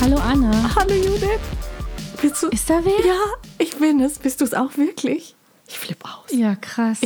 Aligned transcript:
Hallo 0.00 0.16
Anna. 0.16 0.50
Hallo 0.76 0.94
Judith. 0.94 1.40
Bist 2.20 2.42
du? 2.42 2.48
Ist 2.48 2.68
da 2.70 2.80
wer? 2.84 3.06
Ja, 3.06 3.20
ich 3.58 3.76
bin 3.76 4.00
es. 4.00 4.18
Bist 4.18 4.40
du 4.40 4.44
es 4.44 4.54
auch 4.54 4.76
wirklich? 4.76 5.34
Ich 5.68 5.78
flippe 5.78 6.06
aus. 6.06 6.32
Ja, 6.32 6.54
krass. 6.54 7.00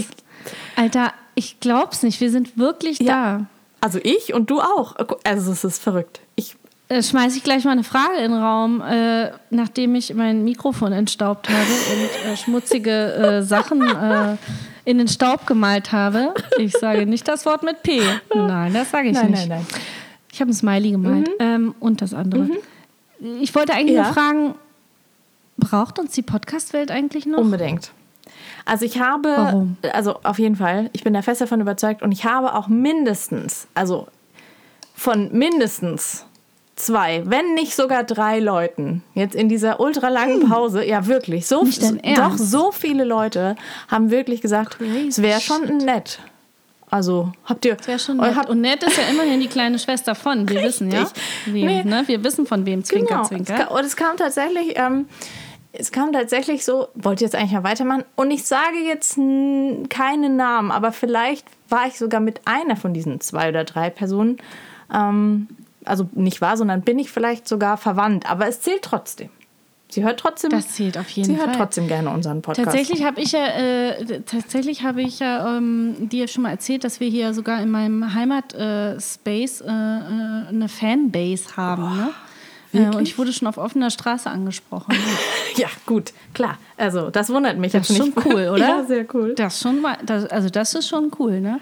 Alter, 0.76 1.12
ich 1.34 1.60
glaub's 1.60 2.02
nicht. 2.02 2.20
Wir 2.20 2.30
sind 2.30 2.56
wirklich 2.58 3.00
Ja. 3.00 3.46
Also 3.80 3.98
ich 4.02 4.32
und 4.32 4.48
du 4.48 4.60
auch. 4.60 4.94
Also 5.24 5.52
es 5.52 5.64
ist 5.64 5.82
verrückt. 5.82 6.20
Ich 6.36 6.56
da. 6.88 6.96
Äh, 6.96 7.02
schmeiß 7.02 7.36
ich 7.36 7.42
gleich 7.42 7.64
mal 7.64 7.72
eine 7.72 7.84
Frage 7.84 8.16
in 8.18 8.30
den 8.32 8.40
Raum, 8.40 8.80
äh, 8.80 9.30
nachdem 9.50 9.94
ich 9.94 10.12
mein 10.14 10.44
Mikrofon 10.44 10.92
entstaubt 10.92 11.48
habe 11.48 11.58
und 11.62 12.32
äh, 12.32 12.36
schmutzige 12.36 13.14
äh, 13.14 13.42
Sachen 13.42 13.82
äh, 13.82 14.36
in 14.84 14.98
den 14.98 15.08
Staub 15.08 15.46
gemalt 15.46 15.92
habe. 15.92 16.34
Ich 16.58 16.72
sage 16.72 17.06
nicht 17.06 17.26
das 17.26 17.46
Wort 17.46 17.62
mit 17.62 17.82
P. 17.82 18.00
Nein, 18.34 18.72
das 18.74 18.90
sage 18.90 19.08
ich 19.08 19.14
Nein, 19.14 19.30
nicht. 19.30 19.48
nein, 19.48 19.66
nein. 19.70 19.80
Ich 20.32 20.40
habe 20.40 20.50
ein 20.50 20.54
Smiley 20.54 20.90
gemalt 20.92 21.30
ähm, 21.38 21.74
und 21.80 22.02
das 22.02 22.12
andere. 22.12 22.48
Ich 23.40 23.54
wollte 23.54 23.72
eigentlich 23.72 23.96
Ja. 23.96 24.04
nur 24.04 24.12
fragen, 24.12 24.54
braucht 25.56 25.98
uns 25.98 26.12
die 26.12 26.22
Podcast-Welt 26.22 26.90
eigentlich 26.90 27.26
noch? 27.26 27.38
unbedingt. 27.38 27.92
Also 28.64 28.84
ich 28.84 28.98
habe, 29.00 29.28
Warum? 29.36 29.76
also 29.92 30.18
auf 30.22 30.38
jeden 30.38 30.56
Fall, 30.56 30.90
ich 30.92 31.04
bin 31.04 31.12
da 31.14 31.22
fest 31.22 31.40
davon 31.40 31.60
überzeugt 31.60 32.02
und 32.02 32.12
ich 32.12 32.24
habe 32.24 32.54
auch 32.54 32.68
mindestens, 32.68 33.66
also 33.74 34.08
von 34.94 35.30
mindestens 35.32 36.24
zwei, 36.76 37.22
wenn 37.26 37.54
nicht 37.54 37.74
sogar 37.76 38.04
drei 38.04 38.40
Leuten 38.40 39.02
jetzt 39.14 39.34
in 39.34 39.48
dieser 39.48 39.80
ultralangen 39.80 40.48
Pause, 40.48 40.84
ja 40.84 41.06
wirklich, 41.06 41.46
so, 41.46 41.62
Hm. 41.62 42.00
Doch 42.16 42.36
so 42.36 42.72
viele 42.72 43.04
Leute 43.04 43.54
haben 43.88 44.10
wirklich 44.10 44.40
gesagt, 44.40 44.78
Crazy 44.78 45.06
es 45.08 45.22
wäre 45.22 45.40
schon 45.40 45.78
nett. 45.78 46.18
Also 46.94 47.32
habt 47.44 47.64
ihr, 47.64 47.76
Wäre 47.86 47.98
schon 47.98 48.18
nett. 48.18 48.48
Und 48.48 48.60
nett 48.60 48.80
ist 48.84 48.96
ja 48.96 49.02
immerhin 49.10 49.40
die 49.40 49.48
kleine 49.48 49.80
Schwester 49.80 50.14
von. 50.14 50.48
Wir 50.48 50.62
wissen 50.62 50.92
ja. 50.92 51.00
Richtig. 51.02 51.22
Wem, 51.46 51.66
Nee. 51.66 51.82
ne? 51.82 52.04
Wir 52.06 52.22
wissen 52.22 52.46
von 52.46 52.64
wem, 52.66 52.84
Zwinker, 52.84 53.16
Genau. 53.16 53.24
Zwinker. 53.24 53.52
Es 53.54 53.58
kam, 53.66 53.76
und 53.76 53.84
es 53.84 53.96
kam 53.96 54.16
tatsächlich, 54.16 54.74
ähm, 54.78 55.06
es 55.72 55.90
kam 55.90 56.12
tatsächlich 56.12 56.64
so, 56.64 56.86
wollte 56.94 57.24
jetzt 57.24 57.34
eigentlich 57.34 57.50
mal 57.50 57.64
weitermachen. 57.64 58.04
Und 58.14 58.30
ich 58.30 58.44
sage 58.44 58.76
jetzt 58.86 59.16
keine 59.88 60.28
Namen, 60.28 60.70
aber 60.70 60.92
vielleicht 60.92 61.44
war 61.68 61.88
ich 61.88 61.98
sogar 61.98 62.20
mit 62.20 62.42
einer 62.44 62.76
von 62.76 62.94
diesen 62.94 63.20
zwei 63.20 63.48
oder 63.48 63.64
drei 63.64 63.90
Personen, 63.90 64.36
ähm, 64.94 65.48
also 65.84 66.08
nicht 66.12 66.40
wahr, 66.40 66.56
sondern 66.56 66.82
bin 66.82 67.00
ich 67.00 67.10
vielleicht 67.10 67.48
sogar 67.48 67.76
verwandt. 67.76 68.30
Aber 68.30 68.46
es 68.46 68.60
zählt 68.60 68.82
trotzdem. 68.82 69.30
Sie 69.94 70.02
hört 70.02 70.18
trotzdem. 70.18 70.50
Das 70.50 70.68
zählt 70.70 70.98
auf 70.98 71.08
jeden 71.10 71.30
sie 71.30 71.36
Fall. 71.36 71.46
hört 71.46 71.56
trotzdem 71.56 71.86
gerne 71.86 72.10
unseren 72.10 72.42
Podcast. 72.42 72.66
Tatsächlich 72.66 73.04
habe 73.04 73.20
ich 73.20 73.30
ja, 73.30 73.46
äh, 73.46 74.20
tatsächlich 74.26 74.82
habe 74.82 75.02
ich 75.02 75.20
ja 75.20 75.56
ähm, 75.56 76.08
dir 76.08 76.26
schon 76.26 76.42
mal 76.42 76.50
erzählt, 76.50 76.82
dass 76.82 76.98
wir 76.98 77.08
hier 77.08 77.32
sogar 77.32 77.62
in 77.62 77.70
meinem 77.70 78.12
Heimat-Space 78.12 79.60
äh, 79.60 79.66
äh, 79.66 80.48
eine 80.48 80.68
Fanbase 80.68 81.56
haben. 81.56 81.96
ne? 81.96 82.10
Äh, 82.72 82.96
und 82.96 83.02
ich 83.02 83.16
wurde 83.18 83.32
schon 83.32 83.46
auf 83.46 83.56
offener 83.56 83.90
Straße 83.90 84.28
angesprochen. 84.28 84.94
Ja, 85.56 85.68
gut, 85.86 86.12
klar. 86.32 86.58
Also 86.76 87.10
das 87.10 87.30
wundert 87.30 87.58
mich 87.58 87.70
Das 87.70 87.88
jetzt 87.88 87.96
ist 88.00 88.04
nicht. 88.04 88.14
schon 88.24 88.32
cool, 88.32 88.48
oder? 88.52 88.58
Ja, 88.58 88.82
sehr 88.84 89.06
cool. 89.14 89.34
Das 89.36 89.60
schon 89.60 89.80
mal, 89.80 89.96
das, 90.04 90.26
also 90.26 90.48
das 90.50 90.74
ist 90.74 90.88
schon 90.88 91.12
cool, 91.20 91.40
ne? 91.40 91.60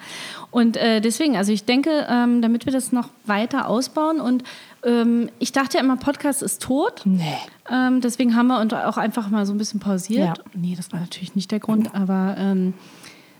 Und 0.50 0.78
äh, 0.78 1.02
deswegen, 1.02 1.36
also 1.36 1.52
ich 1.52 1.66
denke, 1.66 2.06
ähm, 2.08 2.40
damit 2.40 2.64
wir 2.64 2.72
das 2.72 2.90
noch 2.90 3.10
weiter 3.26 3.68
ausbauen 3.68 4.18
und 4.18 4.44
ähm, 4.84 5.30
ich 5.38 5.52
dachte 5.52 5.78
ja 5.78 5.84
immer, 5.84 5.96
Podcast 5.96 6.42
ist 6.42 6.62
tot. 6.62 7.02
Nee. 7.04 7.36
Ähm, 7.70 8.00
deswegen 8.00 8.36
haben 8.36 8.48
wir 8.48 8.60
uns 8.60 8.72
auch 8.72 8.96
einfach 8.96 9.28
mal 9.30 9.46
so 9.46 9.52
ein 9.54 9.58
bisschen 9.58 9.80
pausiert. 9.80 10.38
Ja. 10.38 10.44
Nee, 10.54 10.74
das 10.76 10.92
war 10.92 11.00
natürlich 11.00 11.34
nicht 11.34 11.50
der 11.50 11.60
Grund, 11.60 11.94
aber 11.94 12.34
ähm, 12.38 12.74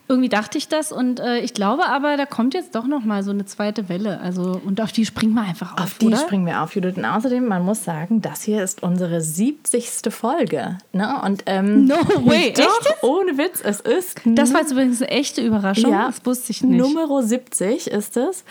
irgendwie 0.08 0.28
dachte 0.28 0.58
ich 0.58 0.68
das 0.68 0.92
und 0.92 1.20
äh, 1.20 1.38
ich 1.38 1.54
glaube 1.54 1.86
aber, 1.86 2.16
da 2.16 2.26
kommt 2.26 2.54
jetzt 2.54 2.74
doch 2.74 2.86
noch 2.86 3.02
mal 3.04 3.22
so 3.22 3.30
eine 3.30 3.46
zweite 3.46 3.88
Welle. 3.88 4.20
Also 4.20 4.60
und 4.64 4.80
auf 4.80 4.92
die 4.92 5.06
springen 5.06 5.32
wir 5.34 5.42
einfach 5.42 5.74
auf, 5.74 5.80
Auf 5.80 5.98
die 5.98 6.06
oder? 6.08 6.18
springen 6.18 6.44
wir 6.44 6.60
auf, 6.62 6.74
Judith. 6.74 6.96
Und 6.96 7.04
außerdem, 7.04 7.46
man 7.46 7.64
muss 7.64 7.82
sagen, 7.84 8.20
das 8.20 8.42
hier 8.42 8.62
ist 8.62 8.82
unsere 8.82 9.20
70. 9.20 9.90
Folge. 10.10 10.78
Ne? 10.92 11.20
Und, 11.24 11.44
ähm, 11.46 11.84
No 11.86 11.96
way, 12.26 12.52
Doch, 12.56 13.02
ohne 13.02 13.38
Witz, 13.38 13.62
es 13.64 13.80
ist 13.80 14.20
Das 14.26 14.52
war 14.52 14.60
jetzt 14.60 14.72
übrigens 14.72 15.00
eine 15.00 15.10
echte 15.10 15.40
Überraschung. 15.40 15.90
ja, 15.90 16.06
das 16.06 16.24
wusste 16.26 16.50
ich 16.52 16.62
nicht. 16.62 16.78
Nummer 16.78 17.22
70 17.22 17.86
ist 17.86 18.16
es. 18.16 18.44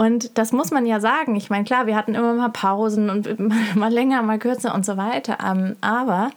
Und 0.00 0.38
das 0.38 0.52
muss 0.52 0.70
man 0.70 0.86
ja 0.86 0.98
sagen. 0.98 1.36
Ich 1.36 1.50
meine, 1.50 1.64
klar, 1.64 1.86
wir 1.86 1.94
hatten 1.94 2.14
immer 2.14 2.32
mal 2.32 2.48
Pausen 2.48 3.10
und 3.10 3.28
mal 3.74 3.92
länger, 3.92 4.22
mal 4.22 4.38
kürzer 4.38 4.74
und 4.74 4.86
so 4.86 4.96
weiter. 4.96 5.36
Ähm, 5.46 5.76
aber 5.82 6.30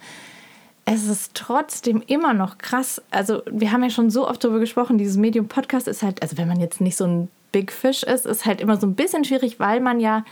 es 0.84 1.08
ist 1.08 1.34
trotzdem 1.34 2.04
immer 2.08 2.34
noch 2.34 2.58
krass. 2.58 3.02
Also, 3.10 3.42
wir 3.50 3.72
haben 3.72 3.82
ja 3.82 3.90
schon 3.90 4.10
so 4.10 4.28
oft 4.28 4.44
darüber 4.44 4.60
gesprochen, 4.60 4.98
dieses 4.98 5.16
Medium 5.16 5.48
Podcast 5.48 5.88
ist 5.88 6.04
halt, 6.04 6.22
also 6.22 6.38
wenn 6.38 6.50
man 6.50 6.60
jetzt 6.60 6.82
nicht 6.82 6.98
so 6.98 7.06
ein 7.06 7.30
Big 7.54 7.72
Fish 7.72 8.04
ist, 8.04 8.26
ist 8.26 8.46
halt 8.46 8.60
immer 8.60 8.76
so 8.76 8.86
ein 8.86 8.96
bisschen 8.96 9.24
schwierig, 9.24 9.62
weil 9.62 9.80
man 9.80 10.02
ja 10.02 10.26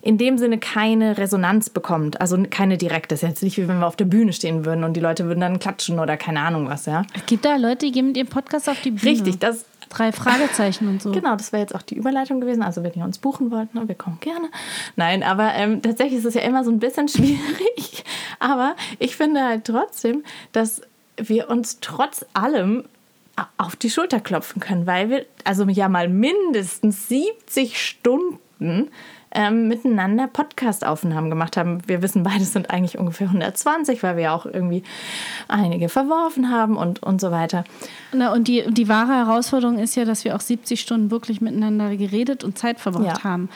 in 0.00 0.16
dem 0.16 0.38
Sinne 0.38 0.56
keine 0.56 1.18
Resonanz 1.18 1.68
bekommt. 1.68 2.22
Also 2.22 2.42
keine 2.48 2.78
direkte. 2.78 3.16
Das 3.16 3.22
ist 3.22 3.28
jetzt 3.28 3.42
nicht 3.42 3.58
wie 3.58 3.68
wenn 3.68 3.80
wir 3.80 3.86
auf 3.86 3.96
der 3.96 4.06
Bühne 4.06 4.32
stehen 4.32 4.64
würden 4.64 4.82
und 4.82 4.94
die 4.94 5.00
Leute 5.00 5.26
würden 5.26 5.40
dann 5.40 5.58
klatschen 5.58 5.98
oder 5.98 6.16
keine 6.16 6.40
Ahnung 6.40 6.70
was, 6.70 6.86
ja. 6.86 7.02
Gibt 7.26 7.44
da 7.44 7.56
Leute, 7.56 7.84
die 7.84 7.92
gehen 7.92 8.06
mit 8.06 8.16
ihrem 8.16 8.28
Podcast 8.28 8.70
auf 8.70 8.80
die 8.80 8.92
Bühne? 8.92 9.10
Richtig, 9.12 9.40
das 9.40 9.66
Drei 9.96 10.12
Fragezeichen 10.12 10.88
und 10.88 11.00
so. 11.00 11.10
Genau, 11.10 11.36
das 11.36 11.52
wäre 11.52 11.62
jetzt 11.62 11.74
auch 11.74 11.80
die 11.80 11.94
Überleitung 11.94 12.40
gewesen. 12.40 12.62
Also 12.62 12.82
wenn 12.82 12.92
ihr 12.92 13.04
uns 13.04 13.16
buchen 13.16 13.50
wollt, 13.50 13.74
ne, 13.74 13.88
wir 13.88 13.94
kommen 13.94 14.18
gerne. 14.20 14.48
Nein, 14.94 15.22
aber 15.22 15.54
ähm, 15.54 15.80
tatsächlich 15.80 16.18
ist 16.18 16.26
es 16.26 16.34
ja 16.34 16.42
immer 16.42 16.64
so 16.64 16.70
ein 16.70 16.78
bisschen 16.78 17.08
schwierig. 17.08 18.04
Aber 18.38 18.76
ich 18.98 19.16
finde 19.16 19.42
halt 19.42 19.64
trotzdem, 19.64 20.22
dass 20.52 20.82
wir 21.16 21.48
uns 21.48 21.80
trotz 21.80 22.26
allem 22.34 22.84
auf 23.56 23.74
die 23.76 23.88
Schulter 23.88 24.20
klopfen 24.20 24.60
können, 24.60 24.86
weil 24.86 25.08
wir 25.08 25.26
also 25.44 25.64
ja 25.64 25.88
mal 25.88 26.08
mindestens 26.08 27.08
70 27.08 27.80
Stunden 27.80 28.90
ähm, 29.32 29.68
miteinander 29.68 30.26
Podcast-Aufnahmen 30.28 31.28
gemacht 31.30 31.56
haben. 31.56 31.80
Wir 31.86 32.00
wissen, 32.02 32.22
beides 32.22 32.52
sind 32.52 32.70
eigentlich 32.70 32.98
ungefähr 32.98 33.26
120, 33.26 34.02
weil 34.02 34.16
wir 34.16 34.22
ja 34.24 34.34
auch 34.34 34.46
irgendwie 34.46 34.82
einige 35.48 35.88
verworfen 35.88 36.50
haben 36.50 36.76
und, 36.76 37.02
und 37.02 37.20
so 37.20 37.30
weiter. 37.30 37.64
Na, 38.12 38.32
und 38.32 38.48
die, 38.48 38.64
die 38.72 38.88
wahre 38.88 39.14
Herausforderung 39.14 39.78
ist 39.78 39.94
ja, 39.96 40.04
dass 40.04 40.24
wir 40.24 40.36
auch 40.36 40.40
70 40.40 40.80
Stunden 40.80 41.10
wirklich 41.10 41.40
miteinander 41.40 41.96
geredet 41.96 42.44
und 42.44 42.56
Zeit 42.58 42.80
verbracht 42.80 43.18
Ja. 43.18 43.24
haben. 43.24 43.48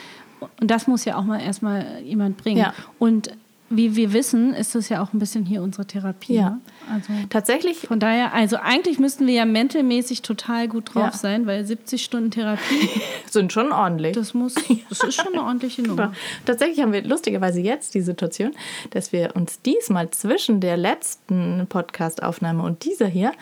Und 0.60 0.70
das 0.70 0.86
muss 0.86 1.04
ja 1.04 1.16
auch 1.16 1.24
mal 1.24 1.40
erstmal 1.40 2.00
jemand 2.02 2.36
bringen. 2.38 2.58
Ja. 2.58 2.72
Und 2.98 3.30
wie 3.72 3.94
wir 3.94 4.12
wissen, 4.12 4.52
ist 4.52 4.74
das 4.74 4.88
ja 4.88 5.00
auch 5.00 5.12
ein 5.12 5.20
bisschen 5.20 5.46
hier 5.46 5.62
unsere 5.62 5.86
Therapie. 5.86 6.34
Ja. 6.34 6.50
Ne? 6.50 6.60
Also 6.92 7.12
Tatsächlich 7.30 7.78
von 7.78 8.00
daher, 8.00 8.34
also 8.34 8.56
eigentlich 8.56 8.98
müssten 8.98 9.26
wir 9.28 9.34
ja 9.34 9.44
mentalmäßig 9.44 10.22
total 10.22 10.66
gut 10.66 10.92
drauf 10.94 11.04
Ja. 11.04 11.12
sein, 11.12 11.46
weil 11.46 11.64
70 11.64 12.02
Stunden 12.02 12.32
Therapie, 12.32 12.88
sind 13.30 13.52
schon 13.52 13.70
ordentlich. 13.70 14.12
das 14.14 14.34
muss, 14.34 14.54
das 14.88 15.00
ist 15.04 15.14
schon 15.14 15.32
eine 15.32 15.42
ordentliche 15.44 15.82
Nummer. 15.82 16.12
Tatsächlich 16.44 16.80
haben 16.80 16.92
wir 16.92 17.04
lustigerweise 17.04 17.60
jetzt 17.60 17.94
die 17.94 18.00
Situation, 18.00 18.50
dass 18.90 19.12
wir 19.12 19.36
uns 19.36 19.62
diesmal 19.62 20.10
zwischen 20.10 20.60
der 20.60 20.76
letzten 20.76 21.66
Podcast-Aufnahme 21.68 22.64
und 22.64 22.84
dieser 22.84 23.06
hier 23.06 23.32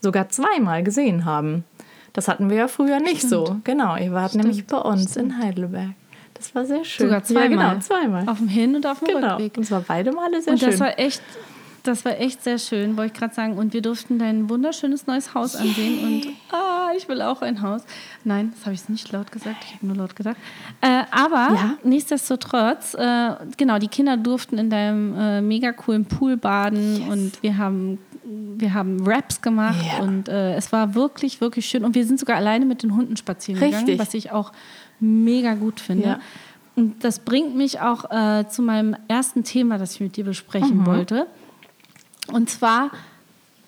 sogar 0.00 0.28
zweimal 0.28 0.82
gesehen 0.82 1.24
haben. 1.24 1.64
Das 2.12 2.28
hatten 2.28 2.50
wir 2.50 2.56
ja 2.58 2.68
früher 2.68 3.00
nicht 3.00 3.22
so. 3.22 3.56
Genau, 3.64 3.96
ihr 3.96 4.12
wart 4.12 4.34
nämlich 4.34 4.66
bei 4.66 4.78
uns 4.78 5.16
in 5.16 5.38
Heidelberg. 5.38 5.90
Das 6.38 6.54
war 6.54 6.64
sehr 6.64 6.84
schön. 6.84 7.06
Sogar 7.06 7.24
zweimal. 7.24 7.50
Ja, 7.50 7.68
genau, 7.70 7.80
zweimal. 7.80 8.28
Auf 8.28 8.38
dem 8.38 8.48
Hin- 8.48 8.74
und 8.76 8.86
auf 8.86 9.00
dem 9.00 9.08
genau. 9.08 9.34
Rückweg. 9.34 9.56
Und 9.58 9.64
zwar 9.64 9.80
beide 9.82 10.12
Male 10.12 10.40
sehr 10.40 10.52
Und 10.54 10.60
schön. 10.60 10.70
das 10.70 10.80
war 10.80 10.98
echt, 10.98 11.20
das 11.82 12.04
war 12.04 12.18
echt 12.20 12.42
sehr 12.44 12.58
schön, 12.58 12.96
wollte 12.96 13.12
ich 13.14 13.18
gerade 13.18 13.34
sagen. 13.34 13.56
Und 13.58 13.72
wir 13.72 13.82
durften 13.82 14.18
dein 14.18 14.48
wunderschönes 14.48 15.06
neues 15.06 15.34
Haus 15.34 15.56
ansehen. 15.56 16.04
Und 16.04 16.56
ah, 16.56 16.90
ich 16.96 17.08
will 17.08 17.20
auch 17.22 17.42
ein 17.42 17.60
Haus. 17.62 17.82
Nein, 18.24 18.52
das 18.54 18.64
habe 18.66 18.74
ich 18.74 18.88
nicht 18.88 19.10
laut 19.12 19.32
gesagt. 19.32 19.56
Ich 19.66 19.74
habe 19.74 19.86
nur 19.86 19.96
laut 19.96 20.14
gedacht. 20.16 20.36
Äh, 20.80 21.02
aber 21.10 21.54
Ja. 21.54 21.74
nichtsdestotrotz, 21.82 22.94
äh, 22.94 23.30
genau, 23.56 23.78
die 23.78 23.88
Kinder 23.88 24.16
durften 24.16 24.58
in 24.58 24.70
deinem 24.70 25.14
äh, 25.18 25.40
mega 25.40 25.72
coolen 25.72 26.04
Pool 26.04 26.36
baden 26.36 27.08
und 27.08 27.42
wir 27.42 27.56
haben 27.58 27.98
wir 28.60 28.74
haben 28.74 29.06
Raps 29.06 29.40
gemacht 29.40 29.82
Ja. 29.96 30.02
und 30.04 30.28
äh, 30.28 30.54
es 30.56 30.70
war 30.70 30.94
wirklich, 30.94 31.40
wirklich 31.40 31.64
schön. 31.64 31.82
Und 31.84 31.94
wir 31.94 32.04
sind 32.04 32.20
sogar 32.20 32.36
alleine 32.36 32.66
mit 32.66 32.82
den 32.82 32.94
Hunden 32.94 33.16
spazieren 33.16 33.58
gegangen, 33.58 33.86
Richtig. 33.86 33.98
was 33.98 34.12
ich 34.12 34.32
auch 34.32 34.52
mega 35.00 35.54
gut 35.54 35.80
finde. 35.80 36.06
Ja. 36.08 36.20
Und 36.76 37.02
das 37.04 37.18
bringt 37.18 37.56
mich 37.56 37.80
auch 37.80 38.10
äh, 38.10 38.48
zu 38.48 38.62
meinem 38.62 38.96
ersten 39.08 39.42
Thema, 39.44 39.78
das 39.78 39.94
ich 39.94 40.00
mit 40.00 40.16
dir 40.16 40.24
besprechen 40.24 40.86
wollte. 40.86 41.26
Und 42.32 42.50
zwar, 42.50 42.90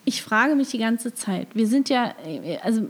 ich 0.05 0.23
frage 0.23 0.55
mich 0.55 0.69
die 0.71 0.79
ganze 0.79 1.13
Zeit, 1.15 1.49
wir 1.55 1.67
sind 1.67 1.89
ja, 1.89 2.15
äh, 2.25 2.59
also 2.63 2.87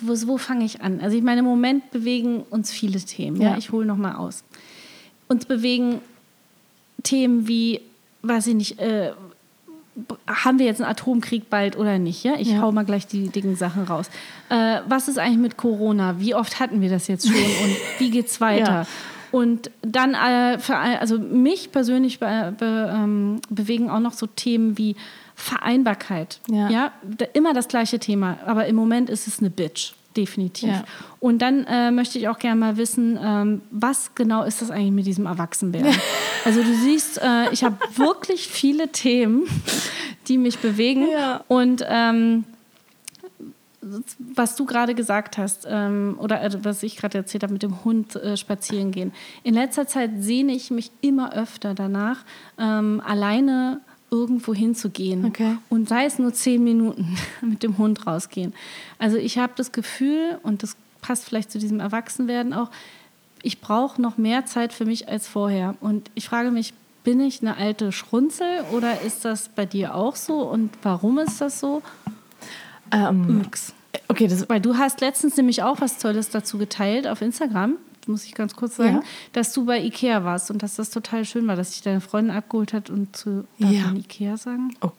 wo, 0.00 0.14
wo 0.28 0.38
fange 0.38 0.64
ich 0.64 0.80
an? 0.80 1.00
Also 1.00 1.16
ich 1.16 1.22
meine, 1.22 1.40
im 1.40 1.44
Moment 1.46 1.90
bewegen 1.90 2.42
uns 2.50 2.70
viele 2.70 2.98
Themen. 3.00 3.40
Ja, 3.40 3.50
Ja. 3.52 3.58
ich 3.58 3.70
hole 3.72 3.86
noch 3.86 3.96
mal 3.96 4.16
aus. 4.16 4.44
Uns 5.28 5.44
bewegen 5.46 6.00
Themen 7.02 7.46
wie, 7.48 7.80
weiß 8.22 8.46
ich 8.48 8.54
nicht, 8.54 8.78
äh, 8.80 9.12
haben 10.26 10.58
wir 10.58 10.66
jetzt 10.66 10.80
einen 10.80 10.90
Atomkrieg 10.90 11.48
bald 11.50 11.76
oder 11.76 11.98
nicht? 11.98 12.24
Ja, 12.24 12.34
ich 12.38 12.48
Ja. 12.50 12.60
hau 12.62 12.72
mal 12.72 12.84
gleich 12.84 13.06
die 13.06 13.28
dicken 13.28 13.54
Sachen 13.56 13.84
raus. 13.84 14.10
Äh, 14.48 14.80
was 14.88 15.08
ist 15.08 15.18
eigentlich 15.18 15.38
mit 15.38 15.56
Corona? 15.56 16.16
Wie 16.18 16.34
oft 16.34 16.58
hatten 16.60 16.80
wir 16.80 16.90
das 16.90 17.06
jetzt 17.06 17.26
schon 17.28 17.36
und 17.36 17.76
wie 17.98 18.10
geht's 18.10 18.40
weiter? 18.40 18.72
Ja. 18.72 18.86
Und 19.30 19.70
dann, 19.82 20.14
äh, 20.14 20.58
für, 20.60 20.76
also 20.76 21.18
mich 21.18 21.72
persönlich 21.72 22.20
be, 22.20 22.54
be, 22.58 22.92
ähm, 22.94 23.40
bewegen 23.50 23.90
auch 23.90 23.98
noch 24.00 24.12
so 24.12 24.26
Themen 24.28 24.78
wie 24.78 24.94
Vereinbarkeit. 25.34 26.40
Ja. 26.50 26.68
ja, 26.70 26.92
da- 27.02 27.26
immer 27.32 27.52
das 27.54 27.68
gleiche 27.68 27.98
Thema, 27.98 28.38
aber 28.46 28.66
im 28.66 28.76
Moment 28.76 29.10
ist 29.10 29.26
es 29.28 29.40
eine 29.40 29.50
Bitch, 29.50 29.92
definitiv. 30.16 30.68
Ja. 30.68 30.84
Und 31.20 31.40
dann 31.40 31.64
äh, 31.64 31.90
möchte 31.90 32.18
ich 32.18 32.28
auch 32.28 32.38
gerne 32.38 32.60
mal 32.60 32.76
wissen, 32.76 33.18
ähm, 33.22 33.62
was 33.70 34.14
genau 34.14 34.42
ist 34.44 34.62
das 34.62 34.70
eigentlich 34.70 34.92
mit 34.92 35.06
diesem 35.06 35.26
Erwachsenwerden? 35.26 35.92
also 36.44 36.62
du 36.62 36.74
siehst, 36.74 37.18
äh, 37.22 37.50
ich 37.52 37.64
habe 37.64 37.76
wirklich 37.96 38.48
viele 38.48 38.88
Themen, 38.88 39.44
die 40.28 40.38
mich 40.38 40.58
bewegen 40.58 41.06
Ja. 41.10 41.44
und 41.48 41.84
ähm, 41.88 42.44
was 44.18 44.56
du 44.56 44.64
gerade 44.64 44.94
gesagt 44.94 45.36
hast 45.38 45.66
ähm, 45.68 46.16
oder 46.18 46.42
äh, 46.42 46.64
was 46.64 46.82
ich 46.82 46.96
gerade 46.96 47.18
erzählt 47.18 47.42
habe 47.42 47.52
mit 47.52 47.62
dem 47.62 47.84
Hund 47.84 48.16
äh, 48.16 48.36
spazieren 48.36 48.90
gehen. 48.92 49.12
In 49.42 49.54
letzter 49.54 49.86
Zeit 49.86 50.10
sehne 50.20 50.52
ich 50.52 50.70
mich 50.70 50.90
immer 51.00 51.34
öfter 51.34 51.74
danach, 51.74 52.24
ähm, 52.58 53.02
alleine 53.04 53.80
irgendwo 54.14 54.54
hinzugehen 54.54 55.24
Okay. 55.26 55.56
und 55.68 55.88
sei 55.88 56.04
es 56.06 56.18
nur 56.18 56.32
zehn 56.32 56.62
Minuten 56.62 57.16
mit 57.42 57.62
dem 57.62 57.78
Hund 57.78 58.06
rausgehen. 58.06 58.54
Also 58.98 59.16
ich 59.16 59.38
habe 59.38 59.52
das 59.56 59.72
Gefühl 59.72 60.38
und 60.42 60.62
das 60.62 60.76
passt 61.02 61.24
vielleicht 61.24 61.50
zu 61.50 61.58
diesem 61.58 61.80
Erwachsenwerden 61.80 62.52
auch. 62.54 62.70
Ich 63.42 63.60
brauche 63.60 64.00
noch 64.00 64.16
mehr 64.16 64.46
Zeit 64.46 64.72
für 64.72 64.84
mich 64.86 65.08
als 65.08 65.28
vorher 65.28 65.74
und 65.80 66.10
ich 66.14 66.26
frage 66.28 66.50
mich. 66.50 66.72
Bin 67.04 67.20
ich 67.20 67.42
eine 67.42 67.58
alte 67.58 67.92
Schrunzel 67.92 68.64
oder 68.72 69.02
ist 69.02 69.26
das 69.26 69.50
bei 69.50 69.66
dir 69.66 69.94
auch 69.94 70.16
so? 70.16 70.38
Und 70.38 70.70
warum 70.82 71.18
ist 71.18 71.38
das 71.38 71.60
so? 71.60 71.82
Ähm, 72.90 73.42
okay, 74.08 74.26
das 74.26 74.48
Weil 74.48 74.62
du 74.62 74.78
hast 74.78 75.02
letztens 75.02 75.36
nämlich 75.36 75.62
auch 75.62 75.82
was 75.82 75.98
Tolles 75.98 76.30
dazu 76.30 76.56
geteilt 76.56 77.06
auf 77.06 77.20
Instagram, 77.20 77.74
muss 78.08 78.24
ich 78.24 78.34
ganz 78.34 78.54
kurz 78.56 78.76
sagen, 78.76 78.96
Ja. 78.96 79.02
dass 79.32 79.52
du 79.52 79.64
bei 79.64 79.80
Ikea 79.80 80.24
warst 80.24 80.50
und 80.50 80.62
dass 80.62 80.74
das 80.76 80.90
total 80.90 81.24
schön 81.24 81.46
war, 81.46 81.56
dass 81.56 81.70
dich 81.72 81.82
deine 81.82 82.00
Freundin 82.00 82.34
abgeholt 82.36 82.72
hat 82.72 82.90
und 82.90 83.16
zu 83.16 83.44
Ja. 83.58 83.92
Ikea 83.94 84.36
sagen? 84.36 84.74
Oh, 84.80 84.90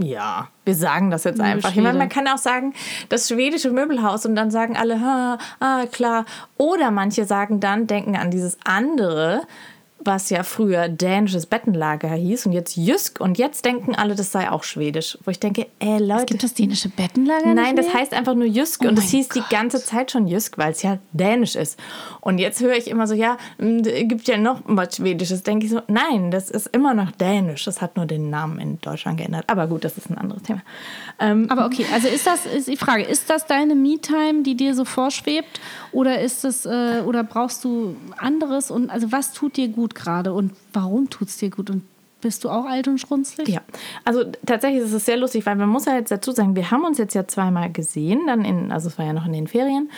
ja, 0.00 0.46
wir 0.64 0.74
sagen 0.76 1.10
das 1.10 1.24
jetzt 1.24 1.40
einfach. 1.40 1.70
Ich 1.74 1.82
meine, 1.82 1.98
man 1.98 2.08
kann 2.08 2.28
auch 2.28 2.38
sagen, 2.38 2.72
das 3.08 3.26
schwedische 3.28 3.70
Möbelhaus 3.72 4.24
und 4.26 4.36
dann 4.36 4.52
sagen 4.52 4.76
alle, 4.76 4.96
ah, 5.60 5.86
klar. 5.90 6.24
Oder 6.56 6.92
manche 6.92 7.24
sagen 7.24 7.58
dann, 7.58 7.88
denken 7.88 8.14
an 8.14 8.30
dieses 8.30 8.58
andere, 8.64 9.42
was 10.04 10.30
ja 10.30 10.42
früher 10.44 10.88
dänisches 10.88 11.46
Bettenlager 11.46 12.08
hieß 12.10 12.46
und 12.46 12.52
jetzt 12.52 12.76
Jysk 12.76 13.20
und 13.20 13.36
jetzt 13.36 13.64
denken 13.64 13.94
alle, 13.94 14.14
das 14.14 14.30
sei 14.32 14.50
auch 14.50 14.62
schwedisch. 14.62 15.18
Wo 15.24 15.30
ich 15.30 15.40
denke, 15.40 15.66
ey 15.80 15.98
Leute. 15.98 16.26
Gibt 16.26 16.42
das 16.44 16.54
dänische 16.54 16.88
Bettenlager 16.88 17.52
Nein, 17.54 17.74
das 17.76 17.92
heißt 17.92 18.14
einfach 18.14 18.34
nur 18.34 18.46
Jysk 18.46 18.82
Oh 18.84 18.88
und 18.88 18.94
mein 18.98 19.04
hieß 19.06 19.28
die 19.30 19.40
Gott. 19.40 19.50
ganze 19.50 19.82
Zeit 19.84 20.10
schon 20.12 20.26
Jysk, 20.28 20.56
weil 20.56 20.70
es 20.72 20.82
ja 20.82 20.98
dänisch 21.12 21.56
ist. 21.56 21.78
Und 22.20 22.38
jetzt 22.38 22.60
höre 22.60 22.76
ich 22.76 22.88
immer 22.88 23.06
so, 23.06 23.14
ja, 23.14 23.36
m, 23.58 23.82
d- 23.82 24.04
gibt 24.04 24.28
ja 24.28 24.36
noch 24.36 24.60
was 24.66 24.96
Schwedisches. 24.96 25.42
Denke 25.42 25.66
ich 25.66 25.72
so, 25.72 25.80
nein, 25.88 26.30
das 26.30 26.48
ist 26.50 26.68
immer 26.68 26.94
noch 26.94 27.10
dänisch. 27.10 27.64
Das 27.64 27.82
hat 27.82 27.96
nur 27.96 28.06
den 28.06 28.30
Namen 28.30 28.58
in 28.60 28.80
Deutschland 28.80 29.18
geändert. 29.18 29.44
Aber 29.48 29.66
gut, 29.66 29.84
das 29.84 29.98
ist 29.98 30.10
ein 30.10 30.16
anderes 30.18 30.42
Thema. 30.44 30.62
Ähm, 31.18 31.46
Aber 31.50 31.66
okay, 31.66 31.84
also 31.92 32.06
ist 32.08 32.26
das, 32.26 32.46
ist 32.46 32.68
die 32.68 32.76
Frage, 32.76 33.02
ist 33.02 33.28
das 33.30 33.46
deine 33.46 33.74
Me-Time, 33.74 34.42
die 34.44 34.54
dir 34.56 34.74
so 34.74 34.84
vorschwebt? 34.84 35.60
Oder 35.90 36.20
ist 36.20 36.44
das, 36.44 36.64
äh, 36.66 37.02
oder 37.04 37.24
brauchst 37.24 37.64
du 37.64 37.96
anderes? 38.16 38.70
Und 38.70 38.90
also 38.90 39.10
was 39.10 39.32
tut 39.32 39.56
dir 39.56 39.68
gut 39.68 39.87
gerade 39.94 40.32
und 40.32 40.52
warum 40.72 41.10
tut 41.10 41.28
es 41.28 41.36
dir 41.36 41.50
gut? 41.50 41.70
Und 41.70 41.82
bist 42.20 42.44
du 42.44 42.50
auch 42.50 42.64
alt 42.64 42.88
und 42.88 42.98
schrunzlig? 42.98 43.48
Ja, 43.48 43.60
also 44.04 44.24
tatsächlich 44.44 44.82
ist 44.82 44.92
es 44.92 45.06
sehr 45.06 45.16
lustig, 45.16 45.46
weil 45.46 45.56
man 45.56 45.68
muss 45.68 45.84
ja 45.84 45.94
jetzt 45.94 46.10
dazu 46.10 46.32
sagen, 46.32 46.56
wir 46.56 46.70
haben 46.70 46.84
uns 46.84 46.98
jetzt 46.98 47.14
ja 47.14 47.26
zweimal 47.26 47.70
gesehen, 47.70 48.26
dann 48.26 48.44
in, 48.44 48.72
also 48.72 48.88
es 48.88 48.98
war 48.98 49.06
ja 49.06 49.12
noch 49.12 49.26
in 49.26 49.32
den 49.32 49.46
Ferien. 49.46 49.90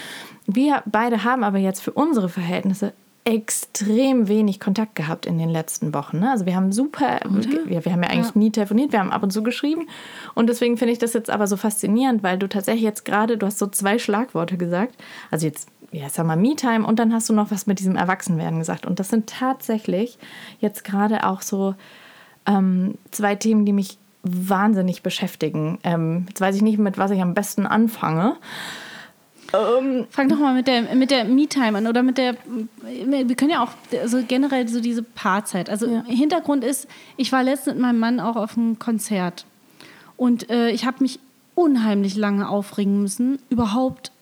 Wir 0.46 0.82
beide 0.86 1.24
haben 1.24 1.44
aber 1.44 1.58
jetzt 1.58 1.80
für 1.80 1.92
unsere 1.92 2.28
Verhältnisse 2.28 2.92
extrem 3.24 4.28
wenig 4.28 4.60
Kontakt 4.60 4.94
gehabt 4.94 5.26
in 5.26 5.38
den 5.38 5.50
letzten 5.50 5.92
Wochen. 5.92 6.20
Ne? 6.20 6.30
Also 6.30 6.46
wir 6.46 6.56
haben 6.56 6.72
super, 6.72 7.20
wir, 7.28 7.84
wir 7.84 7.92
haben 7.92 8.02
ja 8.02 8.08
eigentlich 8.08 8.34
nie 8.34 8.50
telefoniert, 8.50 8.92
wir 8.92 8.98
haben 8.98 9.12
ab 9.12 9.22
und 9.22 9.30
zu 9.30 9.42
geschrieben. 9.42 9.88
Und 10.34 10.48
deswegen 10.48 10.78
finde 10.78 10.92
ich 10.92 10.98
das 10.98 11.12
jetzt 11.12 11.28
aber 11.28 11.46
so 11.46 11.56
faszinierend, 11.56 12.22
weil 12.22 12.38
du 12.38 12.48
tatsächlich 12.48 12.82
jetzt 12.82 13.04
gerade, 13.04 13.36
du 13.36 13.46
hast 13.46 13.58
so 13.58 13.66
zwei 13.66 13.98
Schlagworte 13.98 14.56
gesagt. 14.56 14.96
Also 15.30 15.46
jetzt, 15.46 15.68
ja, 15.92 16.08
sag 16.08 16.26
mal 16.26 16.36
Me-Time 16.36 16.86
und 16.86 16.98
dann 16.98 17.12
hast 17.12 17.28
du 17.28 17.32
noch 17.32 17.50
was 17.50 17.66
mit 17.66 17.78
diesem 17.78 17.96
Erwachsenwerden 17.96 18.58
gesagt. 18.58 18.86
Und 18.86 19.00
das 19.00 19.08
sind 19.08 19.28
tatsächlich 19.28 20.18
jetzt 20.60 20.84
gerade 20.84 21.26
auch 21.26 21.42
so 21.42 21.74
ähm, 22.46 22.96
zwei 23.10 23.34
Themen, 23.34 23.66
die 23.66 23.72
mich 23.72 23.98
wahnsinnig 24.22 25.02
beschäftigen. 25.02 25.78
Ähm, 25.82 26.26
jetzt 26.28 26.40
weiß 26.40 26.56
ich 26.56 26.62
nicht, 26.62 26.78
mit 26.78 26.98
was 26.98 27.10
ich 27.10 27.20
am 27.20 27.34
besten 27.34 27.66
anfange. 27.66 28.36
Fang 30.10 30.28
doch 30.28 30.38
mal 30.38 30.54
mit 30.54 30.68
der, 30.68 30.94
mit 30.94 31.10
der 31.10 31.24
Me-Time 31.24 31.78
an 31.78 31.86
oder 31.88 32.04
mit 32.04 32.18
der, 32.18 32.36
wir 32.84 33.34
können 33.34 33.50
ja 33.50 33.64
auch 33.64 33.72
also 34.00 34.22
generell 34.26 34.68
so 34.68 34.80
diese 34.80 35.02
Paarzeit. 35.02 35.68
Also 35.68 35.88
Ja. 35.88 36.04
Hintergrund 36.06 36.62
ist, 36.62 36.86
ich 37.16 37.32
war 37.32 37.42
letztens 37.42 37.74
mit 37.74 37.82
meinem 37.82 37.98
Mann 37.98 38.20
auch 38.20 38.36
auf 38.36 38.56
einem 38.56 38.78
Konzert 38.78 39.46
und 40.16 40.50
äh, 40.50 40.70
ich 40.70 40.86
habe 40.86 40.98
mich 41.00 41.18
unheimlich 41.56 42.14
lange 42.16 42.48
aufregen 42.48 43.02
müssen, 43.02 43.40
überhaupt, 43.48 44.12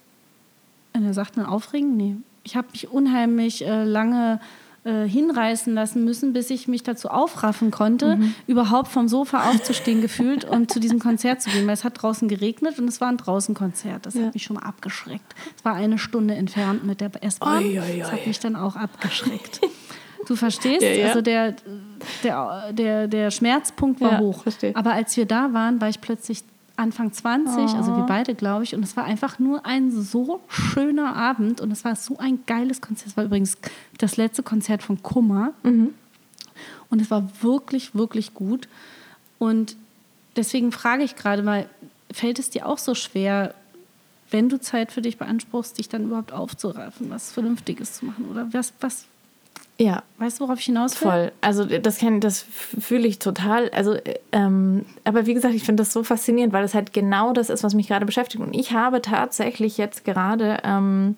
äh, 1.05 1.12
sagt 1.15 1.37
man 1.37 1.47
aufregen? 1.47 1.97
Nee. 1.97 2.17
Ich 2.45 2.56
habe 2.56 2.69
mich 2.73 2.89
unheimlich 2.89 3.65
äh, 3.67 3.85
lange 3.85 4.41
äh, 4.85 5.06
hinreißen 5.06 5.75
lassen 5.75 6.05
müssen, 6.05 6.33
bis 6.33 6.49
ich 6.50 6.67
mich 6.69 6.83
dazu 6.83 7.09
aufraffen 7.09 7.71
konnte, 7.71 8.17
Mhm. 8.17 8.35
überhaupt 8.47 8.89
vom 8.89 9.09
Sofa 9.09 9.50
aufzustehen 9.50 10.00
gefühlt 10.00 10.45
und 10.45 10.71
zu 10.73 10.81
diesem 10.81 10.99
Konzert 10.99 11.43
zu 11.43 11.50
gehen. 11.50 11.67
Weil 11.67 11.75
es 11.75 11.85
hat 11.85 12.00
draußen 12.00 12.29
geregnet 12.29 12.79
und 12.79 12.89
es 12.89 13.00
war 13.00 13.09
ein 13.09 13.17
Draußenkonzert. 13.19 14.06
Das 14.06 14.15
Ja. 14.15 14.27
hat 14.27 14.35
mich 14.35 14.45
schon 14.45 14.55
mal 14.56 14.62
abgeschreckt. 14.62 15.35
Es 15.56 15.65
war 15.65 15.75
eine 15.75 15.99
Stunde 15.99 16.35
entfernt 16.37 16.85
mit 16.87 17.00
der 17.00 17.11
S-Bahn. 17.23 17.65
Das 17.99 18.12
hat 18.12 18.27
mich 18.27 18.39
dann 18.39 18.56
auch 18.56 18.77
abgeschreckt. 18.77 19.61
Du 20.27 20.37
verstehst? 20.37 20.83
Ja, 20.83 20.89
ja. 20.91 21.06
Also 21.06 21.23
der, 21.23 21.55
der, 22.23 22.73
der, 22.73 23.09
der 23.09 23.31
Schmerzpunkt 23.31 24.00
war 24.00 24.12
Ja, 24.15 24.19
hoch. 24.19 24.43
verstehe. 24.43 24.75
Aber 24.77 24.93
als 24.93 25.17
wir 25.17 25.25
da 25.25 25.55
waren, 25.55 25.81
war 25.81 25.89
ich 25.89 26.00
plötzlich 26.03 26.43
Anfang 26.79 27.13
20, 27.13 27.75
also 27.75 27.93
Oh. 27.93 27.97
wir 27.97 28.05
beide, 28.05 28.35
glaube 28.35 28.64
ich. 28.64 28.75
Und 28.75 28.83
es 28.83 28.97
war 28.97 29.05
einfach 29.05 29.38
nur 29.38 29.67
ein 29.67 29.91
so 29.91 30.41
schöner 30.49 31.17
Abend 31.17 31.61
und 31.61 31.71
es 31.71 31.85
war 31.85 31.97
so 31.97 32.19
ein 32.19 32.41
geiles 32.47 32.81
Konzert. 32.81 33.09
Es 33.09 33.17
war 33.17 33.25
übrigens 33.25 33.57
das 33.99 34.17
letzte 34.17 34.43
Konzert 34.43 34.83
von 34.83 35.02
Kummer. 35.02 35.52
Mhm. 35.62 35.95
Und 36.91 37.00
es 37.02 37.11
war 37.11 37.29
wirklich, 37.43 37.95
wirklich 37.95 38.35
gut. 38.35 38.69
Und 39.38 39.76
deswegen 40.37 40.73
frage 40.73 41.02
ich 41.05 41.17
gerade 41.17 41.43
mal, 41.43 41.69
fällt 42.11 42.38
es 42.38 42.50
dir 42.50 42.67
auch 42.67 42.79
so 42.79 42.95
schwer, 42.95 43.55
wenn 44.31 44.49
du 44.49 44.61
Zeit 44.61 44.93
für 44.93 45.02
dich 45.02 45.19
beanspruchst, 45.19 45.79
dich 45.79 45.88
dann 45.88 46.05
überhaupt 46.05 46.33
aufzuraffen, 46.33 47.11
was 47.11 47.33
Vernünftiges 47.33 47.95
zu 47.99 48.07
machen? 48.07 48.26
Oder 48.31 48.52
was, 48.52 48.73
was 48.81 49.07
Ja, 49.81 50.03
weißt 50.19 50.41
du, 50.41 50.45
worauf 50.45 50.59
ich 50.59 50.67
hinaus 50.67 51.00
will? 51.00 51.09
Voll. 51.09 51.33
Also 51.41 51.65
das 51.65 51.99
kann, 51.99 52.21
das 52.21 52.45
fühle 52.81 53.07
ich 53.07 53.21
total. 53.21 53.71
Also, 53.71 53.97
ähm, 54.33 54.85
aber 55.05 55.27
wie 55.27 55.35
gesagt, 55.35 55.55
ich 55.55 55.62
finde 55.62 55.83
das 55.83 55.93
so 55.93 56.03
faszinierend, 56.03 56.53
weil 56.53 56.65
es 56.65 56.75
halt 56.75 56.93
genau 56.93 57.33
das 57.33 57.49
ist, 57.49 57.62
was 57.62 57.75
mich 57.75 57.87
gerade 57.87 58.05
beschäftigt. 58.05 58.43
Und 58.43 58.55
ich 58.55 58.73
habe 58.73 59.00
tatsächlich 59.00 59.79
jetzt 59.79 60.05
gerade 60.05 60.59
ähm, 60.65 61.15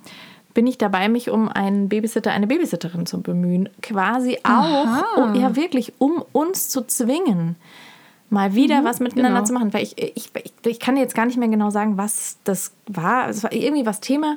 bin 0.52 0.66
ich 0.66 0.78
dabei, 0.78 1.09
mich 1.09 1.30
um 1.30 1.49
einen 1.49 1.88
Babysitter, 1.88 2.32
eine 2.32 2.47
Babysitterin 2.47 3.06
zu 3.06 3.23
bemühen. 3.23 3.68
Quasi 3.82 4.38
auch, 4.42 5.04
um, 5.16 5.35
ja 5.35 5.56
wirklich, 5.56 5.94
um 5.99 6.23
uns 6.32 6.68
zu 6.68 6.82
zwingen, 6.87 7.56
mal 8.30 8.54
wieder 8.54 8.85
was 8.85 9.00
miteinander 9.00 9.38
genau. 9.38 9.47
zu 9.47 9.52
machen. 9.52 9.73
Weil 9.73 9.85
ich, 9.85 9.97
ich, 9.97 10.30
ich, 10.35 10.52
ich 10.66 10.80
kann 10.80 10.97
jetzt 10.97 11.14
gar 11.14 11.26
nicht 11.26 11.38
mehr 11.38 11.49
genau 11.49 11.70
sagen, 11.70 11.97
was 11.97 12.38
das 12.44 12.73
war. 12.87 13.28
Es 13.28 13.42
war 13.42 13.52
irgendwie 13.52 13.87
was 13.87 14.00
Thema. 14.00 14.37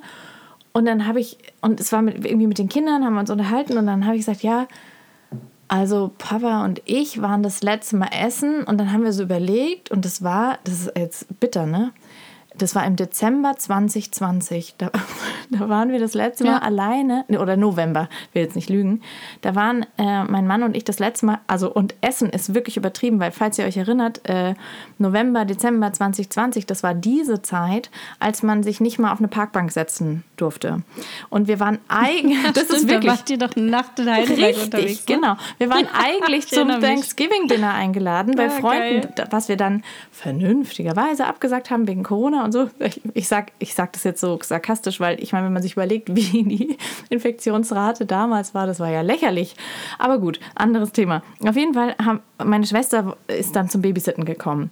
Und 0.74 0.86
dann 0.86 1.08
habe 1.08 1.20
ich, 1.20 1.38
und 1.62 1.80
es 1.80 1.92
war 1.92 2.02
mit, 2.02 2.26
irgendwie 2.26 2.48
mit 2.48 2.58
den 2.58 2.68
Kindern, 2.68 3.06
haben 3.06 3.14
wir 3.14 3.20
uns 3.20 3.30
unterhalten 3.30 3.78
und 3.78 3.86
dann 3.86 4.06
habe 4.06 4.16
ich 4.16 4.22
gesagt, 4.22 4.42
ja, 4.42 4.68
also 5.68 6.12
Papa 6.18 6.66
und 6.66 6.82
ich 6.86 7.22
waren 7.22 7.44
das 7.44 7.64
letzte 7.64 7.96
Mal 7.96 8.10
essen 8.12 8.64
und 8.64 8.80
dann 8.80 8.92
haben 8.92 9.04
wir 9.04 9.14
so 9.14 9.24
überlegt 9.24 9.92
und 9.92 10.04
das 10.04 10.24
war, 10.24 10.60
das 10.64 10.88
ist 10.88 10.98
jetzt 10.98 11.40
bitter, 11.40 11.66
ne? 11.66 11.92
Das 12.58 12.76
war 12.76 12.86
im 12.86 12.96
Dezember 12.96 13.56
2020. 13.58 14.76
Da, 14.78 14.92
da 15.50 15.70
waren 15.70 15.92
wir 15.92 16.00
das 16.00 16.14
letzte 16.14 16.44
Mal 16.44 16.52
Ja. 16.54 16.58
alleine, 16.60 17.26
ne, 17.28 17.40
oder 17.40 17.58
November, 17.58 18.10
will 18.34 18.44
jetzt 18.44 18.56
nicht 18.56 18.70
lügen. 18.70 19.02
Da 19.42 19.56
waren 19.56 19.86
äh, 19.98 20.24
mein 20.24 20.46
Mann 20.48 20.64
und 20.64 20.76
ich 20.78 20.84
das 20.84 21.00
letzte 21.00 21.26
Mal, 21.26 21.40
also 21.48 21.74
und 21.74 21.96
Essen 22.02 22.30
ist 22.30 22.54
wirklich 22.54 22.78
übertrieben, 22.78 23.20
weil 23.20 23.32
falls 23.32 23.58
ihr 23.58 23.66
euch 23.66 23.78
erinnert, 23.78 24.28
äh, 24.30 24.54
November, 24.98 25.46
Dezember 25.46 25.92
2020, 25.92 26.66
das 26.66 26.84
war 26.84 26.94
diese 26.94 27.42
Zeit, 27.42 27.90
als 28.20 28.44
man 28.44 28.62
sich 28.64 28.80
nicht 28.82 29.00
mal 29.00 29.12
auf 29.12 29.20
eine 29.20 29.28
Parkbank 29.30 29.72
setzen 29.72 30.24
durfte. 30.38 30.84
Und 31.30 31.48
wir 31.48 31.60
waren 31.60 31.80
eigentlich, 31.88 32.38
das 32.54 32.64
ist 32.66 32.84
Stimmt, 32.84 32.90
wirklich 32.90 33.14
Da 33.14 33.18
wart 33.20 33.30
ihr 33.30 33.38
doch 33.38 33.56
Nacht 33.56 34.00
in 34.00 34.12
Heidelberg 34.12 34.56
unterwegs. 34.64 35.08
Ne? 35.08 35.16
genau. 35.16 35.36
Wir 35.58 35.70
waren 35.70 35.88
eigentlich 35.94 36.46
Ich 36.46 36.52
zum. 36.52 36.70
Thanksgiving-Dinner 36.84 37.74
eingeladen 37.74 38.36
bei 38.36 38.44
Ja, 38.46 38.50
Freunden, 38.50 39.02
geil. 39.16 39.28
was 39.32 39.48
wir 39.50 39.58
dann 39.58 39.84
vernünftigerweise 40.12 41.26
abgesagt 41.26 41.70
haben 41.72 41.88
wegen 41.88 42.04
Corona 42.04 42.43
Und 42.44 42.52
so. 42.52 42.70
Ich, 42.80 43.02
ich 43.14 43.28
sag, 43.28 43.52
ich 43.60 43.74
sag 43.74 43.94
das 43.94 44.04
jetzt 44.04 44.22
so 44.22 44.40
sarkastisch, 44.42 45.00
weil 45.00 45.22
ich 45.22 45.32
meine, 45.34 45.46
wenn 45.46 45.54
man 45.54 45.62
sich 45.62 45.74
überlegt, 45.74 46.16
wie 46.16 46.44
die 46.44 46.78
Infektionsrate 47.10 48.06
damals 48.06 48.54
war, 48.54 48.68
das 48.68 48.80
war 48.80 48.90
ja 48.90 49.02
lächerlich. 49.02 49.56
Aber 50.00 50.20
gut, 50.20 50.40
anderes 50.56 50.92
Thema. 50.92 51.24
Auf 51.46 51.56
jeden 51.56 51.74
Fall 51.74 51.96
haben 52.04 52.22
meine 52.46 52.66
Schwester 52.66 53.18
ist 53.28 53.56
dann 53.56 53.70
zum 53.70 53.82
Babysitten 53.82 54.26
gekommen. 54.26 54.72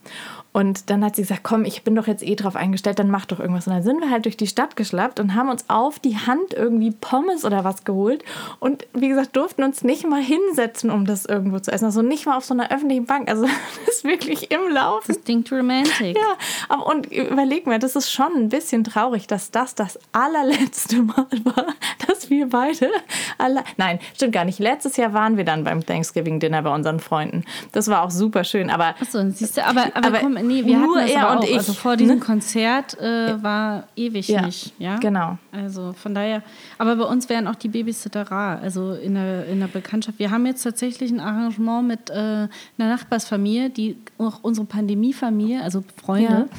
Und 0.54 0.90
dann 0.90 1.04
hat 1.04 1.16
sie 1.16 1.22
gesagt, 1.22 1.44
komm, 1.44 1.64
ich 1.64 1.84
bin 1.84 1.96
doch 1.96 2.08
jetzt 2.08 2.24
eh 2.24 2.36
drauf 2.36 2.56
eingestellt, 2.56 3.00
dann 3.00 3.10
mach 3.10 3.26
doch 3.26 3.40
irgendwas. 3.40 3.68
Und 3.68 3.74
dann 3.74 3.84
sind 3.84 4.02
wir 4.02 4.10
halt 4.10 4.26
durch 4.26 4.36
die 4.36 4.48
Stadt 4.48 4.76
geschlappt 4.76 5.20
und 5.20 5.34
haben 5.34 5.50
uns 5.50 5.66
auf 5.70 6.00
die 6.00 6.18
Hand 6.18 6.54
irgendwie 6.54 6.92
Pommes 6.92 7.46
oder 7.46 7.64
was 7.64 7.86
geholt. 7.86 8.24
Und 8.60 8.86
wie 8.94 9.08
gesagt, 9.08 9.36
durften 9.36 9.64
uns 9.64 9.84
nicht 9.84 10.08
mal 10.08 10.22
hinsetzen, 10.22 10.90
um 10.90 11.06
das 11.06 11.26
irgendwo 11.26 11.60
zu 11.60 11.72
essen. 11.72 11.86
Also 11.86 12.02
nicht 12.02 12.26
mal 12.26 12.36
auf 12.36 12.44
so 12.44 12.54
einer 12.54 12.70
öffentlichen 12.70 13.06
Bank. 13.06 13.30
Also 13.30 13.46
das 13.86 13.96
ist 13.96 14.04
wirklich 14.04 14.52
im 14.52 14.70
Laufen. 14.70 15.14
Distinct 15.14 15.52
romantic. 15.54 16.18
Ja, 16.18 16.38
aber 16.68 16.86
und 16.88 17.10
überleg 17.12 17.66
mir, 17.66 17.80
das 17.80 17.96
ist 17.96 18.12
schon 18.12 18.34
ein 18.36 18.50
bisschen 18.50 18.84
traurig, 18.84 19.28
dass 19.28 19.52
das 19.52 19.74
das 19.76 19.98
allerletzte 20.12 21.02
Mal 21.04 21.28
war, 21.46 21.68
dass 22.08 22.30
wir 22.30 22.50
beide 22.50 22.90
alle. 23.38 23.64
Nein, 23.78 24.00
stimmt 24.16 24.34
gar 24.34 24.44
nicht. 24.44 24.60
Letztes 24.60 24.98
Jahr 24.98 25.14
waren 25.14 25.38
wir 25.38 25.46
dann 25.46 25.64
beim 25.64 25.86
Thanksgiving 25.86 26.40
Dinner 26.42 26.62
bei 26.62 26.74
unseren 26.74 27.00
Freunden. 27.00 27.46
Das 27.72 27.88
war 27.88 28.04
auch 28.04 28.12
super 28.12 28.44
schön. 28.44 28.70
Aber 28.70 28.96
Achso, 29.00 29.30
siehst 29.30 29.56
du, 29.58 29.66
aber, 29.66 29.86
aber, 29.94 30.08
Aber 30.08 30.20
komm, 30.20 30.38
nee, 30.42 30.66
wir 30.66 30.78
nur 30.78 30.98
hatten 30.98 31.08
das 31.08 31.12
er 31.12 31.32
und 31.32 31.38
auch. 31.38 31.44
ich, 31.44 31.58
Also 31.58 31.74
vor 31.74 31.96
diesem 31.96 32.20
ne? 32.20 32.22
Konzert 32.24 33.00
äh, 33.00 33.42
war 33.42 33.88
ewig 33.96 34.28
Ja, 34.28 34.46
nicht. 34.46 34.74
Ja, 34.80 34.98
genau. 34.98 35.38
Also 35.52 35.94
von 35.94 36.14
daher, 36.14 36.44
aber 36.78 36.96
bei 36.96 37.04
uns 37.06 37.30
wären 37.30 37.48
auch 37.48 37.56
die 37.56 37.70
Babysitter 37.70 38.30
rar, 38.30 38.60
also 38.62 38.94
in 38.94 39.16
der, 39.16 39.48
in 39.48 39.60
der 39.60 39.68
Bekanntschaft. 39.68 40.20
Wir 40.20 40.32
haben 40.32 40.46
jetzt 40.46 40.64
tatsächlich 40.64 41.12
ein 41.12 41.20
Arrangement 41.20 41.88
mit 41.88 42.10
äh, 42.10 42.14
einer 42.14 42.50
Nachbarsfamilie, 42.78 43.70
die 43.70 43.98
auch 44.18 44.40
unsere 44.42 44.66
Pandemiefamilie, 44.66 45.62
also 45.62 45.84
Freunde, 46.04 46.50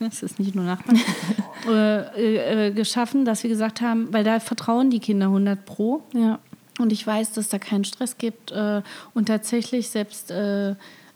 es 0.00 0.22
ist 0.22 0.38
nicht 0.38 0.54
nur 0.54 0.64
Nachbarn, 0.64 1.00
äh, 1.68 2.00
äh, 2.00 2.68
äh, 2.68 2.70
geschaffen, 2.72 3.24
dass 3.24 3.42
wir 3.42 3.50
gesagt 3.50 3.80
haben, 3.80 4.12
weil 4.12 4.24
da 4.24 4.40
vertrauen 4.40 4.90
die 4.90 5.00
Kinder 5.00 5.26
100 5.26 5.64
pro. 5.64 6.02
ja. 6.14 6.38
Und 6.78 6.92
ich 6.92 7.06
weiß, 7.06 7.32
dass 7.32 7.48
da 7.48 7.58
keinen 7.58 7.84
Stress 7.84 8.16
gibt. 8.16 8.52
Äh, 8.52 8.80
und 9.12 9.26
tatsächlich 9.26 9.90
selbst 9.90 10.32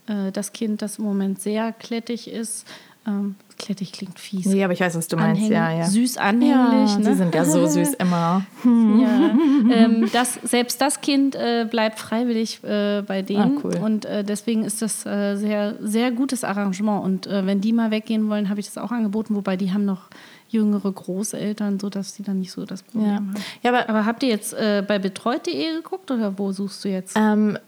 äh, 0.06 0.32
das 0.32 0.52
Kind, 0.52 0.82
das 0.82 0.98
im 0.98 1.04
Moment 1.04 1.40
sehr 1.40 1.72
klettig 1.72 2.30
ist, 2.30 2.66
ähm, 3.06 3.34
klettig 3.58 3.92
klingt 3.92 4.18
fies. 4.18 4.46
Nee, 4.46 4.64
aber 4.64 4.72
ich 4.72 4.80
weiß, 4.80 4.96
was 4.96 5.08
du 5.08 5.16
meinst. 5.16 5.42
Anhänglich, 5.42 5.56
Ja, 5.58 5.70
ja. 5.70 5.84
Süß 5.84 6.16
anhänglich. 6.16 6.90
ja, 6.92 6.98
ne? 6.98 7.04
Sie 7.04 7.14
sind 7.14 7.34
ja 7.34 7.44
so 7.44 7.66
süß 7.66 7.94
immer. 7.98 8.46
Ja, 8.64 9.36
ähm, 9.70 10.08
das, 10.12 10.38
selbst 10.42 10.80
das 10.80 11.02
Kind 11.02 11.34
äh, 11.36 11.66
bleibt 11.70 11.98
freiwillig 11.98 12.64
äh, 12.64 13.02
bei 13.06 13.20
denen. 13.20 13.58
Ah, 13.58 13.60
cool. 13.62 13.76
Und 13.76 14.06
äh, 14.06 14.24
deswegen 14.24 14.64
ist 14.64 14.80
das 14.80 15.04
äh, 15.04 15.36
sehr, 15.36 15.76
sehr 15.82 16.12
gutes 16.12 16.44
Arrangement. 16.44 17.04
Und 17.04 17.26
äh, 17.26 17.44
wenn 17.46 17.60
die 17.60 17.74
mal 17.74 17.90
weggehen 17.90 18.28
wollen, 18.30 18.48
habe 18.48 18.60
ich 18.60 18.66
das 18.66 18.78
auch 18.78 18.90
angeboten. 18.90 19.34
Wobei 19.36 19.56
die 19.58 19.70
haben 19.72 19.84
noch 19.84 20.08
jüngere 20.48 20.90
Großeltern, 20.90 21.78
sodass 21.80 22.14
die 22.14 22.22
dann 22.22 22.38
nicht 22.38 22.52
so 22.52 22.64
das 22.64 22.82
Problem 22.82 23.06
Ja. 23.10 23.14
haben. 23.16 23.34
Ja, 23.62 23.70
aber 23.70 23.88
Aber 23.90 24.06
habt 24.06 24.22
ihr 24.22 24.30
jetzt 24.30 24.54
bei 24.56 24.98
betreut.de 24.98 25.74
geguckt 25.74 26.10
oder 26.10 26.38
wo 26.38 26.52
suchst 26.52 26.84
du 26.84 26.88
jetzt? 26.88 27.16
Ähm, 27.18 27.58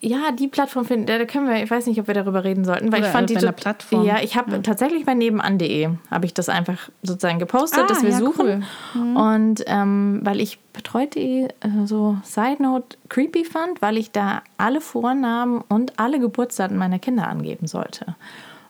ja, 0.00 0.32
die 0.32 0.48
Plattform 0.48 0.84
finden, 0.84 1.06
da 1.06 1.24
können 1.24 1.48
wir, 1.48 1.62
ich 1.62 1.70
weiß 1.70 1.86
nicht, 1.86 2.00
ob 2.00 2.06
wir 2.06 2.14
darüber 2.14 2.44
reden 2.44 2.64
sollten, 2.64 2.92
weil 2.92 3.00
Oder 3.00 3.08
ich 3.08 3.12
fand 3.12 3.30
die 3.30 3.34
Plattform. 3.36 4.04
Ja, 4.04 4.20
ich 4.22 4.36
habe 4.36 4.62
tatsächlich 4.62 5.04
bei 5.04 5.14
nebenan.de 5.14 5.88
habe 6.10 6.26
ich 6.26 6.34
das 6.34 6.48
einfach 6.48 6.88
sozusagen 7.02 7.38
gepostet, 7.38 7.80
Ah, 7.84 7.86
dass 7.86 8.02
wir 8.02 8.10
ja, 8.10 8.18
suchen. 8.18 8.64
cool. 8.94 9.02
Mhm. 9.02 9.16
Und 9.16 9.64
ähm, 9.66 10.20
weil 10.22 10.40
ich 10.40 10.58
betreut.de 10.72 11.44
äh, 11.44 11.50
so 11.86 12.16
Side 12.22 12.62
Note 12.62 12.96
creepy 13.08 13.44
fand, 13.44 13.80
weil 13.82 13.96
ich 13.96 14.10
da 14.10 14.42
alle 14.58 14.80
Vornamen 14.80 15.62
und 15.68 15.98
alle 15.98 16.18
Geburtsdaten 16.20 16.76
meiner 16.76 16.98
Kinder 16.98 17.26
angeben 17.28 17.66
sollte. 17.66 18.14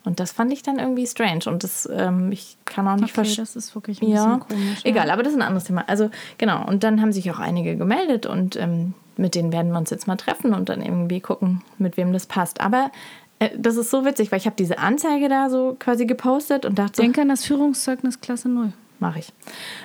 Und 0.05 0.21
das 0.21 0.31
fand 0.31 0.53
ich 0.53 0.63
dann 0.63 0.79
irgendwie 0.79 1.05
strange. 1.05 1.41
Und 1.47 1.65
das, 1.65 1.89
ähm, 1.93 2.31
ich 2.31 2.57
kann 2.65 2.87
auch 2.87 2.95
nicht 2.95 3.05
Okay, 3.07 3.13
verstehen. 3.15 3.43
das 3.43 3.57
ist 3.57 3.75
wirklich 3.75 4.01
ein 4.01 4.09
Ja, 4.09 4.37
bisschen 4.37 4.57
komisch. 4.59 4.79
egal, 4.85 5.11
aber 5.11 5.25
das 5.25 5.33
ist 5.33 5.39
ein 5.41 5.43
anderes 5.43 5.65
Thema. 5.65 5.83
Also 5.89 6.11
genau, 6.39 6.65
und 6.65 6.85
dann 6.85 7.01
haben 7.03 7.11
sich 7.11 7.29
auch 7.33 7.41
einige 7.41 7.77
gemeldet 7.77 8.25
und 8.25 8.55
ähm, 8.55 8.95
mit 9.17 9.35
denen 9.35 9.53
werden 9.53 9.73
wir 9.73 9.79
uns 9.79 9.91
jetzt 9.91 10.07
mal 10.07 10.17
treffen 10.17 10.55
und 10.55 10.69
dann 10.69 10.83
irgendwie 10.83 11.21
gucken, 11.21 11.63
mit 11.79 11.97
wem 11.97 12.13
das 12.13 12.27
passt. 12.27 12.61
Aber 12.61 12.91
äh, 13.39 13.51
das 13.59 13.77
ist 13.77 13.91
so 13.91 14.05
witzig, 14.05 14.31
weil 14.33 14.39
ich 14.39 14.47
habe 14.47 14.57
diese 14.57 14.79
Anzeige 14.79 15.29
da 15.29 15.51
so 15.51 15.77
quasi 15.79 16.07
gepostet 16.07 16.65
und 16.67 16.79
dachte, 16.79 16.97
so, 16.97 17.03
Denk 17.03 17.19
an 17.19 17.29
das 17.29 17.45
Führungszeugnis 17.45 18.21
Klasse 18.21 18.49
0. 18.49 18.73
mache 18.99 19.19
ich. 19.21 19.33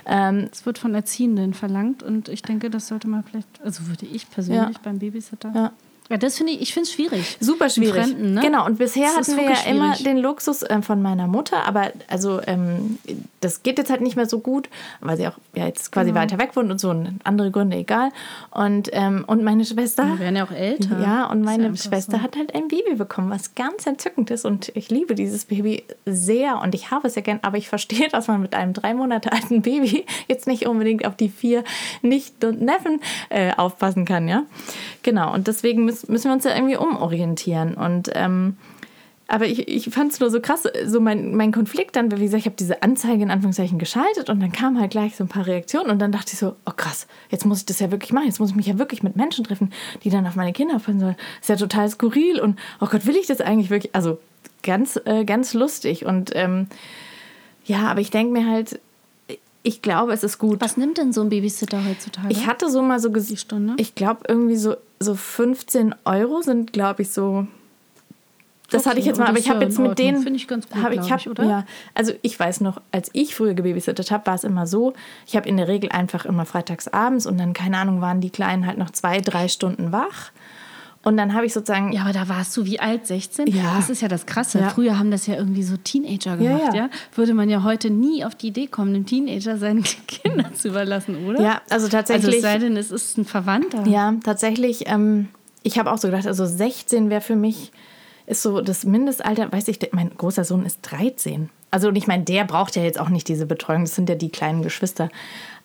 Ähm, 0.05 0.47
Es 0.51 0.65
wird 0.65 0.77
von 0.77 0.93
Erziehenden 0.95 1.53
verlangt 1.53 2.03
und 2.03 2.29
ich 2.29 2.41
denke, 2.41 2.69
das 2.69 2.87
sollte 2.87 3.07
man 3.07 3.23
vielleicht, 3.23 3.47
also 3.63 3.87
würde 3.87 4.05
ich 4.05 4.29
persönlich 4.29 4.75
Ja. 4.77 4.81
beim 4.83 4.99
Babysitter. 4.99 5.51
Ja. 5.53 5.71
Ja, 6.11 6.17
das 6.17 6.37
finde 6.37 6.53
ich, 6.53 6.61
ich 6.61 6.73
finde 6.73 6.87
es 6.87 6.93
schwierig. 6.93 7.37
Super 7.39 7.69
schwierig. 7.69 8.03
Fremden, 8.03 8.33
ne? 8.35 8.41
Genau, 8.41 8.65
und 8.65 8.77
bisher 8.77 9.07
Das 9.17 9.27
hatten 9.29 9.37
wir 9.37 9.43
ja 9.45 9.49
wirklich 9.51 9.67
immer 9.67 9.95
schwierig. 9.95 10.03
den 10.03 10.17
Luxus 10.17 10.61
äh, 10.61 10.81
von 10.81 11.01
meiner 11.01 11.27
Mutter, 11.27 11.65
aber 11.65 11.91
also 12.09 12.41
ähm, 12.45 12.97
das 13.39 13.63
geht 13.63 13.77
jetzt 13.77 13.89
halt 13.89 14.01
nicht 14.01 14.15
mehr 14.15 14.27
so 14.27 14.39
gut, 14.39 14.69
weil 14.99 15.17
sie 15.17 15.27
auch 15.27 15.37
ja, 15.55 15.65
jetzt 15.65 15.91
quasi 15.91 16.09
Genau. 16.11 16.21
weiter 16.21 16.37
weg 16.37 16.55
wohnt 16.55 16.69
und 16.69 16.79
so 16.79 16.89
und 16.89 17.19
andere 17.23 17.49
Gründe, 17.51 17.77
egal. 17.77 18.09
Und, 18.51 18.89
ähm, 18.91 19.23
und 19.25 19.43
meine 19.43 19.63
Schwester. 19.65 20.05
Wir 20.05 20.19
werden 20.19 20.35
ja 20.35 20.43
auch 20.45 20.51
älter. 20.51 20.99
Ja, 20.99 21.25
und 21.27 21.41
meine 21.41 21.75
Schwester 21.77 22.17
so. 22.17 22.21
hat 22.23 22.35
halt 22.35 22.53
ein 22.53 22.67
Baby 22.67 22.95
bekommen, 22.95 23.29
was 23.29 23.55
ganz 23.55 23.87
entzückend 23.87 24.29
ist. 24.31 24.45
Und 24.45 24.71
ich 24.75 24.89
liebe 24.89 25.15
dieses 25.15 25.45
Baby 25.45 25.83
sehr 26.05 26.59
und 26.61 26.75
ich 26.75 26.91
habe 26.91 27.07
es 27.07 27.15
ja 27.15 27.21
gern, 27.21 27.39
aber 27.43 27.57
ich 27.57 27.69
verstehe, 27.69 28.09
dass 28.09 28.27
man 28.27 28.41
mit 28.41 28.53
einem 28.53 28.73
drei 28.73 28.93
Monate 28.93 29.31
alten 29.31 29.61
Baby 29.61 30.05
jetzt 30.27 30.47
nicht 30.47 30.67
unbedingt 30.67 31.05
auf 31.05 31.15
die 31.15 31.29
vier 31.29 31.63
Nicht- 32.01 32.43
und 32.43 32.61
Neffen 32.61 32.99
äh, 33.29 33.53
aufpassen 33.55 34.03
kann, 34.05 34.27
ja. 34.27 34.43
Genau, 35.03 35.33
und 35.33 35.47
deswegen 35.47 35.85
müssen, 35.85 36.00
müssen 36.07 36.29
wir 36.29 36.33
uns 36.33 36.43
ja 36.43 36.55
irgendwie 36.55 36.77
umorientieren. 36.77 37.73
Und 37.75 38.11
ähm, 38.13 38.57
aber 39.31 39.45
ich, 39.45 39.69
ich 39.69 39.89
fand 39.89 40.11
es 40.11 40.19
nur 40.19 40.29
so 40.29 40.41
krass, 40.41 40.67
so 40.85 40.99
mein, 40.99 41.33
mein 41.33 41.53
Konflikt 41.53 41.95
dann, 41.95 42.11
wie 42.11 42.23
gesagt, 42.25 42.41
ich 42.41 42.45
habe 42.47 42.57
diese 42.59 42.83
Anzeige 42.83 43.23
in 43.23 43.31
Anführungszeichen 43.31 43.79
geschaltet 43.79 44.29
und 44.29 44.41
dann 44.41 44.51
kamen 44.51 44.77
halt 44.77 44.91
gleich 44.91 45.15
so 45.15 45.23
ein 45.23 45.29
paar 45.29 45.47
Reaktionen 45.47 45.89
und 45.89 45.99
dann 45.99 46.11
dachte 46.11 46.33
ich 46.33 46.37
so, 46.37 46.57
oh 46.65 46.73
krass, 46.75 47.07
jetzt 47.29 47.45
muss 47.45 47.59
ich 47.59 47.65
das 47.65 47.79
ja 47.79 47.91
wirklich 47.91 48.11
machen, 48.11 48.25
jetzt 48.25 48.41
muss 48.41 48.49
ich 48.49 48.57
mich 48.57 48.65
ja 48.65 48.77
wirklich 48.77 49.03
mit 49.03 49.15
Menschen 49.15 49.45
treffen, 49.45 49.71
die 50.03 50.09
dann 50.09 50.27
auf 50.27 50.35
meine 50.35 50.51
Kinder 50.51 50.75
aufpassen 50.75 50.99
sollen. 50.99 51.15
ist 51.39 51.47
ja 51.47 51.55
total 51.55 51.87
skurril 51.87 52.41
und 52.41 52.59
oh 52.81 52.87
Gott, 52.87 53.05
will 53.05 53.15
ich 53.15 53.25
das 53.25 53.39
eigentlich 53.39 53.69
wirklich? 53.69 53.95
Also 53.95 54.19
ganz, 54.63 54.99
äh, 55.05 55.23
ganz 55.23 55.53
lustig 55.53 56.05
und 56.05 56.31
ähm, 56.35 56.67
ja, 57.63 57.87
aber 57.87 58.01
ich 58.01 58.11
denke 58.11 58.33
mir 58.33 58.51
halt, 58.51 58.81
ich 59.63 59.81
glaube, 59.81 60.13
es 60.13 60.23
ist 60.23 60.37
gut. 60.39 60.59
Was 60.61 60.77
nimmt 60.77 60.97
denn 60.97 61.13
so 61.13 61.21
ein 61.21 61.29
Babysitter 61.29 61.83
heutzutage? 61.87 62.29
Ich 62.29 62.47
hatte 62.47 62.69
so 62.69 62.81
mal 62.81 62.99
so 62.99 63.09
Die 63.09 63.13
gesehen, 63.13 63.37
Stunde? 63.37 63.73
ich 63.77 63.95
glaube 63.95 64.21
irgendwie 64.27 64.55
so, 64.55 64.75
so 64.99 65.15
15 65.15 65.95
Euro 66.05 66.41
sind, 66.41 66.73
glaube 66.73 67.03
ich, 67.03 67.11
so. 67.11 67.45
Das 68.69 68.83
Okay, 68.83 68.89
hatte 68.91 68.99
ich 69.01 69.05
jetzt 69.05 69.19
mal, 69.19 69.27
aber 69.27 69.37
ich 69.37 69.49
habe 69.49 69.65
jetzt 69.65 69.77
mit 69.79 69.99
denen. 69.99 70.23
Finde 70.23 70.37
ich 70.37 70.47
ganz 70.47 70.67
gut, 70.69 70.81
hab, 70.81 70.93
ich 70.93 71.11
hab, 71.11 71.19
ich, 71.19 71.29
oder? 71.29 71.43
Ja, 71.43 71.65
also 71.93 72.13
ich 72.21 72.39
weiß 72.39 72.61
noch, 72.61 72.81
als 72.91 73.09
ich 73.11 73.35
früher 73.35 73.53
gebabysittet 73.53 74.11
habe, 74.11 74.25
war 74.27 74.35
es 74.35 74.45
immer 74.45 74.65
so, 74.65 74.93
ich 75.27 75.35
habe 75.35 75.47
in 75.49 75.57
der 75.57 75.67
Regel 75.67 75.91
einfach 75.91 76.25
immer 76.25 76.45
freitags 76.45 76.87
abends 76.87 77.25
und 77.25 77.37
dann, 77.37 77.51
keine 77.51 77.77
Ahnung, 77.77 77.99
waren 77.99 78.21
die 78.21 78.29
Kleinen 78.29 78.65
halt 78.65 78.77
noch 78.77 78.89
zwei, 78.91 79.19
drei 79.19 79.49
Stunden 79.49 79.91
wach. 79.91 80.31
Und 81.03 81.17
dann 81.17 81.33
habe 81.33 81.47
ich 81.47 81.53
sozusagen. 81.53 81.91
ja, 81.93 82.01
aber 82.03 82.13
da 82.13 82.29
warst 82.29 82.55
du 82.55 82.65
wie 82.65 82.79
alt? 82.79 83.07
16? 83.07 83.47
Ja. 83.47 83.75
Das 83.75 83.89
ist 83.89 84.01
ja 84.01 84.07
das 84.07 84.27
Krasse. 84.27 84.59
Ja. 84.59 84.69
Früher 84.69 84.99
haben 84.99 85.09
das 85.09 85.25
ja 85.25 85.35
irgendwie 85.35 85.63
so 85.63 85.75
Teenager 85.77 86.31
Ja, 86.39 86.57
gemacht, 86.57 86.73
ja, 86.75 86.81
ja. 86.83 86.89
Würde 87.15 87.33
man 87.33 87.49
ja 87.49 87.63
heute 87.63 87.89
nie 87.89 88.23
auf 88.23 88.35
die 88.35 88.49
Idee 88.49 88.67
kommen, 88.67 88.93
einem 88.93 89.05
Teenager 89.07 89.57
seine 89.57 89.81
Kinder 90.07 90.53
zu 90.53 90.67
überlassen, 90.67 91.25
oder? 91.27 91.41
Ja, 91.41 91.61
also 91.69 91.85
Also 91.85 91.87
tatsächlich. 91.89 92.35
es 92.35 92.41
sei 92.43 92.59
denn, 92.59 92.77
es 92.77 92.91
ist 92.91 93.17
ein 93.17 93.25
Verwandter. 93.25 93.87
Ja, 93.87 94.13
tatsächlich. 94.23 94.87
Ähm, 94.87 95.29
ich 95.63 95.79
habe 95.79 95.91
auch 95.91 95.97
so 95.97 96.07
gedacht, 96.07 96.27
also 96.27 96.45
16 96.45 97.09
wäre 97.09 97.21
für 97.21 97.35
mich, 97.35 97.71
ist 98.27 98.43
so 98.43 98.61
das 98.61 98.85
Mindestalter, 98.85 99.51
weiß 99.51 99.67
ich, 99.69 99.79
mein 99.93 100.11
großer 100.15 100.43
Sohn 100.43 100.65
ist 100.65 100.79
13. 100.83 101.49
Also 101.71 101.87
und 101.87 101.95
ich 101.95 102.05
meine, 102.05 102.23
der 102.25 102.43
braucht 102.43 102.75
ja 102.75 102.83
jetzt 102.83 102.99
auch 102.99 103.09
nicht 103.09 103.27
diese 103.27 103.45
Betreuung, 103.47 103.85
das 103.85 103.95
sind 103.95 104.07
ja 104.09 104.15
die 104.15 104.29
kleinen 104.29 104.61
Geschwister. 104.61 105.09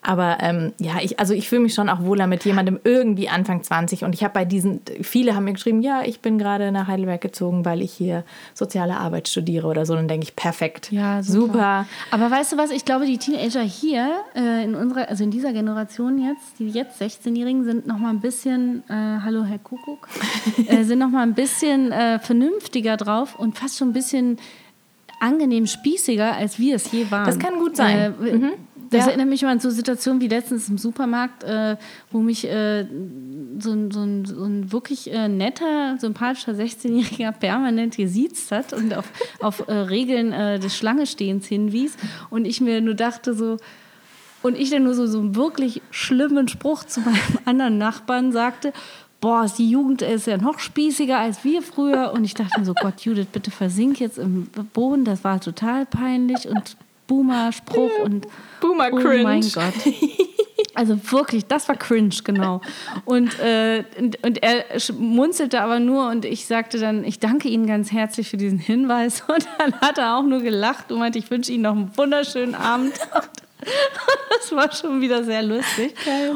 Aber 0.06 0.38
ähm, 0.40 0.72
ja, 0.78 0.98
ich, 1.02 1.18
also 1.18 1.34
ich 1.34 1.48
fühle 1.48 1.62
mich 1.62 1.75
schon 1.75 1.88
auch 1.88 2.00
wohler 2.00 2.28
mit 2.28 2.44
jemandem 2.44 2.78
irgendwie 2.84 3.28
Anfang 3.28 3.64
20. 3.64 4.04
Und 4.04 4.14
ich 4.14 4.22
habe 4.22 4.34
bei 4.34 4.44
diesen, 4.44 4.80
viele 5.02 5.34
haben 5.34 5.42
mir 5.42 5.52
geschrieben, 5.52 5.82
ja, 5.82 6.02
ich 6.04 6.20
bin 6.20 6.38
gerade 6.38 6.70
nach 6.70 6.86
Heidelberg 6.86 7.20
gezogen, 7.20 7.64
weil 7.64 7.82
ich 7.82 7.92
hier 7.92 8.22
soziale 8.54 8.98
Arbeit 8.98 9.26
studiere 9.26 9.66
oder 9.66 9.84
so. 9.84 9.94
Und 9.94 9.98
dann 9.98 10.08
denke 10.08 10.26
ich, 10.26 10.36
perfekt. 10.36 10.92
Ja, 10.92 11.25
super. 11.25 11.46
super. 11.46 11.86
Aber 12.12 12.30
weißt 12.30 12.52
du 12.52 12.56
was? 12.56 12.70
Ich 12.70 12.84
glaube, 12.84 13.04
die 13.04 13.18
Teenager 13.18 13.62
hier 13.62 14.12
äh, 14.36 14.62
in 14.62 14.76
unserer, 14.76 15.08
also 15.08 15.25
in 15.25 15.32
dieser 15.32 15.52
Generation 15.52 16.20
jetzt, 16.25 16.60
die 16.60 16.68
jetzt 16.68 17.02
16-Jährigen, 17.02 17.64
sind 17.64 17.88
noch 17.88 17.98
mal 17.98 18.10
ein 18.10 18.20
bisschen, 18.20 18.84
äh, 18.88 18.92
hallo 18.92 19.42
Herr 19.42 19.58
Kuckuck, 19.58 20.06
äh, 20.68 20.84
sind 20.84 21.00
noch 21.00 21.10
mal 21.10 21.25
ein 21.25 21.34
bisschen 21.34 21.90
äh, 21.90 22.20
vernünftiger 22.20 22.96
drauf 22.96 23.36
und 23.36 23.58
fast 23.58 23.76
schon 23.76 23.88
ein 23.88 23.92
bisschen 23.92 24.38
angenehm 25.18 25.66
spießiger, 25.66 26.36
als 26.36 26.60
wir 26.60 26.76
es 26.76 26.92
je 26.92 27.10
waren. 27.10 27.26
Das 27.26 27.40
kann 27.40 27.58
gut 27.58 27.76
sein. 27.76 28.14
Äh, 28.22 28.52
Das 28.90 29.00
Ja. 29.05 29.09
erinnert 29.09 29.28
mich 29.28 29.43
mal 29.43 29.50
an 29.50 29.61
so 29.61 29.71
Situationen 29.71 30.21
wie 30.21 30.28
letztens 30.28 30.69
im 30.69 30.78
Supermarkt, 30.78 31.43
äh, 31.45 31.76
wo 32.11 32.21
mich 32.21 32.45
äh, 32.45 32.87
so, 33.59 33.73
ein, 33.73 33.90
so, 33.90 34.00
ein, 34.02 34.25
so 34.25 34.45
ein 34.45 34.71
wirklich 34.73 35.12
äh, 35.12 35.28
netter, 35.28 35.97
sympathischer 35.99 36.52
16-Jähriger 36.52 37.33
permanent 37.33 37.97
gesiezt 37.97 38.52
hat 38.52 38.73
und 38.73 38.95
auf, 38.95 39.07
auf 39.40 39.66
äh, 39.69 39.73
Regeln 39.73 40.33
äh, 40.33 40.59
des 40.59 40.76
Schlangestehens 40.76 41.47
hinwies. 41.47 41.97
Und 42.31 42.45
ich 42.45 42.61
mir 42.61 42.81
nur 42.81 42.95
dachte 42.95 43.35
so, 43.35 43.57
und 44.43 44.57
ich 44.57 44.71
dann 44.71 44.85
nur 44.85 44.95
so, 44.95 45.07
so 45.07 45.19
einen 45.19 45.35
wirklich 45.35 45.83
schlimmen 45.90 46.47
Spruch 46.47 46.85
zu 46.85 47.00
meinem 47.00 47.16
anderen 47.45 47.78
Nachbarn 47.78 48.31
sagte, 48.33 48.73
boah, 49.21 49.47
die 49.59 49.69
Jugend 49.69 50.02
ist 50.02 50.26
ja 50.26 50.37
noch 50.37 50.59
spießiger 50.61 51.19
als 51.19 51.43
wir 51.43 51.62
früher. 51.62 52.12
Und 52.12 52.25
ich 52.25 52.35
dachte 52.35 52.61
mir 52.61 52.66
so, 52.66 52.75
Gott, 52.75 53.00
Judith, 53.00 53.26
bitte 53.33 53.50
versink 53.50 53.99
jetzt 53.99 54.19
im 54.19 54.47
Boden, 54.75 55.05
das 55.05 55.25
war 55.25 55.40
total 55.40 55.87
peinlich. 55.87 56.47
Und 56.47 56.76
Boomer-Spruch 57.06 57.98
und 58.04 58.26
Boomer 58.60 58.88
Oh 58.92 59.22
mein 59.22 59.40
Gott. 59.40 59.75
Also 60.75 60.98
wirklich, 61.10 61.46
das 61.46 61.68
war 61.68 61.76
cringe, 61.76 62.14
genau. 62.22 62.60
Und, 63.06 63.38
äh, 63.40 63.82
und, 63.98 64.22
und 64.22 64.42
er 64.42 64.64
munzelte 64.98 65.62
aber 65.62 65.80
nur 65.80 66.10
und 66.10 66.26
ich 66.26 66.46
sagte 66.46 66.78
dann, 66.78 67.02
ich 67.02 67.18
danke 67.18 67.48
Ihnen 67.48 67.66
ganz 67.66 67.92
herzlich 67.92 68.28
für 68.28 68.36
diesen 68.36 68.58
Hinweis. 68.58 69.22
Und 69.28 69.48
dann 69.58 69.80
hat 69.80 69.96
er 69.96 70.18
auch 70.18 70.22
nur 70.22 70.40
gelacht 70.40 70.92
und 70.92 70.98
meinte, 70.98 71.18
ich 71.18 71.30
wünsche 71.30 71.50
Ihnen 71.50 71.62
noch 71.62 71.72
einen 71.72 71.96
wunderschönen 71.96 72.54
Abend. 72.54 72.92
Das 74.38 74.52
war 74.52 74.70
schon 74.70 75.00
wieder 75.00 75.25
sehr 75.25 75.42
lustig. 75.42 75.94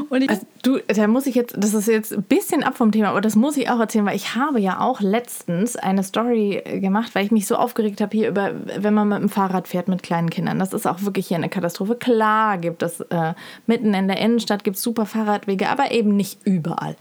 Und 0.08 0.22
ich, 0.22 0.30
Also 0.30 0.46
du, 0.62 0.78
da 0.86 1.06
muss 1.06 1.26
ich 1.26 1.34
jetzt, 1.34 1.54
das 1.58 1.74
ist 1.74 1.88
jetzt 1.88 2.12
ein 2.12 2.22
bisschen 2.22 2.62
ab 2.62 2.76
vom 2.76 2.92
Thema, 2.92 3.08
aber 3.08 3.20
das 3.20 3.36
muss 3.36 3.56
ich 3.56 3.70
auch 3.70 3.80
erzählen, 3.80 4.06
weil 4.06 4.16
ich 4.16 4.34
habe 4.34 4.60
ja 4.60 4.80
auch 4.80 5.00
letztens 5.00 5.76
eine 5.76 6.02
Story 6.02 6.62
gemacht, 6.80 7.14
weil 7.14 7.24
ich 7.24 7.30
mich 7.30 7.46
so 7.46 7.56
aufgeregt 7.56 8.00
habe 8.00 8.16
hier 8.16 8.28
über, 8.28 8.52
wenn 8.78 8.94
man 8.94 9.08
mit 9.08 9.18
dem 9.18 9.28
Fahrrad 9.28 9.68
fährt 9.68 9.88
mit 9.88 10.02
kleinen 10.02 10.30
Kindern. 10.30 10.58
Das 10.58 10.72
ist 10.72 10.86
auch 10.86 11.02
wirklich 11.02 11.28
hier 11.28 11.36
eine 11.36 11.48
Katastrophe. 11.48 11.94
Klar 11.96 12.58
gibt 12.58 12.82
es 12.82 13.00
äh, 13.00 13.34
mitten 13.66 13.94
in 13.94 14.08
der 14.08 14.18
Innenstadt 14.18 14.64
gibt 14.64 14.76
super 14.76 15.06
Fahrradwege, 15.06 15.68
aber 15.68 15.90
eben 15.92 16.16
nicht 16.16 16.40
überall. 16.44 16.96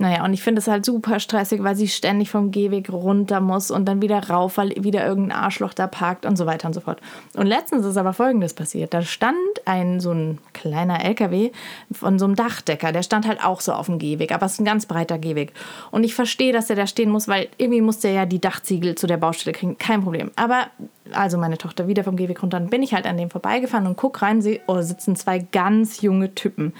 Naja, 0.00 0.24
und 0.24 0.32
ich 0.32 0.42
finde 0.42 0.60
es 0.60 0.68
halt 0.68 0.84
super 0.84 1.18
stressig, 1.18 1.62
weil 1.64 1.74
sie 1.74 1.88
ständig 1.88 2.30
vom 2.30 2.52
Gehweg 2.52 2.92
runter 2.92 3.40
muss 3.40 3.72
und 3.72 3.86
dann 3.86 4.00
wieder 4.00 4.28
rauf, 4.28 4.56
weil 4.56 4.70
wieder 4.76 5.04
irgendein 5.04 5.36
Arschloch 5.36 5.74
da 5.74 5.88
parkt 5.88 6.24
und 6.24 6.36
so 6.36 6.46
weiter 6.46 6.68
und 6.68 6.74
so 6.74 6.80
fort. 6.80 7.00
Und 7.34 7.46
letztens 7.46 7.84
ist 7.84 7.96
aber 7.96 8.12
Folgendes 8.12 8.54
passiert. 8.54 8.94
Da 8.94 9.02
stand 9.02 9.36
ein 9.64 9.98
so 9.98 10.12
ein 10.12 10.38
kleiner 10.52 11.04
LKW 11.04 11.50
von 11.90 12.18
so 12.20 12.26
einem 12.26 12.36
Dachdecker, 12.36 12.92
der 12.98 13.04
stand 13.04 13.28
halt 13.28 13.44
auch 13.44 13.60
so 13.60 13.72
auf 13.72 13.86
dem 13.86 14.00
Gehweg, 14.00 14.32
aber 14.32 14.46
es 14.46 14.54
ist 14.54 14.60
ein 14.60 14.64
ganz 14.64 14.86
breiter 14.86 15.18
Gehweg. 15.18 15.52
Und 15.92 16.02
ich 16.02 16.16
verstehe, 16.16 16.52
dass 16.52 16.66
der 16.66 16.74
da 16.74 16.88
stehen 16.88 17.10
muss, 17.10 17.28
weil 17.28 17.48
irgendwie 17.56 17.80
muss 17.80 18.00
der 18.00 18.10
ja 18.10 18.26
die 18.26 18.40
Dachziegel 18.40 18.96
zu 18.96 19.06
der 19.06 19.18
Baustelle 19.18 19.56
kriegen. 19.56 19.78
Kein 19.78 20.02
Problem. 20.02 20.32
Aber 20.34 20.66
also 21.12 21.38
meine 21.38 21.58
Tochter 21.58 21.86
wieder 21.86 22.02
vom 22.02 22.16
Gehweg 22.16 22.42
runter, 22.42 22.58
dann 22.58 22.70
bin 22.70 22.82
ich 22.82 22.92
halt 22.94 23.06
an 23.06 23.16
dem 23.16 23.30
vorbeigefahren 23.30 23.86
und 23.86 23.96
guck 23.96 24.20
rein, 24.20 24.42
sehe, 24.42 24.60
oh, 24.66 24.82
sitzen 24.82 25.14
zwei 25.14 25.38
ganz 25.38 26.02
junge 26.02 26.34
Typen 26.34 26.72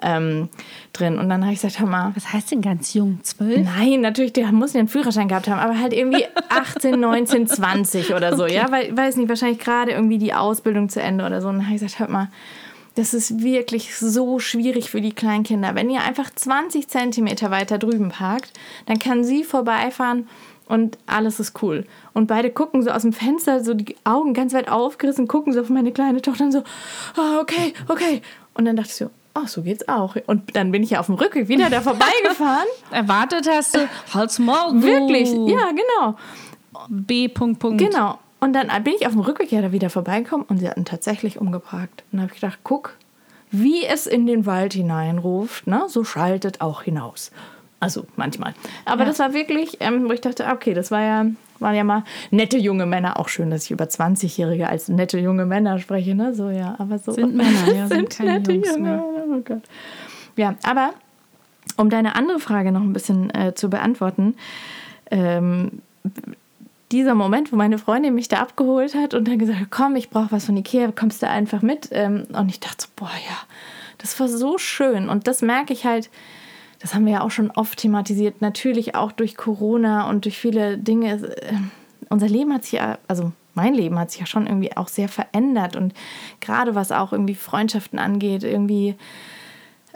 ähm, 0.00 0.48
drin. 0.94 1.18
Und 1.18 1.28
dann 1.28 1.42
habe 1.42 1.52
ich 1.52 1.60
gesagt, 1.60 1.78
hör 1.78 1.86
mal, 1.86 2.12
was 2.14 2.32
heißt 2.32 2.52
denn 2.52 2.62
ganz 2.62 2.94
jung? 2.94 3.20
Zwölf? 3.22 3.60
Nein, 3.62 4.00
natürlich, 4.00 4.32
der 4.32 4.50
muss 4.52 4.72
ja 4.72 4.80
einen 4.80 4.88
Führerschein 4.88 5.28
gehabt 5.28 5.46
haben, 5.46 5.60
aber 5.60 5.78
halt 5.78 5.92
irgendwie 5.92 6.24
18, 6.48 6.98
19, 6.98 7.46
20 7.48 8.14
oder 8.14 8.34
so, 8.34 8.46
ja, 8.46 8.72
weil, 8.72 8.96
weiß 8.96 9.16
nicht, 9.16 9.28
wahrscheinlich 9.28 9.58
gerade 9.58 9.92
irgendwie 9.92 10.18
die 10.18 10.32
Ausbildung 10.32 10.88
zu 10.88 11.02
Ende 11.02 11.26
oder 11.26 11.42
so. 11.42 11.48
Und 11.48 11.56
dann 11.56 11.66
habe 11.66 11.76
ich 11.76 11.82
gesagt, 11.82 12.00
hört 12.00 12.10
mal, 12.10 12.28
das 12.96 13.12
ist 13.14 13.42
wirklich 13.42 13.94
so 13.96 14.38
schwierig 14.38 14.90
für 14.90 15.00
die 15.00 15.12
Kleinkinder. 15.12 15.74
Wenn 15.74 15.90
ihr 15.90 16.02
einfach 16.02 16.30
20 16.34 16.88
Zentimeter 16.88 17.50
weiter 17.50 17.78
drüben 17.78 18.08
parkt, 18.08 18.52
dann 18.86 18.98
kann 18.98 19.22
sie 19.22 19.44
vorbeifahren 19.44 20.28
und 20.66 20.98
alles 21.06 21.38
ist 21.38 21.62
cool. 21.62 21.84
Und 22.14 22.26
beide 22.26 22.50
gucken 22.50 22.82
so 22.82 22.90
aus 22.90 23.02
dem 23.02 23.12
Fenster, 23.12 23.62
so 23.62 23.74
die 23.74 23.96
Augen 24.04 24.32
ganz 24.32 24.54
weit 24.54 24.68
aufgerissen, 24.68 25.28
gucken 25.28 25.52
so 25.52 25.60
auf 25.60 25.68
meine 25.68 25.92
kleine 25.92 26.22
Tochter 26.22 26.44
und 26.44 26.52
so, 26.52 26.62
oh, 27.18 27.40
okay, 27.40 27.74
okay. 27.88 28.22
Und 28.54 28.64
dann 28.64 28.76
dachte 28.76 28.88
ich 28.88 28.96
so, 28.96 29.10
ach, 29.34 29.46
so 29.46 29.62
geht's 29.62 29.86
auch. 29.88 30.16
Und 30.26 30.56
dann 30.56 30.72
bin 30.72 30.82
ich 30.82 30.90
ja 30.90 31.00
auf 31.00 31.06
dem 31.06 31.16
Rückweg 31.16 31.48
wieder 31.48 31.68
da 31.68 31.82
vorbeigefahren. 31.82 32.66
Erwartet 32.90 33.46
hast 33.46 33.76
du, 33.76 33.88
halt's 34.14 34.38
Maul, 34.38 34.72
du 34.72 34.82
Wirklich, 34.82 35.30
ja, 35.30 35.70
genau. 35.70 36.16
B. 36.88 37.28
Punkt, 37.28 37.58
Punkt. 37.58 37.78
Genau. 37.78 38.18
Und 38.46 38.52
dann 38.52 38.68
bin 38.84 38.94
ich 38.96 39.08
auf 39.08 39.12
dem 39.12 39.22
Rückweg 39.22 39.50
ja 39.50 39.60
da 39.60 39.72
wieder 39.72 39.90
vorbeigekommen 39.90 40.46
und 40.48 40.58
sie 40.58 40.68
hatten 40.68 40.84
tatsächlich 40.84 41.40
umgeparkt. 41.40 42.04
Und 42.04 42.18
dann 42.18 42.20
habe 42.20 42.32
ich 42.32 42.40
gedacht, 42.40 42.60
guck, 42.62 42.94
wie 43.50 43.84
es 43.84 44.06
in 44.06 44.24
den 44.24 44.46
Wald 44.46 44.72
hineinruft, 44.72 45.66
ne, 45.66 45.86
so 45.88 46.04
schaltet 46.04 46.60
auch 46.60 46.82
hinaus. 46.82 47.32
Also 47.80 48.06
manchmal. 48.14 48.54
Aber 48.84 49.04
das 49.04 49.18
war 49.18 49.34
wirklich, 49.34 49.78
ähm, 49.80 50.08
wo 50.08 50.12
ich 50.12 50.20
dachte, 50.20 50.46
okay, 50.46 50.74
das 50.74 50.92
war 50.92 51.02
ja, 51.02 51.26
waren 51.58 51.74
ja 51.74 51.82
mal 51.82 52.04
nette 52.30 52.56
junge 52.56 52.86
Männer. 52.86 53.18
Auch 53.18 53.28
schön, 53.28 53.50
dass 53.50 53.64
ich 53.64 53.72
über 53.72 53.86
20-Jährige 53.86 54.68
als 54.68 54.86
nette 54.86 55.18
junge 55.18 55.44
Männer 55.44 55.80
spreche, 55.80 56.14
ne? 56.14 56.32
So, 56.32 56.48
ja, 56.48 56.76
aber 56.78 57.00
so. 57.00 57.10
Sind 57.10 57.34
Männer, 57.34 57.74
ja, 57.74 57.86
sind 57.88 57.96
sind 57.96 58.10
keine 58.10 58.34
nette 58.34 58.52
Jungs 58.52 58.68
junge 58.68 58.78
mehr. 58.78 58.96
Männer. 58.96 59.36
Oh 59.38 59.40
Gott. 59.44 59.62
Ja, 60.36 60.54
aber 60.62 60.94
um 61.78 61.90
deine 61.90 62.14
andere 62.14 62.38
Frage 62.38 62.70
noch 62.70 62.82
ein 62.82 62.92
bisschen 62.92 63.28
äh, 63.34 63.54
zu 63.56 63.68
beantworten, 63.68 64.36
ähm, 65.10 65.82
dieser 66.92 67.14
Moment, 67.14 67.52
wo 67.52 67.56
meine 67.56 67.78
Freundin 67.78 68.14
mich 68.14 68.28
da 68.28 68.40
abgeholt 68.40 68.94
hat 68.94 69.14
und 69.14 69.26
dann 69.26 69.38
gesagt 69.38 69.60
hat, 69.60 69.70
komm, 69.70 69.96
ich 69.96 70.10
brauche 70.10 70.32
was 70.32 70.46
von 70.46 70.56
Ikea, 70.56 70.92
kommst 70.92 71.22
du 71.22 71.28
einfach 71.28 71.62
mit? 71.62 71.88
Ähm, 71.90 72.24
und 72.32 72.48
ich 72.48 72.60
dachte 72.60 72.84
so, 72.84 72.88
boah, 72.94 73.10
ja, 73.28 73.36
das 73.98 74.18
war 74.20 74.28
so 74.28 74.58
schön. 74.58 75.08
Und 75.08 75.26
das 75.26 75.42
merke 75.42 75.72
ich 75.72 75.84
halt, 75.84 76.10
das 76.78 76.94
haben 76.94 77.06
wir 77.06 77.14
ja 77.14 77.20
auch 77.22 77.30
schon 77.30 77.50
oft 77.50 77.78
thematisiert, 77.78 78.40
natürlich 78.40 78.94
auch 78.94 79.10
durch 79.12 79.36
Corona 79.36 80.08
und 80.08 80.24
durch 80.24 80.38
viele 80.38 80.78
Dinge. 80.78 81.14
Äh, 81.14 81.54
unser 82.08 82.28
Leben 82.28 82.52
hat 82.54 82.62
sich 82.62 82.74
ja, 82.74 82.98
also 83.08 83.32
mein 83.54 83.74
Leben 83.74 83.98
hat 83.98 84.10
sich 84.10 84.20
ja 84.20 84.26
schon 84.26 84.46
irgendwie 84.46 84.76
auch 84.76 84.88
sehr 84.88 85.08
verändert. 85.08 85.74
Und 85.74 85.92
gerade 86.40 86.74
was 86.74 86.92
auch 86.92 87.12
irgendwie 87.12 87.34
Freundschaften 87.34 87.98
angeht, 87.98 88.44
irgendwie 88.44 88.94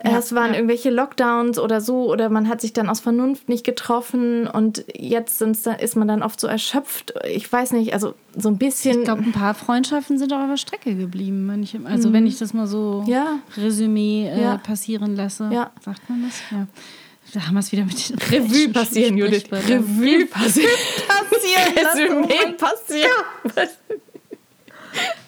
Erst 0.03 0.35
waren 0.35 0.55
irgendwelche 0.55 0.89
Lockdowns 0.91 1.59
oder 1.59 1.81
so, 1.81 2.11
oder 2.11 2.31
man 2.31 2.49
hat 2.49 2.61
sich 2.61 2.73
dann 2.73 2.89
aus 2.89 3.01
Vernunft 3.01 3.49
nicht 3.51 3.65
getroffen 3.65 4.47
und 4.47 4.85
jetzt 4.97 5.39
sind's 5.39 5.63
dann, 5.63 5.79
ist 5.79 5.95
man 5.95 6.09
dann 6.09 6.23
oft 6.23 6.41
so 6.41 6.47
erschöpft. 6.47 7.13
Ich 7.31 7.51
weiß 7.53 7.73
nicht, 7.73 7.93
also 7.93 8.15
so 8.37 8.49
ein 8.49 8.57
bisschen. 8.57 9.01
Ich 9.01 9.05
glaube, 9.05 9.23
ein 9.23 9.33
paar 9.33 9.53
Freundschaften 9.55 10.19
sind 10.19 10.33
auch 10.33 10.41
auf 10.41 10.49
der 10.49 10.57
Strecke 10.57 10.95
geblieben. 10.95 11.47
Wenn 11.51 11.63
ich, 11.63 11.77
also 11.85 12.13
wenn 12.15 12.27
ich 12.27 12.39
das 12.39 12.55
mal 12.55 12.67
so 12.67 13.03
Mhm. 13.07 13.13
Ja. 13.13 13.39
Resümee 13.57 14.29
äh, 14.29 14.43
Ja. 14.43 14.57
passieren 14.57 15.17
lasse. 15.17 15.51
Ja. 15.53 15.71
Sagt 15.85 16.09
man 16.09 16.23
das? 16.25 16.41
Ja. 16.51 16.67
Da 17.33 17.47
haben 17.47 17.55
wir 17.55 17.61
es 17.61 17.71
wieder 17.71 17.85
mit 17.85 18.09
den 18.09 18.19
Revue 18.31 18.69
passieren, 18.73 19.17
Judith. 19.19 19.45
Revue 19.53 20.27
passieren. 20.27 20.71
passieren 21.07 21.75
lassen. 21.85 22.01
Oh 22.11 22.21
Resümee 22.23 22.35
mein 22.47 22.57
passieren. 22.57 23.69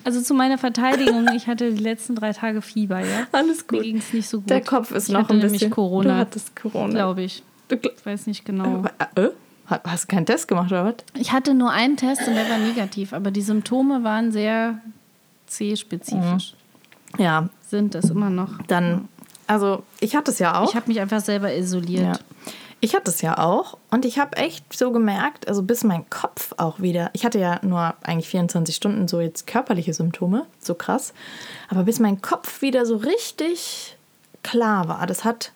Also 0.04 0.20
zu 0.20 0.34
meiner 0.34 0.58
Verteidigung, 0.58 1.28
ich 1.36 1.46
hatte 1.46 1.72
die 1.72 1.82
letzten 1.82 2.14
drei 2.16 2.32
Tage 2.32 2.60
Fieber, 2.62 2.98
ja. 3.00 3.26
Alles 3.32 3.58
Mir 3.70 3.78
gut. 3.78 3.82
ging 3.82 3.96
es 3.98 4.12
nicht 4.12 4.28
so 4.28 4.40
gut. 4.40 4.50
Der 4.50 4.60
Kopf 4.60 4.90
ist 4.90 5.08
ich 5.08 5.14
noch 5.14 5.20
hatte 5.24 5.34
ein 5.34 5.40
bisschen. 5.40 5.70
Corona, 5.70 6.14
Du 6.14 6.16
hattest 6.18 6.56
Corona. 6.56 6.92
glaube 6.92 7.22
ich. 7.22 7.42
Ich 7.70 8.06
weiß 8.06 8.26
nicht 8.26 8.44
genau. 8.44 8.84
Äh? 9.14 9.28
Hast 9.68 10.04
du 10.04 10.08
keinen 10.08 10.26
Test 10.26 10.48
gemacht 10.48 10.70
oder 10.72 10.84
was? 10.86 10.94
Ich 11.18 11.32
hatte 11.32 11.54
nur 11.54 11.70
einen 11.70 11.96
Test 11.96 12.26
und 12.26 12.34
der 12.34 12.50
war 12.50 12.58
negativ, 12.58 13.12
aber 13.12 13.30
die 13.30 13.40
Symptome 13.42 14.02
waren 14.04 14.32
sehr 14.32 14.80
C-spezifisch. 15.46 16.54
Ja, 17.18 17.48
Sind 17.68 17.94
es 17.94 18.10
immer 18.10 18.30
noch. 18.30 18.50
dann. 18.68 19.08
Also, 19.46 19.82
ich 20.00 20.16
hatte 20.16 20.30
es 20.30 20.38
ja 20.38 20.58
auch. 20.60 20.68
Ich 20.70 20.76
habe 20.76 20.88
mich 20.88 21.00
einfach 21.00 21.20
selber 21.20 21.54
isoliert. 21.54 22.02
Ja. 22.02 22.18
Ich 22.84 22.96
hatte 22.96 23.12
es 23.12 23.22
ja 23.22 23.38
auch 23.38 23.78
und 23.92 24.04
ich 24.04 24.18
habe 24.18 24.36
echt 24.36 24.76
so 24.76 24.90
gemerkt, 24.90 25.46
also 25.46 25.62
bis 25.62 25.84
mein 25.84 26.10
Kopf 26.10 26.52
auch 26.56 26.80
wieder, 26.80 27.10
ich 27.12 27.24
hatte 27.24 27.38
ja 27.38 27.60
nur 27.62 27.94
eigentlich 28.02 28.28
24 28.28 28.74
Stunden 28.74 29.06
so 29.06 29.20
jetzt 29.20 29.46
körperliche 29.46 29.94
Symptome, 29.94 30.46
so 30.58 30.74
krass, 30.74 31.14
aber 31.68 31.84
bis 31.84 32.00
mein 32.00 32.20
Kopf 32.22 32.60
wieder 32.60 32.84
so 32.84 32.96
richtig 32.96 33.96
klar 34.42 34.88
war, 34.88 35.06
das 35.06 35.24
hat 35.24 35.52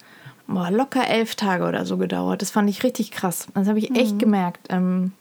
boah, 0.47 0.71
locker 0.71 1.05
elf 1.09 1.35
Tage 1.35 1.65
oder 1.65 1.85
so 1.85 1.97
gedauert. 1.97 2.43
Das 2.43 2.53
fand 2.53 2.71
ich 2.71 2.85
richtig 2.85 3.11
krass. 3.11 3.49
Das 3.55 3.67
habe 3.69 3.81
ich 3.81 3.95
echt 3.97 4.21
gemerkt. 4.21 4.69
Ähm, 4.69 5.13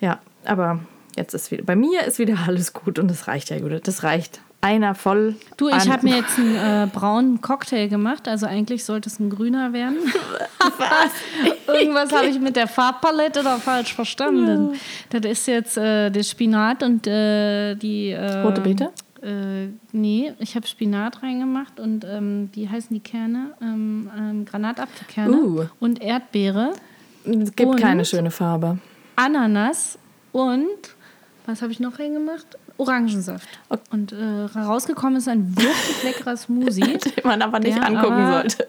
ja, 0.00 0.20
aber 0.44 0.80
jetzt 1.16 1.34
ist 1.34 1.50
wieder, 1.50 1.64
bei 1.64 1.76
mir 1.76 2.04
ist 2.04 2.18
wieder 2.18 2.38
alles 2.46 2.72
gut 2.72 2.98
und 2.98 3.08
das 3.08 3.28
reicht 3.28 3.50
ja, 3.50 3.56
Judith. 3.56 3.82
Das 3.84 4.02
reicht. 4.02 4.40
Einer 4.64 4.94
voll. 4.94 5.36
Du, 5.58 5.68
ich 5.68 5.90
habe 5.90 6.08
mir 6.08 6.16
jetzt 6.16 6.38
einen 6.38 6.56
äh, 6.56 6.88
braunen 6.90 7.42
Cocktail 7.42 7.88
gemacht, 7.88 8.26
also 8.26 8.46
eigentlich 8.46 8.82
sollte 8.82 9.10
es 9.10 9.20
ein 9.20 9.28
grüner 9.28 9.74
werden. 9.74 9.98
Irgendwas 11.66 12.10
habe 12.12 12.28
ich 12.28 12.40
mit 12.40 12.56
der 12.56 12.66
Farbpalette 12.66 13.42
da 13.42 13.58
falsch 13.58 13.92
verstanden. 13.92 14.72
Das 15.10 15.20
ist 15.30 15.46
jetzt 15.48 15.76
äh, 15.76 16.08
der 16.08 16.22
Spinat 16.22 16.82
und 16.82 17.06
äh, 17.06 17.74
die. 17.74 18.12
Äh, 18.12 18.40
Rote 18.40 18.62
Beete? 18.62 18.90
Äh, 19.22 19.68
nee, 19.92 20.32
ich 20.38 20.54
habe 20.56 20.66
Spinat 20.66 21.22
reingemacht 21.22 21.78
und 21.78 22.06
ähm, 22.06 22.48
wie 22.54 22.66
heißen 22.66 22.94
die 22.94 23.00
Kerne? 23.00 23.50
Ähm, 23.60 24.10
ähm, 24.18 24.44
Granatapfelkerne 24.46 25.36
Uh. 25.36 25.66
und 25.78 26.00
Erdbeere, 26.00 26.72
Es 27.26 27.54
gibt 27.54 27.68
Und? 27.68 27.80
keine 27.80 28.06
schöne 28.06 28.30
Farbe. 28.30 28.78
Ananas 29.16 29.98
und 30.32 30.68
was 31.46 31.60
habe 31.60 31.70
ich 31.70 31.80
noch 31.80 31.98
reingemacht? 31.98 32.46
Orangensaft. 32.76 33.46
Und 33.90 34.12
äh, 34.12 34.58
rausgekommen 34.58 35.16
ist 35.16 35.28
ein 35.28 35.54
wirklich 35.56 36.02
leckerer 36.04 36.36
Smoothie, 36.36 36.80
Den 36.98 37.12
man 37.24 37.42
aber 37.42 37.60
nicht 37.60 37.80
angucken 37.80 38.12
aber- 38.14 38.32
sollte. 38.40 38.66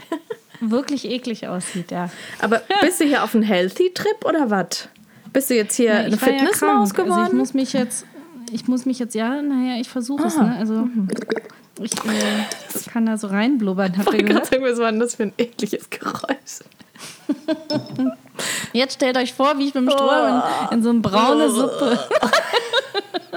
wirklich 0.60 1.04
eklig 1.06 1.46
aussieht, 1.48 1.90
ja. 1.90 2.10
Aber 2.40 2.60
bist 2.82 3.00
du 3.00 3.04
hier 3.04 3.22
auf 3.24 3.34
einem 3.34 3.44
Healthy-Trip 3.44 4.24
oder 4.24 4.50
was? 4.50 4.88
Bist 5.32 5.50
du 5.50 5.54
jetzt 5.54 5.76
hier 5.76 5.86
Ja, 5.92 5.96
eine 6.00 6.14
ich 6.14 6.20
war 6.22 6.28
ja 6.30 6.38
Fitnessmaus 6.38 6.94
krank. 6.94 7.08
Also 7.08 7.20
ich 7.20 7.26
geworden? 7.26 7.36
muss 7.38 7.54
mich 7.54 7.72
jetzt, 7.72 8.04
ich 8.50 8.66
muss 8.66 8.84
mich 8.86 8.98
jetzt, 8.98 9.14
ja, 9.14 9.40
naja, 9.40 9.80
ich 9.80 9.88
versuche 9.88 10.26
es, 10.26 10.36
Ah. 10.36 10.42
ne? 10.44 10.56
Also 10.58 10.88
ich 11.80 11.92
äh, 11.94 12.88
kann 12.90 13.06
da 13.06 13.16
so 13.16 13.28
reinblubbern, 13.28 13.94
ich 13.98 14.26
gehört? 14.26 14.46
sagen, 14.46 14.64
was 14.64 14.78
war 14.78 14.90
denn 14.90 15.00
das 15.00 15.14
für 15.14 15.24
ein 15.24 15.32
ekliges 15.38 15.88
Geräusch? 15.90 16.60
Jetzt 18.72 18.94
stellt 18.94 19.16
euch 19.16 19.32
vor, 19.34 19.58
wie 19.58 19.68
ich 19.68 19.74
mit 19.74 19.84
dem 19.84 19.90
Stroh 19.90 20.10
in, 20.10 20.78
in 20.78 20.82
so 20.82 20.90
eine 20.90 21.00
braune 21.00 21.50
Suppe. 21.54 21.98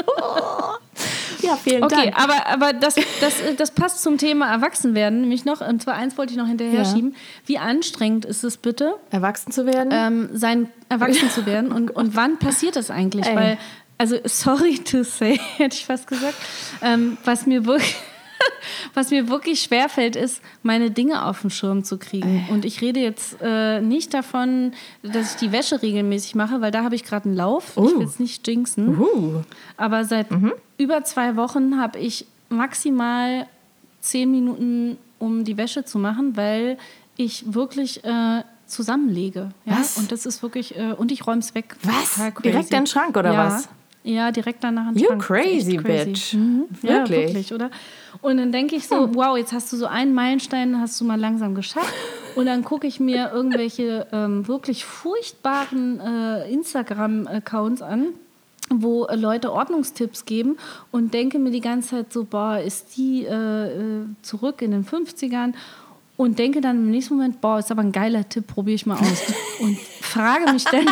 Ja, 1.42 1.56
vielen 1.56 1.84
Okay, 1.84 2.12
Dank. 2.12 2.20
aber, 2.24 2.46
aber 2.48 2.74
das, 2.74 2.96
das, 3.20 3.34
das 3.58 3.72
passt 3.72 4.04
zum 4.04 4.20
Thema 4.20 4.52
Erwachsenwerden. 4.52 5.22
Nämlich 5.22 5.44
noch, 5.44 5.62
und 5.68 5.82
zwar 5.82 5.96
eins 5.96 6.16
wollte 6.16 6.34
ich 6.34 6.38
noch 6.38 6.46
hinterher 6.46 6.84
Ja. 6.84 6.86
schieben. 6.86 7.16
Wie 7.48 7.58
anstrengend 7.58 8.26
ist 8.26 8.44
es 8.44 8.58
bitte, 8.58 8.94
Erwachsen 9.10 9.52
zu 9.52 9.66
werden? 9.66 9.90
ähm, 9.92 10.30
sein 10.34 10.70
erwachsen 10.90 11.32
zu 11.32 11.48
werden 11.48 11.72
und, 11.72 11.90
und 11.90 12.16
wann 12.16 12.38
passiert 12.38 12.76
das 12.76 12.92
eigentlich? 12.92 13.26
Ey. 13.26 13.36
Weil 13.36 13.58
also 13.98 14.18
sorry 14.26 14.76
to 14.80 15.04
say, 15.04 15.40
hätte 15.58 15.76
ich 15.76 15.86
fast 15.88 16.06
gesagt, 16.06 16.36
ähm, 16.84 17.18
was 17.26 17.48
mir 17.48 17.66
wirklich. 17.66 17.96
Was 18.94 19.12
mir 19.12 19.30
wirklich 19.30 19.62
schwerfällt, 19.62 20.16
ist, 20.16 20.42
meine 20.64 20.92
Dinge 20.92 21.26
auf 21.26 21.42
dem 21.42 21.50
Schirm 21.50 21.84
zu 21.84 21.98
kriegen. 21.98 22.48
Und 22.50 22.66
ich 22.66 22.82
rede 22.82 23.00
jetzt 23.00 23.38
äh, 23.42 23.82
nicht 23.82 24.14
davon, 24.14 24.74
dass 25.04 25.34
ich 25.34 25.38
die 25.40 25.52
Wäsche 25.52 25.82
regelmäßig 25.82 26.36
mache, 26.36 26.62
weil 26.62 26.72
da 26.72 26.84
habe 26.84 26.96
ich 26.96 27.04
gerade 27.04 27.26
einen 27.26 27.36
Lauf. 27.36 27.74
Ich 27.76 27.98
will 27.98 28.06
es 28.06 28.20
nicht 28.20 28.48
jinxen. 28.48 29.00
Uh. 29.00 29.42
Aber 29.78 30.06
seit 30.06 30.28
über 30.78 31.04
zwei 31.04 31.36
Wochen 31.36 31.80
habe 31.80 32.00
ich 32.00 32.26
maximal 32.50 33.48
zehn 34.02 34.30
Minuten, 34.32 34.98
um 35.20 35.44
die 35.44 35.58
Wäsche 35.58 35.86
zu 35.86 36.00
machen, 36.00 36.36
weil 36.36 36.78
ich 37.18 37.54
wirklich 37.54 38.04
äh, 38.04 38.44
zusammenlege. 38.66 39.52
Ja? 39.66 39.78
Was? 39.80 39.98
Und 39.98 40.12
das 40.12 40.26
ist 40.26 40.42
wirklich, 40.42 40.76
äh, 40.76 40.94
und 40.94 41.12
ich 41.12 41.26
räume 41.28 41.40
es 41.40 41.54
weg. 41.54 41.76
Was? 41.84 42.16
Crazy. 42.16 42.42
Direkt 42.44 42.72
in 42.72 42.78
den 42.78 42.88
Schrank 42.88 43.16
oder 43.16 43.34
ja. 43.34 43.46
was? 43.46 43.70
Ja, 44.04 44.32
direkt 44.32 44.64
danach 44.64 44.90
in 44.90 44.96
den 44.96 45.04
You 45.04 45.08
Schrank. 45.10 45.30
Ist 45.30 45.68
echt 45.68 45.84
crazy 45.84 46.06
bitch. 46.06 46.34
Mhm. 46.34 46.64
Ja, 46.82 46.90
Wirklich? 46.90 47.18
Hm. 47.18 47.28
wirklich, 47.28 47.54
oder? 47.54 47.70
Und 48.22 48.38
dann 48.38 48.52
denke 48.52 48.76
ich 48.76 48.88
so, 48.88 49.16
wow, 49.16 49.36
jetzt 49.38 49.52
hast 49.52 49.74
du 49.74 49.78
so 49.78 49.88
einen 49.88 50.14
Meilenstein, 50.14 50.80
hast 50.80 51.00
du 51.02 51.06
mal 51.06 51.20
langsam 51.20 51.56
geschafft. 51.56 51.94
Und 52.36 52.46
dann 52.46 52.64
gucke 52.64 52.88
ich 52.88 53.00
mir 53.00 53.32
irgendwelche 53.34 54.08
ähm, 54.12 54.48
wirklich 54.48 54.86
furchtbaren 54.86 56.00
äh, 56.00 56.52
Instagram-Accounts 56.52 57.82
an 57.82 58.14
wo 58.74 59.06
äh, 59.06 59.16
Leute 59.16 59.52
Ordnungstipps 59.52 60.26
geben 60.26 60.58
und 60.92 61.14
denke 61.14 61.40
mir 61.40 61.52
die 61.52 61.62
ganze 61.62 61.90
Zeit 61.90 62.14
so, 62.14 62.24
boah, 62.24 62.58
ist 62.58 62.96
die 62.96 63.26
äh, 63.26 63.34
äh, 63.34 64.06
zurück 64.22 64.62
in 64.62 64.72
den 64.72 64.86
50ern 64.86 65.54
und 66.18 66.40
denke 66.40 66.62
dann 66.62 66.78
im 66.78 66.92
nächsten 66.92 67.16
Moment, 67.16 67.42
boah, 67.42 67.60
ist 67.60 67.72
aber 67.72 67.82
ein 67.82 67.92
geiler 67.92 68.28
Tipp, 68.28 68.48
probiere 68.48 68.76
ich 68.76 68.86
mal 68.86 68.98
aus. 68.98 69.24
und 69.60 69.78
frage 69.78 70.52
mich 70.54 70.64
dann 70.66 70.86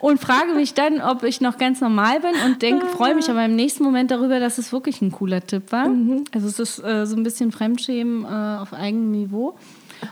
und 0.00 0.20
frage 0.20 0.54
mich 0.54 0.74
dann, 0.74 1.00
ob 1.00 1.22
ich 1.24 1.40
noch 1.40 1.58
ganz 1.58 1.80
normal 1.80 2.20
bin 2.20 2.32
und 2.46 2.62
denke, 2.62 2.86
freue 2.86 3.14
mich 3.14 3.28
aber 3.30 3.44
im 3.44 3.56
nächsten 3.56 3.82
Moment 3.84 4.10
darüber, 4.10 4.40
dass 4.40 4.58
es 4.58 4.72
wirklich 4.72 5.02
ein 5.02 5.12
cooler 5.12 5.44
Tipp 5.44 5.72
war. 5.72 5.86
Also 6.32 6.46
es 6.48 6.58
ist 6.58 6.84
äh, 6.84 7.06
so 7.06 7.16
ein 7.16 7.22
bisschen 7.22 7.52
Fremdschämen 7.52 8.24
äh, 8.24 8.58
auf 8.60 8.72
eigenem 8.72 9.10
Niveau. 9.10 9.56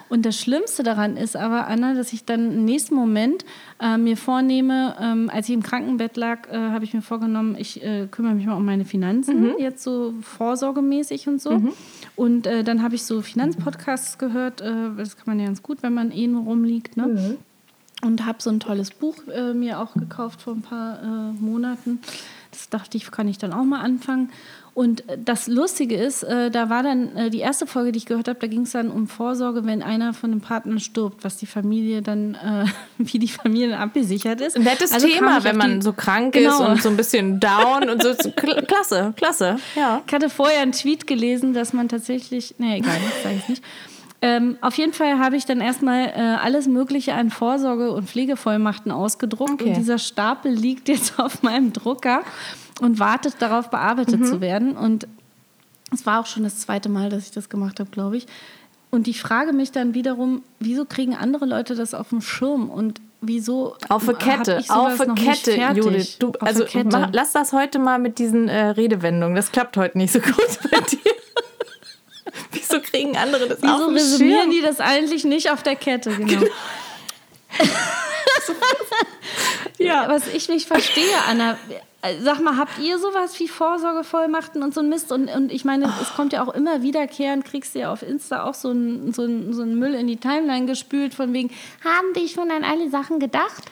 Und 0.09 0.27
das 0.27 0.37
Schlimmste 0.37 0.83
daran 0.83 1.17
ist 1.17 1.37
aber, 1.37 1.69
Anna, 1.69 1.95
dass 1.95 2.13
ich 2.13 2.25
dann 2.25 2.51
im 2.51 2.65
nächsten 2.65 2.97
Moment 2.97 3.45
äh, 3.81 3.97
mir 3.97 4.17
vornehme, 4.17 4.97
ähm, 5.01 5.31
als 5.33 5.49
ich 5.49 5.55
im 5.55 5.63
Krankenbett 5.63 6.17
lag, 6.17 6.49
äh, 6.51 6.57
habe 6.57 6.85
ich 6.85 6.93
mir 6.93 7.03
vorgenommen, 7.03 7.55
ich 7.57 7.85
äh, 7.85 8.09
kümmere 8.11 8.35
mich 8.35 8.47
mal 8.47 8.57
um 8.57 8.65
meine 8.65 8.85
Finanzen, 8.85 9.45
jetzt 9.61 9.85
so 9.85 10.15
vorsorgemäßig 10.23 11.29
und 11.29 11.41
so. 11.41 11.51
Und 12.17 12.49
äh, 12.49 12.65
dann 12.65 12.83
habe 12.83 12.97
ich 12.97 13.05
so 13.05 13.23
Finanzpodcasts 13.23 14.19
gehört, 14.19 14.61
äh, 14.61 14.73
das 14.97 15.17
kann 15.17 15.27
man 15.27 15.39
ja 15.39 15.47
ganz 15.47 15.63
gut, 15.63 15.85
wenn 15.85 15.95
man 15.95 16.11
eh 16.11 16.27
nur 16.27 16.43
rumliegt, 16.43 16.97
ne? 16.97 17.37
Und 18.03 18.27
habe 18.27 18.39
so 18.41 18.51
ein 18.51 18.61
tolles 18.61 18.91
Buch 18.91 19.17
äh, 19.35 19.53
mir 19.55 19.81
auch 19.81 19.95
gekauft 19.95 20.43
vor 20.43 20.55
ein 20.55 20.63
paar 20.63 21.03
äh, 21.03 21.33
Monaten. 21.41 22.01
Das 22.51 22.69
dachte 22.69 22.97
ich, 22.97 23.11
kann 23.11 23.29
ich 23.29 23.39
dann 23.39 23.53
auch 23.53 23.65
mal 23.65 23.81
anfangen. 23.81 24.31
Und 24.75 25.09
äh, 25.09 25.17
das 25.23 25.47
Lustige 25.47 25.97
ist, 25.97 26.23
äh, 26.23 26.51
da 26.51 26.69
war 26.69 26.83
dann 26.83 27.17
äh, 27.17 27.31
die 27.31 27.39
erste 27.39 27.67
Folge, 27.67 27.93
die 27.93 27.99
ich 27.99 28.05
gehört 28.05 28.29
habe, 28.29 28.39
da 28.39 28.47
ging 28.47 28.63
es 28.63 28.73
dann 28.73 28.91
um 28.91 29.09
Vorsorge, 29.09 29.65
wenn 29.65 29.83
einer 29.83 30.13
von 30.13 30.31
den 30.31 30.43
Partnern 30.43 30.79
stirbt, 30.79 31.25
was 31.25 31.39
die 31.39 31.47
Familie 31.47 32.03
dann, 32.03 32.35
äh, 32.35 32.67
wie 32.99 33.19
die 33.19 33.29
Familie 33.29 33.71
dann 33.71 33.81
abgesichert 33.81 34.43
ist. 34.43 34.57
Ein 34.57 34.65
nettes 34.65 34.93
Also 34.93 35.07
Thema, 35.09 35.43
wenn 35.45 35.57
man 35.57 35.81
so 35.81 35.95
krank 35.95 36.35
Genau. 36.35 36.51
ist 36.63 36.69
und 36.69 36.83
so 36.83 36.91
ein 36.91 36.97
bisschen 36.99 37.41
down 37.41 37.89
und 37.89 38.03
so. 38.03 38.11
Kl- 38.11 38.63
Klasse, 38.67 39.15
klasse. 39.17 39.57
Ja. 39.75 40.03
Ich 40.07 40.13
hatte 40.13 40.29
vorher 40.29 40.61
einen 40.61 40.73
Tweet 40.73 41.07
gelesen, 41.07 41.55
dass 41.55 41.73
man 41.73 41.89
tatsächlich, 41.89 42.55
nee, 42.59 42.77
egal, 42.77 42.97
das 43.03 43.23
sage 43.23 43.37
ich 43.37 43.49
nicht. 43.49 43.65
Ähm, 44.29 44.57
auf 44.61 44.75
jeden 44.77 44.93
Fall 44.93 45.19
habe 45.21 45.37
ich 45.37 45.45
dann 45.47 45.61
erstmal 45.61 46.07
äh, 46.09 46.37
alles 46.43 46.67
Mögliche 46.67 47.15
an 47.15 47.31
Vorsorge- 47.31 47.93
und 47.93 48.09
Pflegevollmachten 48.09 48.91
ausgedruckt 48.91 49.53
Okay. 49.53 49.69
und 49.69 49.77
dieser 49.77 49.99
Stapel 49.99 50.51
liegt 50.53 50.89
jetzt 50.89 51.19
auf 51.21 51.43
meinem 51.45 51.73
Drucker 51.73 52.23
und 52.81 52.99
wartet 52.99 53.37
darauf, 53.41 53.71
bearbeitet 53.71 54.21
Mhm. 54.21 54.25
zu 54.25 54.41
werden. 54.41 54.77
Und 54.77 55.07
es 55.93 56.05
war 56.07 56.21
auch 56.21 56.27
schon 56.27 56.43
das 56.43 56.59
zweite 56.59 56.89
Mal, 56.89 57.09
dass 57.09 57.25
ich 57.27 57.31
das 57.31 57.49
gemacht 57.49 57.79
habe, 57.79 57.91
glaube 57.91 58.17
ich. 58.17 58.27
Und 58.91 59.07
ich 59.07 59.21
frage 59.21 59.53
mich 59.53 59.71
dann 59.73 59.95
wiederum, 59.95 60.43
wieso 60.59 60.85
kriegen 60.87 61.15
andere 61.15 61.45
Leute 61.47 61.75
das 61.77 61.95
auf 61.95 62.09
dem 62.09 62.21
Schirm 62.21 62.69
und 62.71 63.01
wieso 63.21 63.77
Auf 63.89 64.07
der 64.07 64.15
Kette, 64.15 64.63
auf 64.69 64.97
der 64.97 65.15
Kette? 65.15 65.53
Judith. 65.75 66.19
Du, 66.19 66.33
also 66.41 66.65
Kette. 66.65 66.89
mach, 66.91 67.09
lass 67.13 67.33
das 67.33 67.53
heute 67.53 67.79
mal 67.79 67.99
mit 67.99 68.19
diesen 68.19 68.49
äh, 68.49 68.67
Redewendungen. 68.69 69.37
Das 69.37 69.53
klappt 69.53 69.77
heute 69.77 69.99
nicht 69.99 70.13
so 70.13 70.21
gut 70.21 70.35
bei 70.71 70.81
dir. 70.81 71.13
Wieso 72.57 72.81
kriegen 72.81 73.17
andere 73.17 73.49
das 73.49 73.63
auf 73.63 73.71
Wieso 73.71 73.87
dem 73.87 73.95
resümieren 73.95 74.43
Schirm? 74.43 74.51
die 74.53 74.63
das 74.63 74.81
eigentlich 74.81 75.25
nicht 75.25 75.51
auf 75.51 75.63
der 75.63 75.77
Kette? 75.77 76.11
Genau. 76.11 76.47
ja. 79.79 80.09
Was 80.09 80.29
ich 80.29 80.49
nicht 80.49 80.67
verstehe, 80.67 81.17
Anna, 81.29 81.59
sag 82.23 82.41
mal, 82.41 82.57
habt 82.57 82.79
ihr 82.79 82.99
sowas 82.99 83.39
wie 83.41 83.49
Vorsorgevollmachten 83.49 84.63
und 84.63 84.75
so 84.75 84.81
ein 84.81 84.89
Mist? 84.89 85.13
Und, 85.13 85.29
und 85.29 85.53
ich 85.53 85.65
meine, 85.65 85.93
es 86.01 86.15
kommt 86.15 86.33
ja 86.33 86.45
auch 86.45 86.55
immer 86.55 86.83
wiederkehrend, 86.83 87.45
kriegst 87.45 87.75
du 87.75 87.81
ja 87.81 87.93
auf 87.93 88.03
Insta 88.03 88.45
auch 88.45 88.55
so 88.55 88.71
einen 88.71 89.13
so 89.13 89.23
ein, 89.23 89.53
so 89.53 89.63
ein 89.63 89.79
Müll 89.79 89.95
in 89.95 90.07
die 90.07 90.17
Timeline 90.17 90.67
gespült, 90.67 91.15
von 91.15 91.33
wegen, 91.33 91.51
haben 91.85 92.13
die 92.15 92.29
schon 92.29 92.51
an 92.51 92.65
alle 92.65 92.91
Sachen 92.91 93.19
gedacht? 93.19 93.65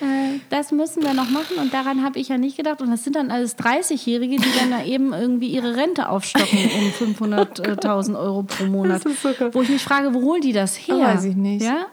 Äh, 0.00 0.38
Das 0.50 0.72
müssen 0.72 1.02
wir 1.02 1.14
noch 1.14 1.28
machen 1.30 1.56
und 1.60 1.72
daran 1.74 2.02
habe 2.04 2.18
ich 2.18 2.28
ja 2.28 2.38
nicht 2.38 2.56
gedacht. 2.56 2.80
Und 2.82 2.90
das 2.90 3.04
sind 3.04 3.16
dann 3.16 3.30
alles 3.30 3.56
30-Jährige, 3.58 4.36
die 4.36 4.58
dann 4.58 4.70
da 4.70 4.84
eben 4.84 5.12
irgendwie 5.12 5.48
ihre 5.48 5.76
Rente 5.76 6.08
aufstocken 6.08 6.58
um 6.78 7.14
500.000 7.28 8.18
Euro 8.18 8.42
pro 8.44 8.64
Monat. 8.66 9.02
So. 9.02 9.10
Wo 9.52 9.62
ich 9.62 9.68
mich 9.68 9.82
frage, 9.82 10.14
wo 10.14 10.22
holen 10.22 10.40
die 10.42 10.52
das 10.52 10.76
her? 10.76 10.98
Weiß 10.98 11.24
ich 11.24 11.36
nicht. 11.36 11.62
Ja? 11.64 11.86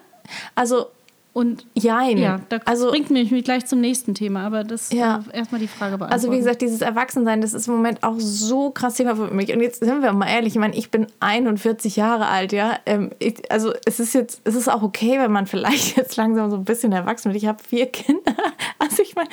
Also, 0.55 0.87
Und 1.37 1.67
jein. 1.75 2.17
ja, 2.17 2.39
das 2.49 2.65
also, 2.65 2.89
bringt 2.89 3.11
mich 3.11 3.29
gleich 3.43 3.63
zum 3.67 3.79
nächsten 3.79 4.15
Thema, 4.15 4.43
aber 4.43 4.63
das 4.63 4.91
Ja. 4.91 5.23
äh, 5.31 5.37
erstmal 5.37 5.61
die 5.61 5.67
Frage 5.67 5.99
beantworten. 5.99 6.11
Also 6.11 6.31
wie 6.31 6.37
gesagt, 6.37 6.63
dieses 6.63 6.81
Erwachsensein, 6.81 7.41
das 7.41 7.53
ist 7.53 7.67
im 7.67 7.75
Moment 7.75 8.01
auch 8.01 8.15
so 8.17 8.71
krass 8.71 8.95
Thema 8.95 9.15
für 9.15 9.31
mich. 9.31 9.53
Und 9.53 9.61
jetzt 9.61 9.81
sind 9.83 10.01
wir 10.01 10.13
mal 10.13 10.27
ehrlich, 10.27 10.55
ich 10.55 10.59
meine, 10.59 10.75
ich 10.75 10.89
bin 10.89 11.05
41 11.19 11.95
Jahre 11.95 12.25
alt, 12.25 12.53
ja. 12.53 12.79
Ähm, 12.87 13.11
ich, 13.19 13.51
also 13.51 13.71
es 13.85 13.99
ist 13.99 14.15
jetzt, 14.15 14.41
es 14.45 14.55
ist 14.55 14.67
auch 14.67 14.81
okay, 14.81 15.19
wenn 15.19 15.31
man 15.31 15.45
vielleicht 15.45 15.95
jetzt 15.97 16.15
langsam 16.15 16.49
so 16.49 16.57
ein 16.57 16.65
bisschen 16.65 16.91
erwachsen 16.91 17.25
wird. 17.31 17.35
Ich 17.43 17.47
habe 17.47 17.61
vier 17.63 17.85
Kinder. 17.91 18.33
Also 18.79 19.03
ich 19.03 19.13
meine, 19.13 19.29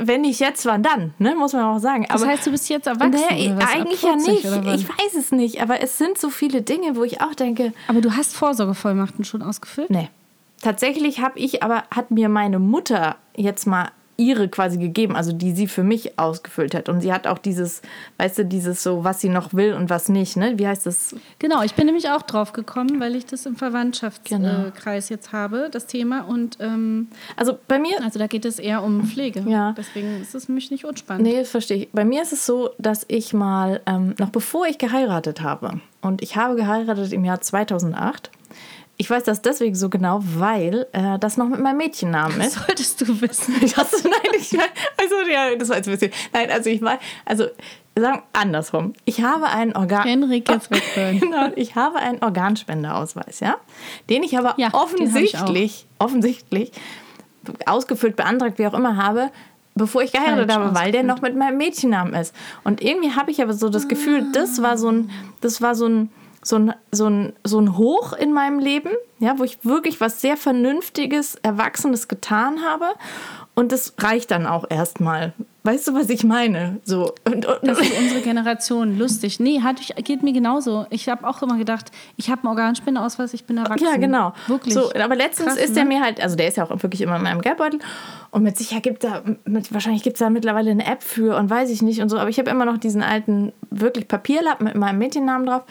wenn 0.00 0.22
nicht 0.22 0.40
jetzt, 0.40 0.64
wann 0.64 0.82
dann, 0.82 1.12
ne? 1.18 1.34
Muss 1.34 1.52
man 1.52 1.64
auch 1.64 1.78
sagen. 1.78 2.06
das 2.08 2.22
Aber 2.22 2.30
heißt, 2.30 2.46
du 2.46 2.52
bist 2.52 2.70
jetzt 2.70 2.86
erwachsen 2.86 3.20
nee, 3.32 3.48
oder 3.48 3.58
was? 3.58 3.74
Eigentlich 3.74 4.00
ja 4.00 4.12
40 4.18 4.28
nicht. 4.32 4.44
Ich 4.46 4.88
weiß 4.88 5.14
es 5.18 5.30
nicht. 5.30 5.60
Aber 5.60 5.82
es 5.82 5.98
sind 5.98 6.16
so 6.16 6.30
viele 6.30 6.62
Dinge, 6.62 6.96
wo 6.96 7.04
ich 7.04 7.20
auch 7.20 7.34
denke, 7.34 7.74
aber 7.86 8.00
du 8.00 8.16
hast 8.16 8.34
Vorsorgevollmachten 8.34 9.22
schon 9.26 9.42
ausgefüllt? 9.42 9.90
Nee. 9.90 10.08
Tatsächlich 10.62 11.20
habe 11.20 11.38
ich 11.38 11.62
aber, 11.62 11.84
hat 11.94 12.10
mir 12.10 12.28
meine 12.28 12.58
Mutter 12.58 13.16
jetzt 13.36 13.66
mal 13.66 13.90
ihre 14.18 14.48
quasi 14.48 14.78
gegeben, 14.78 15.14
also 15.14 15.32
die 15.32 15.52
sie 15.52 15.66
für 15.66 15.82
mich 15.82 16.18
ausgefüllt 16.18 16.74
hat. 16.74 16.88
Und 16.88 17.02
sie 17.02 17.12
hat 17.12 17.26
auch 17.26 17.36
dieses, 17.36 17.82
weißt 18.16 18.38
du, 18.38 18.44
dieses 18.46 18.82
so, 18.82 19.04
was 19.04 19.20
sie 19.20 19.28
noch 19.28 19.52
will 19.52 19.74
und 19.74 19.90
was 19.90 20.08
nicht, 20.08 20.38
ne? 20.38 20.54
Wie 20.58 20.66
heißt 20.66 20.86
das? 20.86 21.14
Genau, 21.38 21.62
ich 21.62 21.74
bin 21.74 21.84
nämlich 21.84 22.08
auch 22.08 22.22
drauf 22.22 22.54
gekommen, 22.54 22.98
weil 22.98 23.14
ich 23.14 23.26
das 23.26 23.44
im 23.44 23.56
Verwandtschaftskreis 23.56 24.40
Genau. 24.40 24.70
äh, 24.86 25.00
jetzt 25.14 25.32
habe, 25.32 25.68
das 25.70 25.86
Thema. 25.86 26.22
Und 26.22 26.56
ähm, 26.60 27.08
Also 27.36 27.58
bei 27.68 27.78
mir, 27.78 28.02
also 28.02 28.18
da 28.18 28.26
geht 28.26 28.46
es 28.46 28.58
eher 28.58 28.82
um 28.82 29.04
Pflege. 29.04 29.44
Ja. 29.46 29.74
Deswegen 29.76 30.22
ist 30.22 30.34
es 30.34 30.48
mich 30.48 30.70
nicht 30.70 30.86
unspannend. 30.86 31.26
nee, 31.26 31.38
das 31.38 31.50
verstehe 31.50 31.76
ich. 31.76 31.92
Bei 31.92 32.06
mir 32.06 32.22
ist 32.22 32.32
es 32.32 32.46
so, 32.46 32.70
dass 32.78 33.04
ich 33.08 33.34
mal, 33.34 33.82
ähm, 33.84 34.14
noch 34.18 34.30
bevor 34.30 34.66
ich 34.66 34.78
geheiratet 34.78 35.42
habe, 35.42 35.80
und 36.00 36.22
ich 36.22 36.36
habe 36.36 36.54
geheiratet 36.56 37.12
im 37.12 37.24
Jahr 37.24 37.40
2008, 37.40 38.30
ich 38.98 39.10
weiß 39.10 39.24
das 39.24 39.42
deswegen 39.42 39.74
so 39.74 39.90
genau, 39.90 40.20
weil 40.22 40.86
äh, 40.92 41.18
das 41.18 41.36
noch 41.36 41.48
mit 41.48 41.60
meinem 41.60 41.76
Mädchennamen 41.76 42.40
ist. 42.40 42.54
Solltest 42.54 43.00
du 43.02 43.20
wissen. 43.20 43.54
Hasse, 43.76 44.08
nein, 44.08 44.32
ich 44.38 44.58
also 44.96 45.14
ja, 45.30 45.54
das 45.56 45.68
war 45.68 45.76
jetzt 45.76 45.88
ein 45.88 45.92
bisschen. 45.92 46.12
Nein, 46.32 46.50
also 46.50 46.70
ich 46.70 46.80
war, 46.80 46.98
also 47.24 47.46
sagen 47.94 48.22
andersrum. 48.32 48.94
Ich 49.04 49.22
habe 49.22 49.46
einen 49.46 49.74
Organ. 49.76 50.04
Henrik, 50.04 50.48
jetzt 50.48 50.70
weghören. 50.70 51.20
Genau, 51.20 51.50
ich 51.56 51.74
habe 51.74 51.98
einen 51.98 52.22
Organspendeausweis, 52.22 53.40
ja, 53.40 53.56
den 54.08 54.22
ich 54.22 54.38
aber 54.38 54.54
Ja, 54.56 54.72
hab 54.72 54.74
ich 54.74 54.80
offensichtlich, 54.80 55.86
offensichtlich 55.98 56.72
ausgefüllt, 57.66 58.16
beantragt, 58.16 58.58
wie 58.58 58.66
auch 58.66 58.74
immer 58.74 58.96
habe, 58.96 59.30
bevor 59.74 60.02
ich 60.02 60.12
geheiratet 60.12 60.52
habe, 60.52 60.74
weil 60.74 60.90
der 60.90 61.02
noch 61.02 61.20
mit 61.20 61.36
meinem 61.36 61.58
Mädchennamen 61.58 62.14
ist. 62.14 62.34
Und 62.64 62.80
irgendwie 62.80 63.12
habe 63.12 63.30
ich 63.30 63.42
aber 63.42 63.52
so 63.52 63.68
das 63.68 63.88
Gefühl, 63.88 64.26
das 64.32 64.62
war 64.62 64.78
so 64.78 64.90
ein, 64.90 65.10
das 65.42 65.60
war 65.60 65.74
so 65.74 65.86
ein 65.86 66.10
so 66.46 66.56
ein, 66.56 66.74
so, 66.92 67.08
ein, 67.08 67.32
so 67.44 67.58
ein 67.58 67.76
Hoch 67.76 68.12
in 68.12 68.32
meinem 68.32 68.58
Leben, 68.58 68.90
ja, 69.18 69.38
wo 69.38 69.44
ich 69.44 69.64
wirklich 69.64 70.00
was 70.00 70.20
sehr 70.20 70.36
Vernünftiges, 70.36 71.34
Erwachsenes 71.36 72.08
getan 72.08 72.62
habe. 72.64 72.86
Und 73.54 73.72
das 73.72 73.94
reicht 73.98 74.30
dann 74.30 74.46
auch 74.46 74.64
erstmal. 74.68 75.32
Weißt 75.66 75.88
du, 75.88 75.94
was 75.94 76.08
ich 76.10 76.22
meine? 76.22 76.80
So. 76.84 77.12
Und, 77.24 77.44
und, 77.44 77.58
Das 77.62 77.80
ist 77.80 77.98
unsere 77.98 78.20
Generation. 78.20 78.96
Lustig. 78.96 79.40
Nee, 79.40 79.62
hat 79.62 79.80
geht 80.04 80.22
mir 80.22 80.32
genauso. 80.32 80.86
Ich 80.90 81.08
habe 81.08 81.26
auch 81.28 81.42
immer 81.42 81.58
gedacht, 81.58 81.90
ich 82.16 82.30
habe 82.30 82.42
einen 82.42 82.50
Organspendeausweis, 82.50 83.34
ich 83.34 83.46
bin 83.46 83.58
erwachsen. 83.58 83.84
Ja, 83.84 83.96
genau. 83.96 84.32
Wirklich. 84.46 84.74
So, 84.74 84.92
aber 84.92 85.16
letztens 85.16 85.48
Krass, 85.48 85.64
ist 85.64 85.74
der 85.74 85.82
ne? 85.82 85.96
mir 85.96 86.00
halt, 86.00 86.20
also 86.20 86.36
der 86.36 86.46
ist 86.46 86.56
ja 86.56 86.64
auch 86.64 86.82
wirklich 86.84 87.00
immer 87.00 87.16
in 87.16 87.22
meinem 87.22 87.40
Geldbeutel. 87.40 87.80
Und 88.30 88.44
mit 88.44 88.56
Sicherheit 88.56 88.84
gibt 88.84 89.02
da, 89.02 89.24
mit, 89.44 89.74
wahrscheinlich 89.74 90.04
gibt 90.04 90.14
es 90.14 90.20
da 90.20 90.30
mittlerweile 90.30 90.70
eine 90.70 90.86
App 90.86 91.02
für 91.02 91.36
und 91.36 91.50
weiß 91.50 91.68
ich 91.70 91.82
nicht 91.82 92.00
und 92.00 92.10
so. 92.10 92.18
Aber 92.18 92.30
ich 92.30 92.38
habe 92.38 92.48
immer 92.48 92.64
noch 92.64 92.78
diesen 92.78 93.02
alten, 93.02 93.52
wirklich 93.70 94.06
Papierlappen 94.06 94.66
mit 94.68 94.76
meinem 94.76 94.98
Mädchennamen 94.98 95.48
drauf. 95.48 95.64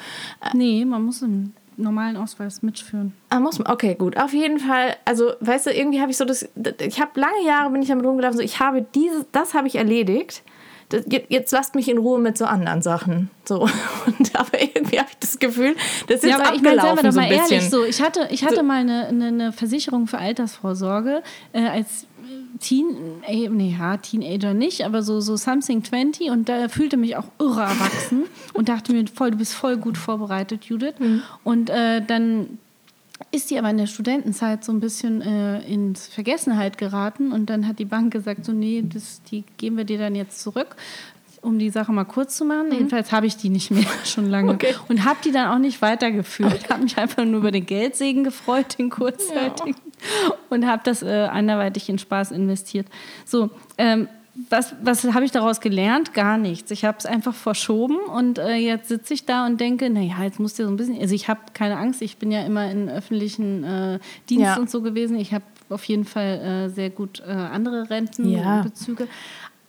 Nee, 0.53 0.83
man 0.83 1.03
muss 1.03 1.23
einen 1.23 1.53
normalen 1.77 2.17
Ausweis 2.17 2.61
mitführen. 2.61 3.13
Ah, 3.29 3.39
muss 3.39 3.59
man. 3.59 3.71
Okay, 3.71 3.95
gut. 3.95 4.17
Auf 4.17 4.33
jeden 4.33 4.59
Fall. 4.59 4.95
Also, 5.05 5.33
weißt 5.39 5.67
du, 5.67 5.71
irgendwie 5.71 6.01
habe 6.01 6.11
ich 6.11 6.17
so 6.17 6.25
das. 6.25 6.47
Ich 6.79 7.01
habe 7.01 7.19
lange 7.19 7.45
Jahre 7.45 7.69
bin 7.71 7.81
ich 7.81 7.89
damit 7.89 8.05
rumgelaufen. 8.05 8.37
So, 8.37 8.43
ich 8.43 8.59
habe 8.59 8.85
dieses, 8.95 9.25
das 9.31 9.53
habe 9.53 9.67
ich 9.67 9.75
erledigt. 9.75 10.43
Das, 10.89 11.03
jetzt, 11.29 11.51
lasst 11.51 11.73
mich 11.73 11.89
in 11.89 11.97
Ruhe 11.97 12.19
mit 12.19 12.37
so 12.37 12.45
anderen 12.45 12.83
Sachen. 12.83 13.31
So. 13.43 13.61
Und 14.05 14.35
aber 14.35 14.61
irgendwie 14.61 14.99
habe 14.99 15.09
ich 15.09 15.17
das 15.17 15.39
Gefühl, 15.39 15.75
das 16.07 16.17
ist 16.17 16.29
Ja, 16.29 16.37
jetzt 16.37 16.47
aber 16.47 16.55
ich 16.55 16.61
meine, 16.61 16.77
abgelaufen 16.77 17.05
doch 17.05 17.11
so 17.11 17.19
mal 17.19 17.31
ehrlich, 17.31 17.69
so, 17.69 17.83
ich 17.83 18.01
hatte, 18.01 18.27
ich 18.29 18.45
hatte 18.45 18.61
mal 18.61 18.81
eine, 18.81 19.07
eine, 19.07 19.27
eine 19.27 19.51
Versicherung 19.51 20.05
für 20.05 20.19
Altersvorsorge 20.19 21.23
äh, 21.53 21.65
als 21.67 22.05
Teen, 22.59 22.85
äh, 23.27 23.49
nee, 23.49 23.75
ja, 23.77 23.97
Teenager 23.97 24.53
nicht, 24.53 24.85
aber 24.85 25.03
so, 25.03 25.19
so 25.21 25.35
something 25.35 25.83
20 25.83 26.29
und 26.29 26.47
da 26.49 26.67
fühlte 26.69 26.97
mich 26.97 27.15
auch 27.17 27.25
irre 27.39 27.61
erwachsen 27.61 28.23
und 28.53 28.69
dachte 28.69 28.93
mir, 28.93 29.05
voll, 29.07 29.31
du 29.31 29.37
bist 29.37 29.53
voll 29.53 29.77
gut 29.77 29.97
vorbereitet, 29.97 30.65
Judith. 30.65 30.95
Mhm. 30.99 31.21
Und 31.43 31.69
äh, 31.69 32.01
dann 32.05 32.59
ist 33.31 33.49
die 33.49 33.57
aber 33.57 33.69
in 33.69 33.77
der 33.77 33.87
Studentenzeit 33.87 34.63
so 34.63 34.71
ein 34.71 34.79
bisschen 34.79 35.21
äh, 35.21 35.61
in 35.61 35.95
Vergessenheit 35.95 36.77
geraten 36.77 37.31
und 37.31 37.49
dann 37.49 37.67
hat 37.67 37.79
die 37.79 37.85
Bank 37.85 38.11
gesagt, 38.11 38.45
so 38.45 38.51
nee, 38.51 38.83
das, 38.85 39.21
die 39.31 39.43
geben 39.57 39.77
wir 39.77 39.85
dir 39.85 39.97
dann 39.97 40.15
jetzt 40.15 40.41
zurück, 40.41 40.75
um 41.41 41.59
die 41.59 41.69
Sache 41.69 41.91
mal 41.91 42.05
kurz 42.05 42.35
zu 42.37 42.43
machen. 42.43 42.71
Jedenfalls 42.71 43.11
habe 43.11 43.27
ich 43.27 43.37
die 43.37 43.49
nicht 43.49 43.71
mehr 43.71 43.85
schon 44.03 44.29
lange 44.29 44.49
Mhm. 44.53 44.55
Okay. 44.55 44.75
und 44.89 45.05
habe 45.05 45.17
die 45.23 45.31
dann 45.31 45.47
auch 45.49 45.59
nicht 45.59 45.81
weitergeführt. 45.81 46.69
Habe 46.69 46.83
mich 46.83 46.97
einfach 46.97 47.23
nur 47.23 47.39
über 47.39 47.51
den 47.51 47.65
Geldsegen 47.65 48.23
gefreut, 48.23 48.77
den 48.77 48.89
kurzzeitigen 48.89 49.75
und 50.49 50.65
habe 50.65 50.81
das 50.83 51.03
äh, 51.03 51.27
anderweitig 51.31 51.89
in 51.89 51.97
Spaß 51.99 52.31
investiert. 52.31 52.87
So, 53.25 53.49
ähm, 53.77 54.07
was, 54.49 54.75
was 54.83 55.05
habe 55.13 55.23
ich 55.23 55.31
daraus 55.31 55.61
gelernt? 55.61 56.13
Gar 56.13 56.37
nichts. 56.37 56.69
Ich 56.71 56.83
habe 56.83 56.97
es 56.97 57.05
einfach 57.05 57.33
verschoben 57.33 57.97
und 57.97 58.37
äh, 58.37 58.55
jetzt 58.55 58.89
sitze 58.89 59.13
ich 59.13 59.25
da 59.25 59.45
und 59.45 59.61
denke, 59.61 59.89
naja, 59.89 60.23
jetzt 60.23 60.39
musst 60.39 60.59
du 60.59 60.63
so 60.63 60.69
ein 60.69 60.75
bisschen, 60.75 60.99
also 60.99 61.15
ich 61.15 61.29
habe 61.29 61.39
keine 61.53 61.77
Angst, 61.77 62.01
ich 62.01 62.17
bin 62.17 62.31
ja 62.31 62.45
immer 62.45 62.69
in 62.69 62.89
öffentlichen 62.89 63.63
äh, 63.63 63.99
Dienst 64.29 64.43
Ja. 64.45 64.57
und 64.57 64.69
so 64.69 64.81
gewesen. 64.81 65.17
Ich 65.17 65.33
habe 65.33 65.45
auf 65.69 65.85
jeden 65.85 66.05
Fall 66.05 66.67
äh, 66.67 66.69
sehr 66.69 66.89
gut 66.89 67.23
äh, 67.25 67.31
andere 67.31 67.89
Ja. 68.19 68.65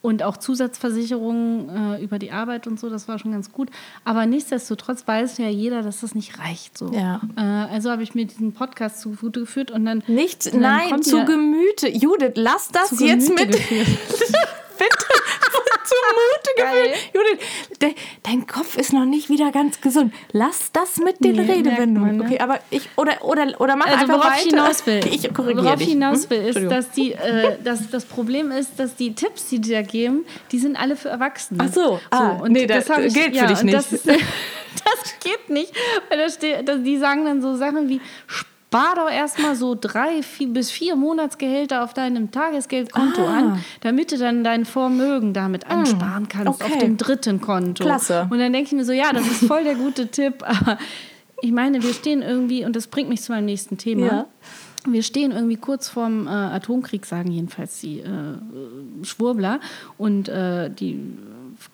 Und 0.01 0.23
auch 0.23 0.37
Zusatzversicherungen 0.37 1.95
äh, 1.95 2.03
über 2.03 2.19
die 2.19 2.31
Arbeit 2.31 2.67
und 2.67 2.79
so, 2.79 2.89
das 2.89 3.07
war 3.07 3.19
schon 3.19 3.31
ganz 3.31 3.51
gut. 3.51 3.69
Aber 4.05 4.25
nichtsdestotrotz 4.25 5.07
weiß 5.07 5.37
ja 5.39 5.49
jeder, 5.49 5.81
dass 5.81 6.01
das 6.01 6.15
nicht 6.15 6.39
reicht. 6.39 6.77
So. 6.77 6.91
Ja. 6.91 7.21
Äh, 7.35 7.41
also 7.41 7.89
habe 7.89 8.03
ich 8.03 8.15
mir 8.15 8.25
diesen 8.25 8.53
Podcast 8.53 9.01
zu 9.01 9.11
Gute 9.11 9.41
geführt 9.41 9.71
und 9.71 9.85
dann. 9.85 10.03
Nicht, 10.07 10.45
und 10.47 10.61
dann 10.61 10.89
nein, 10.89 11.03
zu 11.03 11.25
Gemüte. 11.25 11.89
Judith, 11.89 12.33
lass 12.35 12.69
das 12.69 12.99
jetzt 12.99 13.35
Gemüte 13.35 13.57
mit. 13.57 13.69
Bitte. 14.77 15.06
Mute 16.13 16.51
gefühlt. 16.57 17.13
Judith, 17.13 17.45
de, 17.81 17.93
dein 18.23 18.47
Kopf 18.47 18.77
ist 18.77 18.93
noch 18.93 19.05
nicht 19.05 19.29
wieder 19.29 19.51
ganz 19.51 19.81
gesund. 19.81 20.13
Lass 20.31 20.71
das 20.71 20.97
mit 20.97 21.23
den 21.23 21.35
Nee, 21.35 21.51
Redewendungen. 21.51 22.17
ne? 22.17 22.23
Okay, 22.25 22.39
aber 22.39 22.59
ich, 22.69 22.87
oder, 22.95 23.23
oder, 23.23 23.59
oder 23.59 23.75
mach 23.75 23.85
Also 23.87 23.99
einfach 23.99 24.13
worauf 24.19 24.25
weiter. 24.31 24.37
ich 24.45 24.49
hinaus 24.49 24.85
will, 24.85 24.99
Ich 25.11 25.33
korrigiere 25.33 25.63
worauf 25.65 25.75
dich. 25.77 25.87
ich 25.87 25.93
hinaus 25.93 26.23
Hm? 26.23 26.29
will, 26.29 26.41
ist, 26.47 26.71
dass 26.71 26.91
die, 26.91 27.13
äh, 27.13 27.57
dass 27.63 27.89
das 27.89 28.05
Problem 28.05 28.51
ist, 28.51 28.71
dass 28.79 28.95
die 28.95 29.13
Tipps, 29.13 29.49
die 29.49 29.59
die 29.59 29.71
da 29.71 29.81
geben, 29.81 30.25
die 30.51 30.59
sind 30.59 30.75
alle 30.79 30.95
für 30.95 31.09
Erwachsene. 31.09 31.63
Ach 31.67 31.73
so, 31.73 31.99
ah, 32.11 32.29
und 32.41 32.51
nee, 32.51 32.65
das 32.67 32.89
hab 32.89 32.99
ich- 32.99 33.13
gilt 33.13 33.31
für 33.31 33.35
ja, 33.35 33.47
dich 33.47 33.59
und 33.59 33.65
nicht. 33.65 33.77
Das, 33.77 33.91
ist, 33.91 34.07
das 34.07 35.19
geht 35.23 35.49
nicht, 35.49 35.73
weil 36.09 36.17
da 36.19 36.29
steht, 36.29 36.67
die 36.85 36.97
sagen 36.97 37.25
dann 37.25 37.41
so 37.41 37.55
Sachen 37.55 37.89
wie 37.89 37.99
Spar 38.69 38.95
doch 38.95 39.09
erstmal 39.09 39.55
so 39.55 39.77
drei 39.79 40.21
vier, 40.21 40.49
bis 40.49 40.69
vier 40.69 40.97
Monatsgehälter 40.97 41.85
auf 41.85 41.93
deinem 41.93 42.31
Tagesgeldkonto 42.31 43.25
Ah. 43.25 43.37
an, 43.37 43.63
damit 43.79 44.11
du 44.11 44.17
dann 44.17 44.43
dein 44.43 44.65
Vermögen 44.65 45.31
damit 45.33 45.69
ansparen 45.71 46.27
kannst 46.27 46.61
auf 46.61 46.69
okay. 46.69 46.79
dem 46.79 46.97
dritten 46.97 47.39
Konto. 47.39 47.85
Klasse. 47.85 48.27
Und 48.29 48.39
dann 48.39 48.51
denke 48.51 48.67
ich 48.67 48.73
mir 48.73 48.83
so, 48.83 48.91
ja, 48.91 49.13
das 49.13 49.25
ist 49.25 49.45
voll 49.45 49.63
der 49.63 49.75
gute 49.75 50.07
Tipp, 50.07 50.43
aber 50.45 50.77
ich 51.41 51.53
meine, 51.53 51.81
wir 51.81 51.93
stehen 51.93 52.21
irgendwie, 52.21 52.65
und 52.65 52.75
das 52.75 52.87
bringt 52.87 53.07
mich 53.07 53.21
zu 53.21 53.31
meinem 53.31 53.45
nächsten 53.45 53.77
Thema. 53.77 54.05
Ja. 54.05 54.25
Wir 54.85 55.03
stehen 55.03 55.31
irgendwie 55.31 55.57
kurz 55.57 55.87
vorm 55.87 56.27
äh, 56.27 56.29
Atomkrieg, 56.29 57.05
sagen 57.05 57.31
jedenfalls 57.31 57.79
die 57.79 57.99
äh, 57.99 59.03
Schwurbler 59.03 59.59
und 59.97 60.27
äh, 60.27 60.69
die 60.69 60.99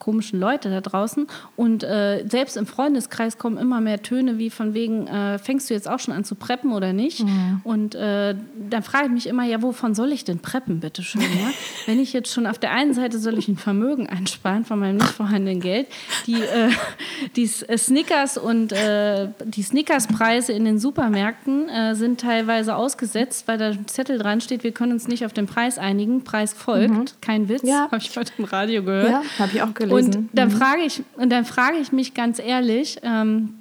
komischen 0.03 0.39
Leute 0.39 0.69
da 0.69 0.81
draußen. 0.81 1.27
Und 1.55 1.83
äh, 1.83 2.25
selbst 2.27 2.57
im 2.57 2.65
Freundeskreis 2.65 3.37
kommen 3.37 3.57
immer 3.57 3.79
mehr 3.79 4.01
Töne 4.03 4.37
wie 4.37 4.49
von 4.49 4.73
wegen, 4.73 5.07
äh, 5.07 5.39
fängst 5.39 5.69
du 5.69 5.73
jetzt 5.73 5.87
auch 5.87 5.99
schon 5.99 6.13
an 6.13 6.25
zu 6.25 6.35
preppen 6.35 6.73
oder 6.73 6.91
nicht? 6.91 7.23
Und 7.63 7.95
äh, 7.95 8.35
dann 8.69 8.83
frage 8.83 9.05
ich 9.05 9.11
mich 9.11 9.27
immer, 9.27 9.45
ja, 9.45 9.61
wovon 9.61 9.95
soll 9.95 10.11
ich 10.11 10.25
denn 10.25 10.39
preppen, 10.39 10.81
bitteschön? 10.81 11.21
Ja? 11.21 11.27
Wenn 11.85 11.99
ich 11.99 12.11
jetzt 12.11 12.31
schon 12.33 12.45
auf 12.47 12.59
der 12.59 12.71
einen 12.71 12.93
Seite 12.93 13.17
soll 13.17 13.37
ich 13.37 13.47
ein 13.47 13.57
Vermögen 13.57 14.07
einsparen 14.07 14.65
von 14.65 14.79
meinem 14.79 14.97
nicht 14.97 15.09
vorhandenen 15.09 15.61
Geld, 15.61 15.87
die, 16.27 16.41
äh, 16.41 16.69
die 17.35 17.49
äh, 17.67 17.77
Snickers 17.77 18.37
und 18.37 18.73
äh, 18.73 19.29
die 19.45 19.63
Snickers-Preise 19.63 20.51
in 20.51 20.65
den 20.65 20.79
Supermärkten 20.79 21.93
sind 21.93 22.19
teilweise 22.19 22.75
ausgesetzt, 22.75 23.47
weil 23.47 23.57
da 23.57 23.69
ein 23.69 23.87
Zettel 23.87 24.17
dran 24.17 24.41
steht, 24.41 24.63
wir 24.63 24.71
können 24.71 24.91
uns 24.91 25.07
nicht 25.07 25.25
auf 25.25 25.33
den 25.33 25.45
Preis 25.45 25.77
einigen, 25.77 26.23
Preis 26.23 26.53
folgt. 26.53 27.21
Kein 27.21 27.47
Witz, 27.49 27.63
Ja. 27.63 27.87
habe 27.91 27.97
ich 27.97 28.15
heute 28.17 28.31
im 28.37 28.45
Radio 28.45 28.83
gehört. 28.83 29.09
Ja, 29.09 29.21
habe 29.39 29.51
ich 29.53 29.61
auch 29.61 29.73
gelesen. 29.73 29.92
Und 29.93 30.29
dann 30.33 30.51
frage 30.51 30.81
ich, 30.81 31.03
und 31.15 31.29
dann 31.29 31.45
frage 31.45 31.77
ich 31.77 31.91
mich 31.91 32.13
ganz 32.13 32.39
ehrlich, 32.39 32.99
ähm, 33.03 33.55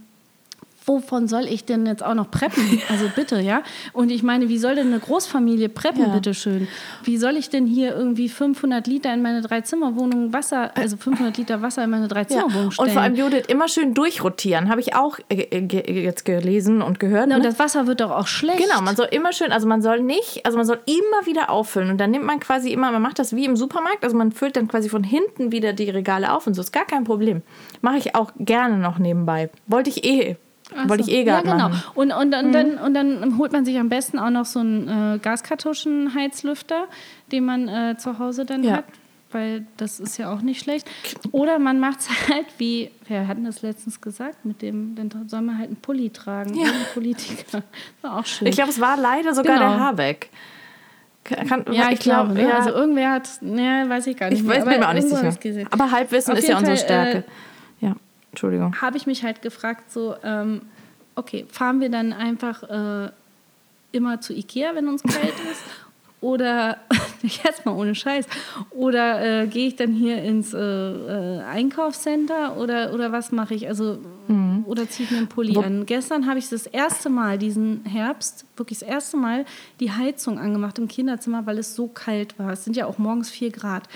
wovon 0.85 1.29
soll 1.29 1.45
ich 1.47 1.65
denn 1.65 1.87
jetzt 1.87 2.03
auch 2.03 2.15
noch 2.15 2.31
preppen? 2.31 2.81
Also 2.89 3.07
bitte, 3.15 3.41
ja. 3.41 3.63
Und 3.93 4.11
ich 4.11 4.23
meine, 4.23 4.49
wie 4.49 4.59
soll 4.59 4.75
denn 4.75 4.89
eine 4.89 4.99
Großfamilie 5.01 5.69
preppen, 5.69 6.03
Ja. 6.03 6.09
bitteschön? 6.09 6.69
Wie 7.05 7.17
soll 7.17 7.37
ich 7.37 7.51
denn 7.51 7.67
hier 7.67 7.95
irgendwie 7.95 8.29
500 8.29 8.87
Liter 8.87 9.13
in 9.15 9.23
meine 9.23 9.41
Dreizimmerwohnung 9.43 10.33
Wasser, 10.33 10.71
also 10.77 10.97
500 10.97 11.37
Liter 11.39 11.63
Wasser 11.63 11.85
in 11.85 11.91
meine 11.91 12.03
ja. 12.05 12.09
Dreizimmerwohnung 12.09 12.71
stellen? 12.73 12.89
Und 12.89 12.93
vor 12.95 13.03
allem, 13.03 13.15
Judith, 13.15 13.45
immer 13.49 13.69
schön 13.69 13.95
durchrotieren. 13.95 14.69
Habe 14.69 14.81
ich 14.81 14.95
auch 14.95 15.19
äh, 15.29 15.43
äh, 15.51 15.61
ge- 15.63 16.03
jetzt 16.03 16.25
gelesen 16.25 16.83
und 16.83 16.99
gehört. 17.01 17.27
Na, 17.29 17.37
und 17.37 17.43
ne? 17.43 17.49
das 17.49 17.59
Wasser 17.59 17.87
wird 17.87 18.01
doch 18.01 18.11
auch 18.11 18.27
schlecht. 18.27 18.59
Genau, 18.59 18.81
man 18.83 18.97
soll 18.97 19.09
immer 19.11 19.33
schön, 19.33 19.53
also 19.53 19.67
man 19.67 19.83
soll 19.83 20.01
nicht, 20.01 20.45
also 20.45 20.57
man 20.59 20.67
soll 20.67 20.81
immer 20.87 21.27
wieder 21.27 21.51
auffüllen 21.51 21.91
und 21.91 21.99
dann 21.99 22.11
nimmt 22.11 22.25
man 22.25 22.41
quasi 22.41 22.71
immer, 22.73 22.91
man 22.93 23.03
macht 23.03 23.19
das 23.19 23.35
wie 23.37 23.45
im 23.45 23.57
Supermarkt, 23.57 24.05
also 24.05 24.17
man 24.17 24.33
füllt 24.33 24.57
dann 24.57 24.69
quasi 24.69 24.89
von 24.89 25.05
hinten 25.05 25.53
wieder 25.53 25.73
die 25.73 25.91
Regale 25.91 26.33
auf 26.33 26.47
und 26.47 26.55
so 26.55 26.61
ist 26.63 26.73
gar 26.73 26.85
kein 26.87 27.05
Problem. 27.05 27.43
Mache 27.81 27.99
ich 27.99 28.15
auch 28.15 28.33
gerne 28.39 28.79
noch 28.79 28.99
nebenbei. 28.99 29.51
Wollte 29.67 29.91
ich 29.91 30.05
eh, 30.05 30.37
Ach 30.77 30.89
wollte 30.89 31.05
so. 31.05 31.11
ich 31.11 31.17
eh 31.19 31.25
gerade 31.25 31.47
Ja, 31.47 31.53
genau. 31.55 31.69
machen. 31.71 31.83
Und, 31.95 32.13
und, 32.13 32.35
und, 32.35 32.53
dann, 32.53 32.79
und 32.79 32.95
dann 32.95 33.39
holt 33.39 33.53
man 33.53 33.65
sich 33.65 33.79
am 33.79 33.89
besten 33.89 34.19
auch 34.19 34.31
noch 34.31 34.45
so 34.47 34.61
einen 34.61 34.89
äh, 35.17 35.19
Gaskartuschenheizlüfter, 35.93 36.85
den 37.31 37.45
man 37.45 37.69
äh, 37.69 37.97
zu 37.99 38.19
Hause 38.19 38.45
dann 38.45 38.63
Ja. 38.65 38.79
hat. 38.79 38.85
Weil 39.31 39.65
das 39.79 39.99
ist 39.99 40.19
ja 40.19 40.31
auch 40.31 40.43
nicht 40.43 40.61
schlecht. 40.63 40.87
Oder 41.31 41.59
man 41.59 41.81
macht 41.81 42.01
es 42.01 42.09
halt 42.29 42.45
wie, 42.59 42.91
wir 43.09 43.27
hatten 43.29 43.45
das 43.45 43.63
letztens 43.63 44.01
gesagt, 44.01 44.45
mit 44.45 44.61
dem, 44.61 44.95
dann 44.95 45.11
soll 45.29 45.41
man 45.41 45.57
halt 45.57 45.69
einen 45.69 45.77
Pulli 45.77 46.11
tragen. 46.11 46.55
Ja. 46.55 46.67
Politiker. 46.93 47.63
War 48.03 48.19
auch 48.19 48.27
schön. 48.27 48.47
Ich 48.49 48.57
glaube, 48.57 48.71
es 48.71 48.81
war 48.81 48.97
leider 48.99 49.35
sogar 49.35 49.57
Genau. 49.59 49.71
der 49.71 49.81
Habeck. 49.81 50.29
Kann, 51.25 51.65
ja, 51.71 51.89
ich, 51.93 52.01
glaube. 52.01 52.33
ne? 52.35 52.43
ja, 52.49 52.57
Also 52.59 52.71
irgendwer 52.71 53.13
hat, 53.13 53.29
ne, 53.43 53.85
weiß 53.87 54.09
ich 54.09 54.17
gar 54.17 54.29
nicht. 54.29 54.43
ich 54.43 54.47
weiß, 54.49 54.65
mir 54.67 54.87
auch 54.89 54.93
nicht 54.93 55.09
sicher. 55.09 55.67
Aber 55.71 55.91
Halbwissen 55.93 56.35
ist 56.37 56.49
ja 56.49 56.59
unsere 56.59 56.77
Fall, 56.77 56.85
Stärke. 56.85 57.17
ja, 57.19 57.25
Entschuldigung. 58.33 58.75
habe 58.81 58.97
ich 58.97 59.07
mich 59.07 59.23
halt 59.23 59.43
gefragt, 59.43 59.93
so, 59.93 60.17
ähm, 60.25 60.63
okay, 61.15 61.47
fahren 61.51 61.81
wir 61.81 61.91
dann 61.91 62.13
einfach 62.13 62.63
äh, 62.63 63.11
immer 63.93 64.21
zu 64.21 64.33
Ikea, 64.35 64.75
wenn 64.75 64.89
uns 64.89 65.03
kalt 65.03 65.35
ist? 65.53 65.63
Oder, 66.21 66.79
jetzt 67.23 67.67
mal 67.67 67.73
ohne 67.73 67.95
Scheiß, 67.95 68.27
oder 68.71 69.43
äh, 69.43 69.47
gehe 69.49 69.69
ich 69.69 69.77
dann 69.77 69.93
hier 69.93 70.23
ins 70.23 70.55
äh, 70.55 70.59
äh, 70.59 71.41
Einkaufscenter 71.43 72.57
oder, 72.57 72.95
oder 72.95 73.13
was 73.13 73.33
mache 73.33 73.55
ich? 73.55 73.69
Also, 73.69 73.99
oder 74.67 74.89
ziehe 74.89 75.07
ich 75.07 75.11
mir 75.11 75.19
einen 75.19 75.29
Pulli 75.29 75.57
an? 75.59 75.87
Gestern 75.87 76.27
habe 76.27 76.39
ich 76.39 76.49
das 76.49 76.67
erste 76.67 77.09
Mal 77.11 77.39
diesen 77.39 77.85
Herbst, 77.85 78.45
wirklich 78.57 78.81
das 78.81 78.89
erste 78.89 79.17
Mal, 79.17 79.45
die 79.81 79.93
Heizung 79.93 80.39
angemacht 80.39 80.79
im 80.79 80.89
Kinderzimmer, 80.89 81.47
weil 81.47 81.59
es 81.59 81.75
so 81.75 81.89
kalt 81.89 82.39
war. 82.39 82.53
Es 82.53 82.65
sind 82.65 82.77
ja 82.77 82.87
auch 82.87 82.99
morgens 82.99 83.31
vier 83.31 83.51
Grad. 83.51 83.89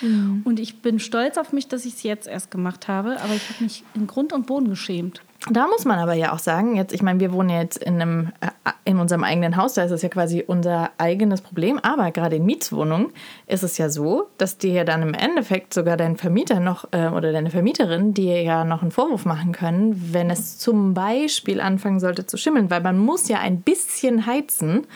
Und 0.44 0.60
ich 0.60 0.82
bin 0.82 0.98
stolz 0.98 1.38
auf 1.38 1.52
mich, 1.52 1.68
dass 1.68 1.84
ich 1.84 1.94
es 1.94 2.02
jetzt 2.02 2.26
erst 2.26 2.50
gemacht 2.50 2.88
habe, 2.88 3.20
aber 3.20 3.34
ich 3.34 3.48
habe 3.50 3.64
mich 3.64 3.84
in 3.94 4.06
Grund 4.06 4.32
und 4.32 4.46
Boden 4.46 4.68
geschämt. 4.68 5.22
Da 5.50 5.66
muss 5.68 5.84
man 5.84 5.98
aber 5.98 6.14
ja 6.14 6.32
auch 6.32 6.38
sagen, 6.40 6.74
jetzt, 6.76 6.92
ich 6.92 7.02
meine, 7.02 7.20
wir 7.20 7.32
wohnen 7.32 7.50
ja 7.50 7.60
jetzt 7.60 7.76
in, 7.78 8.00
einem, 8.00 8.32
äh, 8.40 8.70
in 8.84 8.98
unserem 8.98 9.22
eigenen 9.22 9.56
Haus, 9.56 9.74
da 9.74 9.84
ist 9.84 9.92
es 9.92 10.02
ja 10.02 10.08
quasi 10.08 10.42
unser 10.46 10.90
eigenes 10.98 11.40
Problem. 11.40 11.78
Aber 11.82 12.10
gerade 12.10 12.36
in 12.36 12.46
Mietswohnungen 12.46 13.08
ist 13.46 13.62
es 13.62 13.78
ja 13.78 13.88
so, 13.88 14.28
dass 14.38 14.58
dir 14.58 14.72
ja 14.72 14.84
dann 14.84 15.02
im 15.02 15.14
Endeffekt 15.14 15.72
sogar 15.74 15.96
dein 15.96 16.16
Vermieter 16.16 16.58
noch 16.58 16.88
äh, 16.92 17.08
oder 17.08 17.32
deine 17.32 17.50
Vermieterin 17.50 18.12
dir 18.14 18.42
ja 18.42 18.64
noch 18.64 18.82
einen 18.82 18.90
Vorwurf 18.90 19.24
machen 19.24 19.52
können, 19.52 20.10
wenn 20.12 20.30
es 20.30 20.58
zum 20.58 20.94
Beispiel 20.94 21.60
anfangen 21.60 22.00
sollte 22.00 22.26
zu 22.26 22.36
schimmeln, 22.36 22.70
weil 22.70 22.80
man 22.80 22.98
muss 22.98 23.28
ja 23.28 23.38
ein 23.38 23.60
bisschen 23.60 24.26
heizen. 24.26 24.86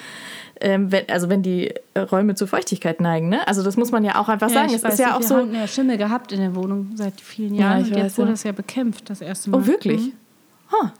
Ähm, 0.62 0.90
wenn, 0.92 1.08
also 1.08 1.30
wenn 1.30 1.42
die 1.42 1.72
Räume 1.96 2.34
zu 2.34 2.46
Feuchtigkeit 2.46 3.00
neigen, 3.00 3.28
ne? 3.30 3.46
Also 3.48 3.62
das 3.62 3.76
muss 3.78 3.92
man 3.92 4.04
ja 4.04 4.20
auch 4.20 4.28
einfach 4.28 4.50
sagen. 4.50 4.68
ich 4.68 4.74
Es 4.74 4.84
weiß 4.84 4.94
ist 4.94 4.98
ja 5.00 5.14
auch 5.16 5.20
wir 5.20 5.26
so. 5.26 5.36
haben 5.36 5.54
ja 5.54 5.66
Schimmel 5.66 5.96
gehabt 5.96 6.32
in 6.32 6.40
der 6.40 6.54
Wohnung 6.54 6.90
seit 6.96 7.18
vielen 7.20 7.54
Ja, 7.54 7.62
Jahren 7.70 7.80
ich 7.82 7.88
und 7.88 7.94
weiß, 7.96 8.02
jetzt 8.02 8.18
wurde 8.18 8.28
ja. 8.28 8.32
das 8.32 8.42
ja 8.42 8.52
bekämpft, 8.52 9.08
das 9.08 9.20
erste 9.22 9.48
Mal. 9.50 9.60
Oh, 9.60 9.66
wirklich? 9.66 10.00
Mhm. 10.08 10.12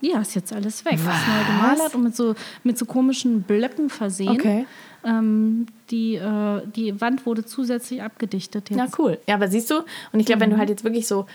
Ja, 0.01 0.21
ist 0.21 0.35
jetzt 0.35 0.53
alles 0.53 0.85
weg. 0.85 0.95
Ist 0.95 1.05
neu 1.05 1.45
gemalert 1.47 1.95
und 1.95 2.03
mit 2.03 2.17
so, 2.17 2.35
mit 2.65 2.79
so 2.79 2.87
komischen 2.87 3.43
Blöcken 3.43 3.91
versehen. 3.91 4.31
Okay. 4.31 4.67
Ähm, 5.05 5.67
die, 5.91 6.17
äh, 6.17 6.63
die 6.75 7.01
Wand 7.01 7.25
wurde 7.27 7.45
zusätzlich 7.45 8.03
abgedichtet 8.03 8.71
jetzt. 8.71 8.79
Ja, 8.79 8.87
cool. 8.99 9.19
Ja, 9.27 9.37
aber 9.37 9.49
siehst 9.49 9.71
du, 9.71 9.83
und 10.13 10.21
ich 10.21 10.27
glaube, 10.27 10.43
wenn 10.43 10.51
du 10.51 10.59
halt 10.59 10.69
jetzt 10.69 10.85
wirklich 10.85 11.07
so 11.07 11.27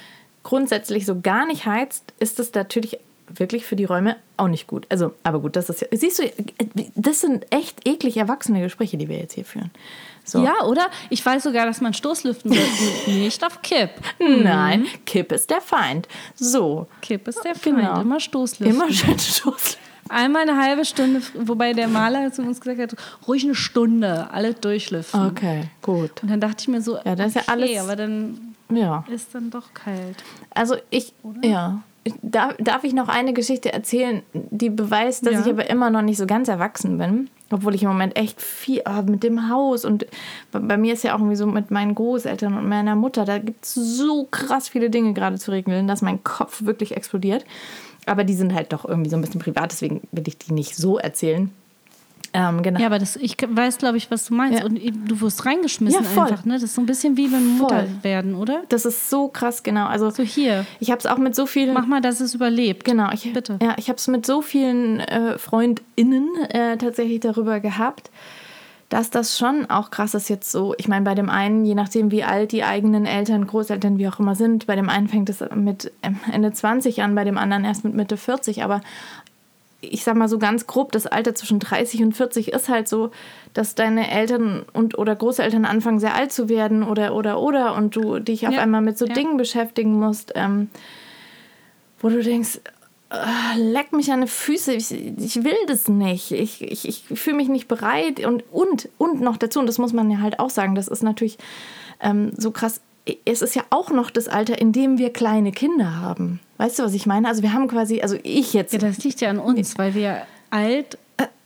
grundsätzlich 0.43 1.05
so 1.05 1.19
gar 1.19 1.47
nicht 1.47 1.65
heizt, 1.65 2.13
ist 2.19 2.39
es 2.39 2.53
natürlich 2.53 2.99
wirklich 3.27 3.65
für 3.65 3.75
die 3.75 3.85
Räume 3.85 4.17
auch 4.37 4.47
nicht 4.47 4.67
gut. 4.67 4.85
Also, 4.89 5.13
aber 5.23 5.39
gut, 5.39 5.55
das 5.55 5.69
ist 5.69 5.81
ja. 5.81 5.87
Siehst 5.91 6.19
du, 6.19 6.23
das 6.95 7.21
sind 7.21 7.45
echt 7.51 7.87
eklig 7.87 8.17
erwachsene 8.17 8.61
Gespräche, 8.61 8.97
die 8.97 9.09
wir 9.09 9.17
jetzt 9.17 9.33
hier 9.33 9.45
führen. 9.45 9.71
So. 10.25 10.43
Ja, 10.43 10.63
oder? 10.65 10.87
Ich 11.09 11.25
weiß 11.25 11.43
sogar, 11.43 11.65
dass 11.65 11.79
man 11.81 11.93
Stoßlüften 11.93 12.51
nicht 13.07 13.45
auf 13.45 13.61
Kipp. 13.61 13.91
Nein, 14.19 14.85
Kipp 15.05 15.31
ist 15.31 15.49
der 15.51 15.61
Feind. 15.61 16.07
So. 16.35 16.87
Kipp 17.01 17.27
ist 17.27 17.43
der 17.45 17.55
Feind. 17.55 17.77
Genau. 17.77 18.01
Immer 18.01 18.19
Stoßlüften. 18.19 18.75
Immer 18.75 18.91
schön 18.91 19.17
Stoßlüften. 19.19 19.81
Einmal 20.09 20.43
eine 20.43 20.57
halbe 20.61 20.85
Stunde, 20.85 21.21
wobei 21.35 21.73
der 21.73 21.87
Maler 21.87 22.31
zu 22.31 22.43
uns 22.43 22.59
gesagt 22.61 22.79
hat, 22.79 22.95
ruhig 23.27 23.43
eine 23.43 23.55
Stunde, 23.55 24.29
alle 24.31 24.53
durchlüften. 24.53 25.27
Okay, 25.27 25.63
gut. 25.81 26.21
Und 26.21 26.29
dann 26.29 26.39
dachte 26.39 26.57
ich 26.59 26.67
mir 26.67 26.81
so, 26.81 26.97
Ja, 27.03 27.15
das 27.15 27.29
ist 27.29 27.35
ja 27.35 27.41
okay, 27.41 27.51
alles- 27.51 27.79
aber 27.79 27.95
dann 27.95 28.55
Ja. 28.69 29.03
ist 29.07 29.33
dann 29.33 29.49
doch 29.49 29.73
kalt. 29.73 30.23
Also 30.53 30.75
ich, 30.91 31.13
ja. 31.43 31.81
Darf, 32.21 32.53
darf 32.59 32.83
ich 32.83 32.93
noch 32.93 33.07
eine 33.07 33.33
Geschichte 33.33 33.73
erzählen, 33.73 34.21
die 34.33 34.69
beweist, 34.69 35.25
dass 35.25 35.33
Ja. 35.33 35.39
ich 35.41 35.47
aber 35.47 35.67
immer 35.71 35.89
noch 35.89 36.03
nicht 36.03 36.17
so 36.19 36.27
ganz 36.27 36.49
erwachsen 36.49 36.99
bin? 36.99 37.29
Obwohl 37.51 37.75
ich 37.75 37.83
im 37.83 37.89
Moment 37.89 38.17
echt 38.17 38.41
viel 38.41 38.81
ah, 38.85 39.03
mit 39.03 39.23
dem 39.23 39.49
Haus 39.49 39.85
und 39.85 40.07
bei, 40.51 40.59
bei 40.59 40.77
mir 40.77 40.93
ist 40.93 41.03
ja 41.03 41.13
auch 41.13 41.19
irgendwie 41.19 41.35
so 41.35 41.45
mit 41.45 41.69
meinen 41.69 41.93
Großeltern 41.93 42.57
und 42.57 42.67
meiner 42.67 42.95
Mutter, 42.95 43.23
da 43.23 43.37
gibt 43.37 43.65
es 43.65 43.75
so 43.75 44.25
krass 44.25 44.69
viele 44.69 44.89
Dinge 44.89 45.13
gerade 45.13 45.37
zu 45.37 45.51
regeln, 45.51 45.87
dass 45.87 46.01
mein 46.01 46.23
Kopf 46.23 46.65
wirklich 46.65 46.95
explodiert. 46.97 47.45
Aber 48.07 48.23
die 48.23 48.33
sind 48.33 48.53
halt 48.53 48.73
doch 48.73 48.85
irgendwie 48.85 49.09
so 49.09 49.15
ein 49.15 49.21
bisschen 49.21 49.41
privat, 49.41 49.71
deswegen 49.71 50.01
will 50.11 50.27
ich 50.27 50.37
die 50.37 50.53
nicht 50.53 50.75
so 50.75 50.97
erzählen. 50.97 51.51
Ähm, 52.35 52.63
genau. 52.63 52.81
Ja, 52.81 52.87
aber 52.87 52.99
das, 52.99 53.15
ich 53.15 53.37
weiß, 53.47 53.77
glaube 53.77 53.95
ich, 53.95 54.11
was 54.11 54.25
du 54.25 54.33
meinst. 54.33 54.59
Ja. 54.59 54.65
Und 54.65 54.77
du 55.07 55.21
wirst 55.21 55.45
reingeschmissen 55.45 56.03
Ja, 56.03 56.23
einfach. 56.23 56.43
Ne? 56.43 56.55
Das 56.55 56.63
ist 56.63 56.75
so 56.75 56.81
ein 56.81 56.85
bisschen 56.85 57.15
wie 57.15 57.31
wenn 57.31 57.57
Mutter 57.57 57.85
Voll. 57.85 58.03
werden, 58.03 58.35
oder? 58.35 58.63
Das 58.67 58.83
ist 58.83 59.09
so 59.09 59.29
krass, 59.29 59.63
genau. 59.63 59.85
Also 59.85 60.09
So 60.09 60.21
hier, 60.21 60.65
ich 60.81 60.91
habe 60.91 60.99
es 60.99 61.05
auch 61.05 61.17
mit 61.17 61.33
so 61.33 61.45
vielen 61.45 61.73
mach 61.73 61.85
mal, 61.87 62.01
dass 62.01 62.19
es 62.19 62.33
überlebt. 62.33 62.83
Genau, 62.83 63.09
ich, 63.13 63.31
Bitte. 63.31 63.57
Ja, 63.61 63.75
ich 63.77 63.87
habe 63.87 63.97
es 63.97 64.07
mit 64.09 64.25
so 64.25 64.41
vielen 64.41 64.99
äh, 64.99 65.37
FreundInnen 65.37 66.27
äh, 66.49 66.77
tatsächlich 66.77 67.21
darüber 67.21 67.61
gehabt, 67.61 68.11
dass 68.89 69.09
das 69.09 69.37
schon 69.37 69.69
auch 69.69 69.89
krass 69.89 70.13
ist 70.13 70.29
jetzt 70.29 70.51
so. 70.51 70.75
Ich 70.77 70.87
meine, 70.87 71.05
bei 71.05 71.15
dem 71.15 71.29
einen, 71.29 71.65
je 71.65 71.73
nachdem, 71.73 72.11
wie 72.11 72.23
alt 72.23 72.51
die 72.51 72.63
eigenen 72.63 73.05
Eltern, 73.05 73.47
Großeltern, 73.47 73.97
wie 73.97 74.07
auch 74.07 74.19
immer 74.19 74.35
sind, 74.35 74.67
bei 74.67 74.75
dem 74.75 74.89
einen 74.89 75.07
fängt 75.07 75.29
es 75.29 75.43
mit 75.55 75.91
ähm, 76.03 76.19
Ende 76.31 76.51
20 76.51 77.01
an, 77.01 77.15
bei 77.15 77.23
dem 77.23 77.37
anderen 77.37 77.63
erst 77.63 77.83
mit 77.83 77.93
Mitte 77.95 78.17
40. 78.17 78.63
Aber 78.63 78.81
ich 79.91 80.03
sag 80.03 80.15
mal 80.15 80.27
so 80.29 80.37
ganz 80.39 80.67
grob, 80.67 80.91
das 80.91 81.07
Alter 81.07 81.35
zwischen 81.35 81.59
30 81.59 82.03
und 82.03 82.13
40 82.13 82.53
ist 82.53 82.69
halt 82.69 82.87
so, 82.87 83.11
dass 83.53 83.75
deine 83.75 84.09
Eltern 84.11 84.65
und 84.73 84.97
oder 84.97 85.15
Großeltern 85.15 85.65
anfangen 85.65 85.99
sehr 85.99 86.15
alt 86.15 86.31
zu 86.31 86.49
werden 86.49 86.83
oder 86.83 87.15
oder 87.15 87.39
oder 87.39 87.75
und 87.75 87.95
du 87.95 88.19
dich 88.19 88.47
auf 88.47 88.53
Ja, 88.53 88.61
einmal 88.61 88.81
mit 88.81 88.97
so 88.97 89.05
ja. 89.05 89.13
Dingen 89.13 89.37
beschäftigen 89.37 89.93
musst, 89.99 90.33
ähm, 90.35 90.69
wo 91.99 92.09
du 92.09 92.21
denkst, 92.21 92.59
"Ah, 93.09 93.53
leck 93.57 93.93
mich 93.93 94.11
an 94.11 94.21
die 94.21 94.27
Füße, 94.27 94.73
ich, 94.73 94.91
ich 94.91 95.43
will 95.43 95.55
das 95.67 95.87
nicht, 95.87 96.31
ich, 96.31 96.61
ich, 96.61 96.87
ich 96.87 97.03
fühle 97.19 97.37
mich 97.37 97.47
nicht 97.47 97.67
bereit. 97.67 98.25
Und, 98.25 98.43
und, 98.51 98.89
und 98.97 99.21
noch 99.21 99.37
dazu, 99.37 99.59
und 99.59 99.67
das 99.67 99.77
muss 99.77 99.93
man 99.93 100.09
ja 100.11 100.19
halt 100.19 100.39
auch 100.39 100.49
sagen, 100.49 100.75
das 100.75 100.87
ist 100.87 101.03
natürlich 101.03 101.37
ähm, 102.01 102.31
so 102.37 102.51
krass, 102.51 102.81
es 103.25 103.41
ist 103.41 103.55
ja 103.55 103.63
auch 103.69 103.91
noch 103.91 104.09
das 104.09 104.27
Alter, 104.27 104.59
in 104.59 104.71
dem 104.71 104.97
wir 104.97 105.11
kleine 105.13 105.51
Kinder 105.51 105.95
haben. 105.99 106.39
Weißt 106.57 106.79
du, 106.79 106.83
was 106.83 106.93
ich 106.93 107.05
meine? 107.05 107.27
Also 107.27 107.43
wir 107.43 107.53
haben 107.53 107.67
quasi, 107.67 108.01
also 108.01 108.17
ich 108.23 108.53
jetzt, 108.53 108.73
Ja, 108.73 108.79
das 108.79 109.03
liegt 109.03 109.21
ja 109.21 109.29
an 109.29 109.39
uns, 109.39 109.77
weil 109.77 109.93
wir 109.93 110.21
alt 110.49 110.97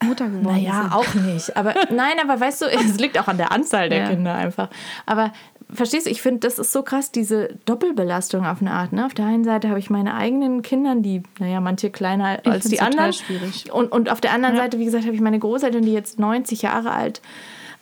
Mutter 0.03 0.27
geworden 0.29 0.55
naja, 0.55 0.83
sind. 0.83 0.93
auch 0.93 1.13
nicht. 1.15 1.57
Aber 1.57 1.73
nein, 1.91 2.13
aber 2.23 2.39
weißt 2.39 2.61
du, 2.61 2.65
es 2.67 2.97
liegt 2.99 3.19
auch 3.19 3.27
an 3.27 3.37
der 3.37 3.51
Anzahl 3.51 3.89
der 3.89 3.99
Ja. 4.03 4.09
Kinder 4.09 4.33
einfach. 4.33 4.69
Aber 5.05 5.31
verstehst 5.71 6.05
du, 6.07 6.09
ich 6.09 6.21
finde, 6.21 6.39
das 6.39 6.57
ist 6.57 6.71
so 6.71 6.81
krass, 6.81 7.11
diese 7.11 7.49
Doppelbelastung 7.65 8.45
auf 8.45 8.61
eine 8.61 8.71
Art. 8.71 8.93
Ne? 8.93 9.05
Auf 9.05 9.13
der 9.13 9.25
einen 9.25 9.43
Seite 9.43 9.67
habe 9.69 9.77
ich 9.79 9.89
meine 9.89 10.15
eigenen 10.15 10.61
Kinder, 10.61 10.95
die, 10.95 11.21
naja, 11.39 11.59
manche 11.59 11.89
kleiner 11.91 12.25
als 12.25 12.41
find's 12.43 12.69
die 12.69 12.75
total 12.77 12.91
anderen. 12.91 13.13
schwierig. 13.13 13.71
Und, 13.73 13.91
und 13.91 14.09
auf 14.09 14.21
der 14.21 14.31
anderen 14.33 14.55
Ja. 14.55 14.61
Seite, 14.63 14.79
wie 14.79 14.85
gesagt, 14.85 15.05
habe 15.05 15.15
ich 15.15 15.21
meine 15.21 15.37
Großeltern, 15.39 15.83
die 15.83 15.93
jetzt 15.93 16.17
90 16.19 16.61
Jahre 16.61 16.91
alt 16.91 17.21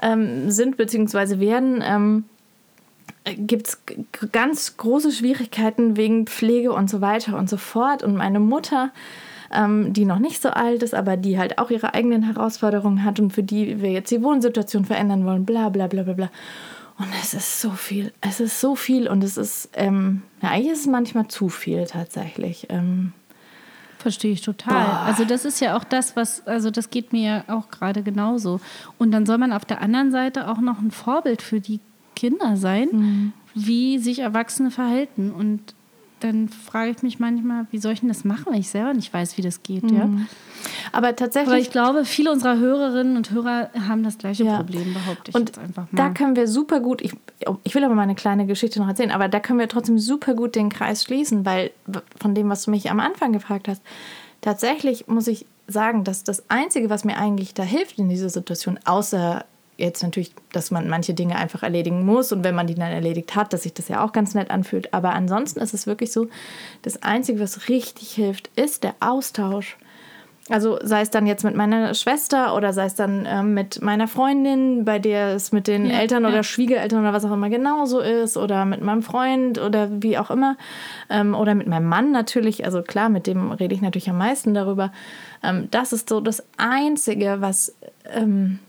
ähm, 0.02 0.50
sind, 0.50 0.76
beziehungsweise 0.78 1.40
werden. 1.40 1.84
Ähm, 1.86 2.26
gibt 3.36 3.68
es 3.68 3.82
ganz 4.32 4.78
große 4.78 5.12
Schwierigkeiten 5.12 5.98
wegen 5.98 6.28
Pflege 6.28 6.72
und 6.72 6.90
so 6.90 7.02
weiter 7.02 7.38
und 7.38 7.50
so 7.50 7.58
fort. 7.58 8.04
Und 8.04 8.16
meine 8.16 8.40
Mutter, 8.40 8.92
ähm, 9.54 9.94
die 9.94 10.06
noch 10.06 10.20
nicht 10.20 10.42
so 10.42 10.50
alt 10.50 10.84
ist, 10.84 10.94
aber 10.94 11.18
die 11.18 11.38
halt 11.38 11.58
auch 11.58 11.70
ihre 11.70 11.94
eigenen 11.94 12.24
Herausforderungen 12.24 13.04
hat 13.04 13.20
und 13.20 13.32
für 13.32 13.44
die 13.44 13.82
wir 13.82 13.92
jetzt 13.92 14.12
die 14.12 14.24
Wohnsituation 14.24 14.86
verändern 14.86 15.26
wollen, 15.26 15.46
bla 15.46 15.70
bla 15.70 15.88
bla 15.88 16.04
bla 16.04 16.14
bla. 16.14 16.30
Und 16.98 17.08
es 17.22 17.34
ist 17.34 17.62
so 17.62 17.72
viel, 17.72 18.12
es 18.22 18.40
ist 18.40 18.60
so 18.60 18.76
viel 18.76 19.08
und 19.08 19.24
es 19.24 19.38
ist, 19.38 19.70
ähm, 19.74 20.24
ja, 20.42 20.50
eigentlich 20.50 20.72
ist 20.72 20.82
es 20.82 20.88
manchmal 20.88 21.28
zu 21.28 21.48
viel 21.48 21.86
tatsächlich. 21.86 22.68
Ähm, 22.70 23.14
Verstehe 24.00 24.32
ich 24.32 24.42
total. 24.42 25.06
Also 25.06 25.26
das 25.26 25.44
ist 25.44 25.60
ja 25.60 25.76
auch 25.76 25.84
das, 25.84 26.16
was, 26.16 26.46
also 26.48 26.72
das 26.72 26.90
geht 26.90 27.14
mir 27.14 27.44
ja 27.48 27.56
auch 27.56 27.70
gerade 27.70 28.04
genauso. 28.04 28.60
Und 28.98 29.12
dann 29.12 29.26
soll 29.26 29.38
man 29.38 29.52
auf 29.52 29.66
der 29.66 29.82
anderen 29.82 30.12
Seite 30.12 30.48
auch 30.48 30.60
noch 30.60 30.80
ein 30.80 30.92
Vorbild 30.92 31.42
für 31.42 31.60
die 31.60 31.80
Kinder 32.18 32.58
sein, 32.58 32.90
Mhm. 32.92 33.34
wie 33.54 34.00
sich 34.00 34.20
Erwachsene 34.20 34.72
verhalten. 34.72 35.32
Und 35.32 35.62
dann 36.20 36.50
frage 36.50 36.90
ich 36.90 37.04
mich 37.04 37.20
manchmal, 37.20 37.68
wie 37.70 37.78
soll 37.78 37.94
ich 37.94 38.00
denn 38.00 38.10
das 38.10 38.26
machen, 38.26 38.48
wenn 38.48 38.60
ich 38.60 38.70
selber 38.70 38.92
nicht 38.96 39.14
weiß, 39.14 39.38
wie 39.38 39.44
das 39.44 39.62
geht, 39.62 39.90
ja? 39.92 40.10
aber 40.92 41.16
tatsächlich. 41.16 41.50
Aber 41.54 41.60
ich 41.62 41.70
glaube, 41.70 42.06
viele 42.06 42.32
unserer 42.32 42.58
Hörerinnen 42.58 43.18
und 43.18 43.30
Hörer 43.30 43.70
haben 43.88 44.02
das 44.02 44.18
gleiche 44.18 44.44
Ja. 44.44 44.58
Problem, 44.58 44.96
behaupte 44.96 45.30
ich 45.30 45.36
und 45.36 45.50
jetzt 45.50 45.60
einfach 45.60 45.84
mal. 45.92 45.96
da 45.98 46.10
können 46.10 46.36
wir 46.36 46.48
super 46.48 46.80
gut, 46.80 47.04
ich, 47.04 47.14
ich 47.64 47.76
will 47.76 47.84
aber 47.84 47.94
mal 47.94 48.02
eine 48.02 48.16
kleine 48.16 48.48
Geschichte 48.48 48.80
noch 48.80 48.88
erzählen, 48.88 49.12
aber 49.12 49.28
da 49.28 49.40
können 49.40 49.60
wir 49.60 49.68
trotzdem 49.70 50.00
super 50.00 50.34
gut 50.34 50.56
den 50.56 50.70
Kreis 50.70 51.04
schließen, 51.04 51.46
weil 51.46 51.70
von 52.20 52.34
dem, 52.34 52.50
was 52.50 52.64
du 52.64 52.72
mich 52.72 52.90
am 52.90 53.00
Anfang 53.00 53.32
gefragt 53.32 53.68
hast, 53.68 53.84
tatsächlich 54.42 55.08
muss 55.08 55.28
ich 55.28 55.46
sagen, 55.68 56.04
dass 56.04 56.24
das 56.24 56.50
Einzige, 56.50 56.90
was 56.90 57.04
mir 57.06 57.18
eigentlich 57.18 57.54
da 57.54 57.62
hilft 57.64 58.00
in 58.00 58.10
dieser 58.10 58.30
Situation, 58.30 58.80
außer 58.86 59.46
jetzt 59.78 60.04
natürlich, 60.04 60.34
dass 60.52 60.72
man 60.72 60.90
manche 60.90 61.14
Dinge 61.14 61.36
einfach 61.36 61.64
erledigen 61.64 62.06
muss 62.06 62.32
und 62.32 62.44
wenn 62.44 62.56
man 62.56 62.68
die 62.68 62.76
dann 62.76 62.92
erledigt 62.92 63.36
hat, 63.36 63.54
dass 63.54 63.64
sich 63.64 63.74
das 63.74 63.88
ja 63.88 64.04
auch 64.04 64.12
ganz 64.12 64.34
nett 64.34 64.52
anfühlt. 64.52 64.94
Aber 64.94 65.14
ansonsten 65.14 65.60
ist 65.60 65.74
es 65.74 65.88
wirklich 65.88 66.12
so, 66.12 66.28
das 66.82 67.04
Einzige, 67.04 67.40
was 67.40 67.70
richtig 67.70 68.12
hilft, 68.12 68.50
ist 68.56 68.84
der 68.84 68.96
Austausch. 69.00 69.78
Also 70.50 70.80
sei 70.82 71.02
es 71.02 71.10
dann 71.10 71.28
jetzt 71.28 71.44
mit 71.44 71.56
meiner 71.56 71.94
Schwester 71.94 72.56
oder 72.56 72.72
sei 72.72 72.86
es 72.86 72.96
dann 72.96 73.28
ähm, 73.30 73.54
mit 73.54 73.82
meiner 73.82 74.08
Freundin, 74.08 74.86
bei 74.86 74.98
der 74.98 75.36
es 75.36 75.52
mit 75.52 75.68
den 75.68 75.88
Ja, 75.88 76.00
Eltern 76.00 76.26
oder 76.26 76.38
ja. 76.38 76.44
Schwiegereltern 76.44 77.02
oder 77.02 77.12
was 77.12 77.26
auch 77.26 77.34
immer 77.34 77.50
genauso 77.50 78.00
ist 78.00 78.38
oder 78.38 78.64
mit 78.64 78.82
meinem 78.82 79.04
Freund 79.04 79.60
oder 79.60 79.90
wie 80.02 80.18
auch 80.18 80.32
immer 80.32 80.56
ähm, 81.10 81.36
oder 81.36 81.54
mit 81.54 81.68
meinem 81.68 81.90
Mann 81.90 82.12
natürlich. 82.12 82.64
Also 82.64 82.82
klar, 82.82 83.10
mit 83.10 83.28
dem 83.28 83.52
rede 83.52 83.76
ich 83.76 83.82
natürlich 83.82 84.10
am 84.10 84.18
meisten 84.18 84.54
darüber. 84.54 84.94
Ähm, 85.44 85.68
das 85.72 85.92
ist 85.92 86.08
so 86.08 86.22
das 86.22 86.42
Einzige, 86.56 87.42
was 87.42 87.76
ähm, 88.06 88.60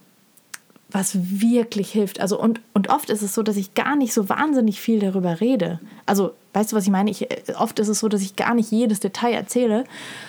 was 0.90 1.40
wirklich 1.40 1.90
hilft. 1.90 2.20
Also 2.20 2.40
und, 2.40 2.61
und 2.72 2.88
oft 2.88 3.11
ist 3.11 3.20
es 3.22 3.35
so, 3.35 3.42
dass 3.42 3.57
ich 3.57 3.74
gar 3.74 3.94
nicht 3.94 4.14
so 4.14 4.29
wahnsinnig 4.29 4.81
viel 4.81 5.01
darüber 5.01 5.40
rede. 5.40 5.81
Also, 6.07 6.33
weißt 6.55 6.72
du, 6.72 6.77
was 6.77 6.85
ich 6.85 6.90
meine? 6.90 7.11
Ich, 7.11 7.31
äh, 7.31 7.42
oft 7.59 7.79
ist 7.79 7.88
es 7.88 7.98
so, 8.01 8.09
dass 8.09 8.22
ich 8.22 8.37
gar 8.37 8.55
nicht 8.55 8.70
jedes 8.70 8.98
Detail 8.98 9.35
erzähle, 9.35 9.85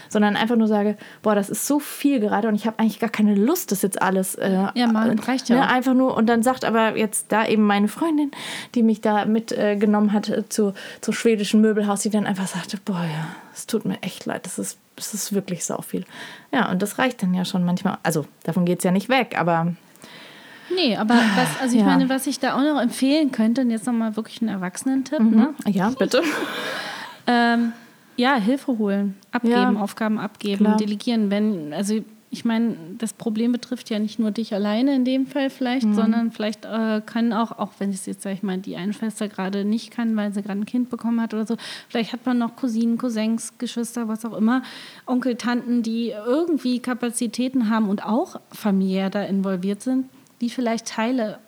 sondern 0.09 0.35
einfach 0.35 0.57
nur 0.57 0.67
sage, 0.67 0.97
boah, 1.21 1.33
das 1.33 1.49
ist 1.49 1.65
so 1.65 1.79
viel 1.79 2.19
gerade 2.19 2.49
und 2.49 2.55
ich 2.55 2.65
habe 2.65 2.77
eigentlich 2.77 2.99
gar 2.99 3.09
keine 3.09 3.35
Lust, 3.35 3.71
das 3.71 3.83
jetzt 3.83 4.01
alles. 4.01 4.35
Äh, 4.35 4.67
Ja, 4.75 4.87
mal, 4.87 5.17
äh, 5.17 5.21
reicht 5.21 5.47
ja 5.47 5.55
Ne, 5.55 5.67
einfach 5.69 5.93
nur, 5.93 6.17
und 6.17 6.25
dann 6.27 6.43
sagt 6.43 6.65
aber 6.65 6.97
jetzt 6.97 7.27
da 7.29 7.47
eben 7.47 7.63
meine 7.63 7.87
Freundin, 7.87 8.31
die 8.75 8.83
mich 8.83 8.99
da 8.99 9.23
mitgenommen 9.23 10.09
äh, 10.09 10.11
hat 10.11 10.27
äh, 10.27 10.49
zu, 10.49 10.73
zum 10.99 11.13
schwedischen 11.13 11.61
Möbelhaus, 11.61 12.01
die 12.01 12.09
dann 12.09 12.25
einfach 12.25 12.47
sagte, 12.47 12.77
boah, 12.83 13.03
ja, 13.03 13.27
es 13.53 13.65
tut 13.65 13.85
mir 13.85 14.01
echt 14.01 14.25
leid, 14.25 14.45
das 14.45 14.59
ist, 14.59 14.77
das 14.97 15.13
ist 15.13 15.31
wirklich 15.31 15.63
sau 15.63 15.81
viel. 15.81 16.03
Ja, 16.51 16.69
und 16.69 16.81
das 16.81 16.97
reicht 16.97 17.23
dann 17.23 17.33
ja 17.33 17.45
schon 17.45 17.63
manchmal. 17.63 17.97
Also, 18.03 18.25
davon 18.43 18.65
geht 18.65 18.79
es 18.79 18.83
ja 18.83 18.91
nicht 18.91 19.07
weg, 19.07 19.35
aber 19.39 19.73
Nee, 20.75 20.95
aber 20.95 21.15
was, 21.35 21.59
also 21.61 21.75
ich 21.75 21.81
Ja. 21.81 21.87
meine, 21.87 22.09
was 22.09 22.27
ich 22.27 22.39
da 22.39 22.55
auch 22.55 22.61
noch 22.61 22.79
empfehlen 22.81 23.31
könnte, 23.31 23.61
und 23.61 23.71
jetzt 23.71 23.85
nochmal 23.87 24.15
wirklich 24.15 24.41
einen 24.41 24.49
Erwachsenentipp, 24.49 25.19
Mhm. 25.19 25.35
ne? 25.35 25.53
ja, 25.67 25.89
bitte. 25.89 26.21
Ähm, 27.27 27.73
ja, 28.17 28.35
Hilfe 28.35 28.77
holen, 28.77 29.15
abgeben, 29.31 29.75
Ja. 29.75 29.81
Aufgaben 29.81 30.19
abgeben, 30.19 30.65
Klar. 30.65 30.77
delegieren. 30.77 31.29
Wenn, 31.31 31.73
also 31.73 31.99
ich 32.31 32.45
meine, 32.45 32.75
das 32.99 33.13
Problem 33.13 33.51
betrifft 33.53 33.89
ja 33.89 33.97
nicht 33.97 34.19
nur 34.19 34.29
dich 34.29 34.53
alleine 34.53 34.93
in 34.93 35.03
dem 35.03 35.25
Fall 35.25 35.49
vielleicht, 35.49 35.87
Mhm. 35.87 35.93
sondern 35.95 36.31
vielleicht 36.31 36.63
äh, 36.65 37.01
kann 37.03 37.33
auch, 37.33 37.57
auch 37.57 37.71
wenn 37.79 37.89
es 37.89 38.05
jetzt, 38.05 38.21
sag 38.21 38.33
ich 38.33 38.43
mal, 38.43 38.57
die 38.59 38.75
eine 38.75 38.93
Schwester 38.93 39.27
gerade 39.27 39.65
nicht 39.65 39.89
kann, 39.89 40.15
weil 40.15 40.31
sie 40.33 40.43
gerade 40.43 40.59
ein 40.59 40.65
Kind 40.67 40.89
bekommen 40.91 41.21
hat 41.21 41.33
oder 41.33 41.47
so, 41.47 41.55
vielleicht 41.87 42.13
hat 42.13 42.25
man 42.27 42.37
noch 42.37 42.55
Cousinen, 42.55 42.97
Cousins, 42.99 43.53
Geschwister, 43.57 44.07
was 44.07 44.25
auch 44.25 44.37
immer, 44.37 44.61
Onkel, 45.07 45.37
Tanten, 45.37 45.81
die 45.81 46.09
irgendwie 46.09 46.79
Kapazitäten 46.79 47.69
haben 47.71 47.89
und 47.89 48.05
auch 48.05 48.39
familiär 48.51 49.09
da 49.09 49.23
involviert 49.23 49.81
sind, 49.81 50.05
die 50.41 50.49
vielleicht 50.49 50.87
Teile 50.87 51.39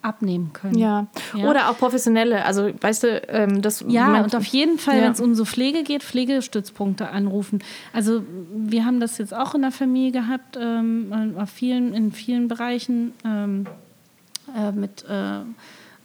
abnehmen 0.00 0.52
können. 0.52 0.78
Ja. 0.78 1.08
Ja. 1.34 1.50
Oder 1.50 1.68
auch 1.70 1.76
professionelle. 1.76 2.44
Also, 2.44 2.70
weißt 2.80 3.02
du, 3.02 3.08
ähm, 3.28 3.60
das. 3.62 3.84
Ja, 3.88 4.06
man- 4.06 4.24
und 4.24 4.36
auf 4.36 4.44
jeden 4.44 4.78
Fall, 4.78 4.98
Ja. 4.98 5.02
wenn 5.04 5.12
es 5.12 5.20
um 5.20 5.34
so 5.34 5.44
Pflege 5.44 5.82
geht, 5.82 6.04
Pflegestützpunkte 6.04 7.08
anrufen. 7.10 7.58
Also 7.92 8.22
wir 8.54 8.84
haben 8.84 9.00
das 9.00 9.18
jetzt 9.18 9.34
auch 9.34 9.54
in 9.56 9.62
der 9.62 9.72
Familie 9.72 10.12
gehabt, 10.12 10.56
ähm, 10.60 11.34
auf 11.36 11.50
vielen, 11.50 11.94
in 11.94 12.12
vielen 12.12 12.46
Bereichen 12.46 13.12
ähm, 13.24 13.66
äh, 14.56 14.70
mit 14.70 15.04
äh, 15.08 15.40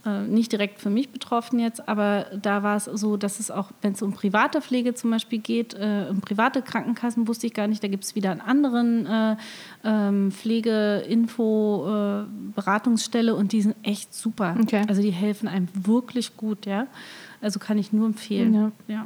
äh, 0.06 0.24
nicht 0.24 0.52
direkt 0.52 0.80
für 0.80 0.90
mich 0.90 1.10
betroffen 1.10 1.60
jetzt, 1.60 1.88
aber 1.88 2.26
da 2.42 2.62
war 2.62 2.76
es 2.76 2.86
so, 2.86 3.16
dass 3.16 3.40
es 3.40 3.50
auch, 3.52 3.72
wenn 3.82 3.94
es 3.94 4.02
um 4.02 4.12
private 4.14 4.62
Pflege 4.62 4.94
zum 4.94 5.12
Beispiel 5.12 5.40
geht, 5.40 5.74
äh, 5.76 6.08
um 6.10 6.20
private 6.20 6.62
Krankenkassen 6.62 7.28
wusste 7.28 7.48
ich 7.48 7.54
gar 7.54 7.68
nicht, 7.68 7.84
da 7.84 7.88
gibt 7.88 8.04
es 8.04 8.16
wieder 8.16 8.32
einen 8.32 8.42
anderen 8.42 9.06
äh, 9.06 9.36
ähm, 9.84 10.32
Pflegeinfo, 10.32 12.26
äh, 12.58 13.32
und 13.32 13.52
die 13.52 13.62
sind 13.62 13.76
echt 13.84 14.14
super. 14.14 14.58
Okay. 14.62 14.84
Also 14.88 15.02
die 15.02 15.12
helfen 15.12 15.48
einem 15.48 15.70
wirklich 15.74 16.36
gut, 16.36 16.66
ja. 16.66 16.88
Also 17.42 17.60
kann 17.60 17.78
ich 17.78 17.92
nur 17.92 18.06
empfehlen. 18.08 18.54
Ja. 18.54 18.72
Ja. 18.88 19.06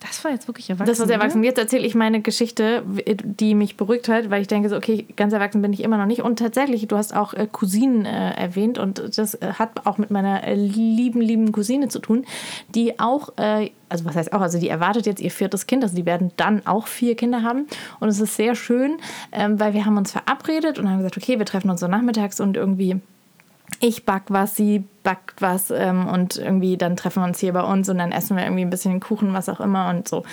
Das 0.00 0.22
war 0.22 0.30
jetzt 0.30 0.46
wirklich 0.46 0.70
erwachsen. 0.70 0.88
Das 0.88 1.00
war 1.00 1.06
sehr 1.06 1.16
erwachsen. 1.16 1.42
Jetzt 1.42 1.58
erzähle 1.58 1.84
ich 1.84 1.94
meine 1.96 2.20
Geschichte, 2.20 2.84
die 2.86 3.54
mich 3.54 3.76
beruhigt 3.76 4.08
hat, 4.08 4.30
weil 4.30 4.40
ich 4.40 4.46
denke 4.46 4.68
so, 4.68 4.76
okay, 4.76 5.06
ganz 5.16 5.32
erwachsen 5.32 5.60
bin 5.60 5.72
ich 5.72 5.82
immer 5.82 5.98
noch 5.98 6.06
nicht. 6.06 6.22
Und 6.22 6.38
tatsächlich, 6.38 6.86
du 6.86 6.96
hast 6.96 7.14
auch 7.14 7.34
äh, 7.34 7.48
Cousinen 7.50 8.04
äh, 8.04 8.30
erwähnt 8.34 8.78
und 8.78 9.18
das 9.18 9.34
äh, 9.34 9.54
hat 9.58 9.86
auch 9.86 9.98
mit 9.98 10.10
meiner 10.10 10.44
äh, 10.44 10.54
lieben, 10.54 11.20
lieben 11.20 11.50
Cousine 11.50 11.88
zu 11.88 11.98
tun, 11.98 12.24
die 12.74 13.00
auch, 13.00 13.36
äh, 13.38 13.70
also 13.88 14.04
was 14.04 14.14
heißt 14.14 14.32
auch, 14.32 14.40
also 14.40 14.60
die 14.60 14.68
erwartet 14.68 15.06
jetzt 15.06 15.20
ihr 15.20 15.32
viertes 15.32 15.66
Kind, 15.66 15.82
also 15.82 15.96
die 15.96 16.06
werden 16.06 16.30
dann 16.36 16.64
auch 16.64 16.86
vier 16.86 17.16
Kinder 17.16 17.42
haben. 17.42 17.66
Und 17.98 18.08
es 18.08 18.20
ist 18.20 18.36
sehr 18.36 18.54
schön, 18.54 18.98
ähm, 19.32 19.58
weil 19.58 19.74
wir 19.74 19.84
haben 19.84 19.96
uns 19.96 20.12
verabredet 20.12 20.78
und 20.78 20.88
haben 20.88 20.98
gesagt, 20.98 21.16
okay, 21.16 21.38
wir 21.38 21.46
treffen 21.46 21.70
uns 21.70 21.80
so 21.80 21.88
nachmittags 21.88 22.40
und 22.40 22.56
irgendwie 22.56 23.00
ich 23.80 24.04
back 24.04 24.24
was, 24.28 24.56
sie 24.56 24.84
backt 25.02 25.40
was 25.40 25.70
ähm, 25.70 26.06
und 26.06 26.36
irgendwie 26.36 26.76
dann 26.76 26.96
treffen 26.96 27.22
wir 27.22 27.26
uns 27.26 27.38
hier 27.38 27.52
bei 27.52 27.62
uns 27.62 27.88
und 27.88 27.98
dann 27.98 28.12
essen 28.12 28.36
wir 28.36 28.44
irgendwie 28.44 28.62
ein 28.62 28.70
bisschen 28.70 29.00
Kuchen, 29.00 29.32
was 29.34 29.48
auch 29.48 29.60
immer 29.60 29.88
und 29.90 30.08
so. 30.08 30.24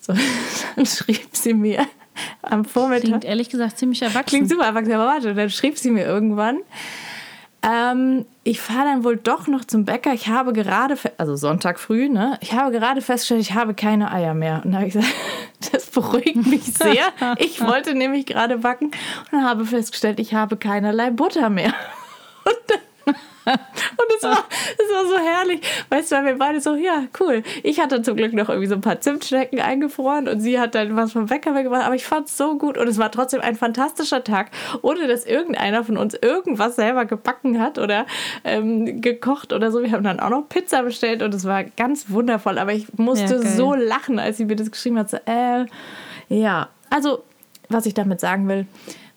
so. 0.00 0.12
Dann 0.76 0.86
schrieb 0.86 1.34
sie 1.34 1.54
mir 1.54 1.86
am 2.42 2.64
Vormittag. 2.64 3.04
Klingt 3.04 3.24
ehrlich 3.24 3.48
gesagt 3.48 3.78
ziemlich 3.78 4.02
erwachsen. 4.02 4.26
Klingt 4.26 4.48
super 4.48 4.64
erwachsen, 4.64 4.92
aber 4.92 5.06
warte, 5.06 5.34
dann 5.34 5.50
schrieb 5.50 5.78
sie 5.78 5.90
mir 5.90 6.04
irgendwann. 6.04 6.58
Ähm, 7.64 8.26
ich 8.42 8.60
fahre 8.60 8.84
dann 8.84 9.04
wohl 9.04 9.16
doch 9.16 9.46
noch 9.46 9.64
zum 9.64 9.86
Bäcker. 9.86 10.12
Ich 10.12 10.28
habe 10.28 10.52
gerade, 10.52 10.96
also 11.16 11.34
Sonntag 11.34 11.80
früh, 11.80 12.08
ne? 12.10 12.36
Ich 12.42 12.52
habe 12.52 12.70
gerade 12.72 13.00
festgestellt, 13.00 13.40
ich 13.40 13.54
habe 13.54 13.72
keine 13.72 14.12
Eier 14.12 14.34
mehr. 14.34 14.60
Und 14.64 14.72
da 14.72 14.78
habe 14.78 14.88
ich 14.88 14.92
gesagt, 14.92 15.14
das 15.72 15.86
beruhigt 15.86 16.46
mich 16.46 16.64
sehr. 16.64 17.06
Ich 17.38 17.60
wollte 17.62 17.94
nämlich 17.94 18.26
gerade 18.26 18.58
backen 18.58 18.90
und 19.32 19.42
habe 19.42 19.64
festgestellt, 19.64 20.20
ich 20.20 20.34
habe 20.34 20.56
keinerlei 20.56 21.10
Butter 21.10 21.48
mehr. 21.48 21.72
Und 22.44 22.80
und 23.46 24.08
es 24.16 24.22
war, 24.22 24.44
es 24.78 24.92
war 24.92 25.06
so 25.06 25.18
herrlich. 25.18 25.60
Weißt 25.90 26.10
du, 26.10 26.16
weil 26.16 26.24
wir 26.24 26.38
beide 26.38 26.60
so, 26.60 26.74
ja, 26.74 27.04
cool. 27.20 27.42
Ich 27.62 27.78
hatte 27.78 28.00
zum 28.02 28.16
Glück 28.16 28.32
noch 28.32 28.48
irgendwie 28.48 28.68
so 28.68 28.74
ein 28.74 28.80
paar 28.80 29.00
Zimtschnecken 29.00 29.60
eingefroren 29.60 30.28
und 30.28 30.40
sie 30.40 30.58
hat 30.58 30.74
dann 30.74 30.96
was 30.96 31.12
vom 31.12 31.26
Bäcker 31.26 31.52
mitgebracht. 31.52 31.84
Aber 31.84 31.94
ich 31.94 32.06
fand 32.06 32.28
es 32.28 32.36
so 32.36 32.56
gut 32.56 32.78
und 32.78 32.88
es 32.88 32.98
war 32.98 33.10
trotzdem 33.10 33.40
ein 33.40 33.54
fantastischer 33.54 34.24
Tag, 34.24 34.50
ohne 34.82 35.06
dass 35.08 35.26
irgendeiner 35.26 35.84
von 35.84 35.98
uns 35.98 36.14
irgendwas 36.14 36.76
selber 36.76 37.04
gebacken 37.04 37.60
hat 37.60 37.78
oder 37.78 38.06
ähm, 38.44 39.02
gekocht 39.02 39.52
oder 39.52 39.70
so. 39.70 39.82
Wir 39.82 39.92
haben 39.92 40.04
dann 40.04 40.20
auch 40.20 40.30
noch 40.30 40.48
Pizza 40.48 40.82
bestellt 40.82 41.22
und 41.22 41.34
es 41.34 41.44
war 41.44 41.64
ganz 41.64 42.10
wundervoll. 42.10 42.58
Aber 42.58 42.72
ich 42.72 42.86
musste 42.96 43.34
Ja, 43.34 43.42
so 43.42 43.74
lachen, 43.74 44.18
als 44.18 44.38
sie 44.38 44.46
mir 44.46 44.56
das 44.56 44.70
geschrieben 44.70 44.98
hat. 44.98 45.10
So, 45.10 45.18
äh, 45.26 45.66
ja, 46.28 46.68
also, 46.88 47.24
was 47.68 47.84
ich 47.84 47.94
damit 47.94 48.20
sagen 48.20 48.48
will, 48.48 48.66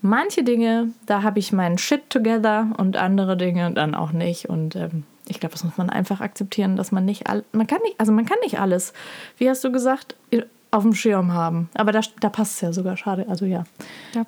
manche 0.02 0.44
Dinge, 0.44 0.90
da 1.06 1.24
habe 1.24 1.40
ich 1.40 1.52
meinen 1.52 1.78
Shit 1.78 2.10
together 2.10 2.68
und 2.78 2.98
andere 2.98 3.38
Dinge 3.38 3.72
dann 3.72 3.96
auch 3.96 4.12
nicht. 4.12 4.50
Und 4.50 4.76
ähm, 4.76 5.04
ich 5.28 5.40
glaube, 5.40 5.54
das 5.54 5.64
muss 5.64 5.78
man 5.78 5.90
einfach 5.90 6.22
akzeptieren, 6.22 6.76
dass 6.76 6.92
man 6.92 7.06
nicht 7.06 7.28
all, 7.28 7.44
man 7.52 7.68
kann 7.68 7.82
nicht, 7.84 8.00
also 8.00 8.12
man 8.12 8.26
kann 8.26 8.38
nicht 8.44 8.60
alles, 8.60 8.94
wie 9.38 9.50
hast 9.50 9.64
du 9.64 9.72
gesagt, 9.72 10.16
auf 10.70 10.84
dem 10.84 10.94
Schirm 10.94 11.32
haben. 11.32 11.70
Aber 11.76 11.92
da, 11.94 12.02
da 12.20 12.30
passt 12.30 12.56
es 12.56 12.62
ja 12.62 12.74
sogar, 12.74 12.98
schade. 12.98 13.26
Also 13.30 13.46
ja. 13.46 13.64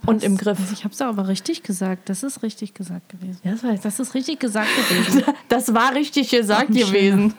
Und 0.06 0.24
im 0.24 0.38
Griff. 0.38 0.58
Also 0.60 0.72
ich 0.72 0.86
habe 0.86 0.94
es 0.94 1.02
aber 1.02 1.28
richtig 1.28 1.64
gesagt. 1.64 2.08
Das 2.08 2.24
ist 2.24 2.44
richtig 2.44 2.74
gesagt 2.74 3.10
gewesen. 3.10 3.40
Ja, 3.44 3.52
das 3.52 3.64
ich. 3.64 3.80
Das 3.82 4.00
ist 4.00 4.14
richtig 4.14 4.40
gesagt 4.40 4.70
gewesen. 4.90 5.24
Das 5.50 5.74
war 5.74 5.94
richtig 5.94 6.30
gesagt 6.30 6.70
gewesen. 6.70 7.34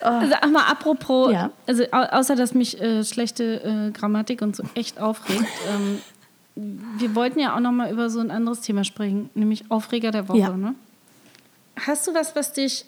Also, 0.00 0.34
ach 0.40 0.48
mal, 0.48 0.62
apropos, 0.70 1.32
Ja. 1.32 1.50
also 1.66 1.82
au 1.90 2.02
außer 2.18 2.36
dass 2.36 2.54
mich 2.54 2.80
äh, 2.80 3.02
schlechte 3.02 3.88
äh, 3.88 3.90
Grammatik 3.90 4.42
und 4.42 4.54
so 4.54 4.62
echt 4.74 5.00
aufregt, 5.00 5.44
ähm, 5.74 5.98
wir 6.98 7.14
wollten 7.14 7.38
ja 7.38 7.54
auch 7.54 7.60
noch 7.60 7.72
mal 7.72 7.90
über 7.92 8.10
so 8.10 8.20
ein 8.20 8.30
anderes 8.30 8.60
Thema 8.60 8.84
sprechen, 8.84 9.30
nämlich 9.34 9.70
Aufreger 9.70 10.10
der 10.10 10.28
Woche. 10.28 10.38
Ja. 10.38 10.56
Ne? 10.56 10.74
Hast 11.86 12.06
du 12.06 12.14
was, 12.14 12.34
was 12.34 12.52
dich 12.52 12.84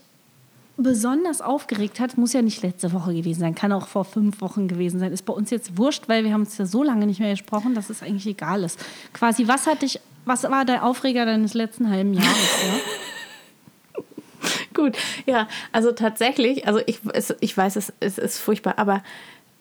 besonders 0.76 1.40
aufgeregt 1.40 2.00
hat? 2.00 2.18
Muss 2.18 2.32
ja 2.32 2.42
nicht 2.42 2.62
letzte 2.62 2.92
Woche 2.92 3.14
gewesen 3.14 3.40
sein, 3.40 3.54
kann 3.54 3.72
auch 3.72 3.86
vor 3.86 4.04
fünf 4.04 4.40
Wochen 4.40 4.66
gewesen 4.66 4.98
sein. 4.98 5.12
Ist 5.12 5.24
bei 5.24 5.32
uns 5.32 5.50
jetzt 5.50 5.78
wurscht, 5.78 6.08
weil 6.08 6.24
wir 6.24 6.32
haben 6.32 6.42
uns 6.42 6.58
ja 6.58 6.66
so 6.66 6.82
lange 6.82 7.06
nicht 7.06 7.20
mehr 7.20 7.30
gesprochen, 7.30 7.74
dass 7.74 7.90
es 7.90 8.02
eigentlich 8.02 8.26
egal 8.26 8.64
ist. 8.64 8.84
Quasi, 9.12 9.46
was 9.46 9.66
hat 9.66 9.82
dich, 9.82 10.00
was 10.24 10.42
war 10.44 10.64
der 10.64 10.84
Aufreger 10.84 11.24
deines 11.24 11.54
letzten 11.54 11.90
halben 11.90 12.14
Jahres? 12.14 12.62
Ja? 12.66 14.02
Gut, 14.74 14.96
ja, 15.26 15.48
also 15.70 15.92
tatsächlich, 15.92 16.66
also 16.66 16.80
ich, 16.86 17.00
es, 17.12 17.34
ich 17.40 17.56
weiß, 17.56 17.76
es, 17.76 17.92
es 18.00 18.18
ist 18.18 18.38
furchtbar, 18.38 18.74
aber 18.78 19.02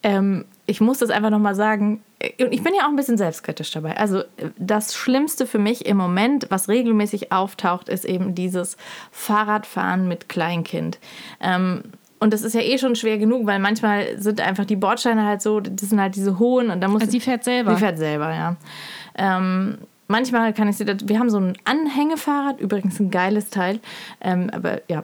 ähm, 0.04 0.46
ich 0.66 0.82
muss 0.82 1.00
das 1.00 1.10
einfach 1.10 1.30
nochmal 1.30 1.56
sagen. 1.56 2.04
Und 2.40 2.54
ich 2.54 2.62
bin 2.64 2.74
ja 2.76 2.84
auch 2.84 2.90
ein 2.90 2.96
bisschen 2.96 3.18
selbstkritisch 3.18 3.72
dabei. 3.72 3.98
Also 3.98 4.24
das 4.58 4.96
Schlimmste 4.96 5.46
für 5.48 5.58
mich 5.58 5.86
im 5.86 5.98
Moment, 5.98 6.48
was 6.50 6.68
regelmäßig 6.68 7.32
auftaucht, 7.32 7.90
ist 7.90 8.06
eben 8.06 8.36
dieses 8.36 8.78
Fahrradfahren 9.12 10.08
mit 10.08 10.30
Kleinkind. 10.30 11.00
Ähm, 11.40 11.84
und 12.20 12.34
das 12.34 12.42
ist 12.42 12.54
ja 12.54 12.62
eh 12.62 12.78
schon 12.78 12.96
schwer 12.96 13.18
genug, 13.18 13.48
weil 13.48 13.60
manchmal 13.60 14.20
sind 14.20 14.42
einfach 14.42 14.66
die 14.66 14.76
Bordsteine 14.76 15.26
halt 15.26 15.42
so, 15.42 15.62
das 15.62 15.90
sind 15.90 16.02
halt 16.02 16.16
diese 16.16 16.38
hohen 16.38 16.70
und 16.70 16.82
da 16.82 16.90
muss 16.90 17.02
Also 17.02 17.12
sie 17.12 17.22
fährt 17.22 17.46
selber. 17.46 17.76
Sie 17.76 17.80
fährt 17.80 17.98
selber, 17.98 18.34
ja. 18.34 18.58
Ähm, 19.16 19.78
manchmal 20.08 20.54
kann 20.54 20.68
ich 20.68 20.76
sie, 20.76 20.86
wir 20.86 21.20
haben 21.20 21.30
so 21.30 21.40
ein 21.40 21.58
Anhängefahrrad, 21.64 22.60
übrigens 22.60 23.00
ein 23.00 23.10
geiles 23.10 23.50
Teil, 23.50 23.80
ähm, 24.20 24.50
aber 24.52 24.82
ja. 24.90 25.04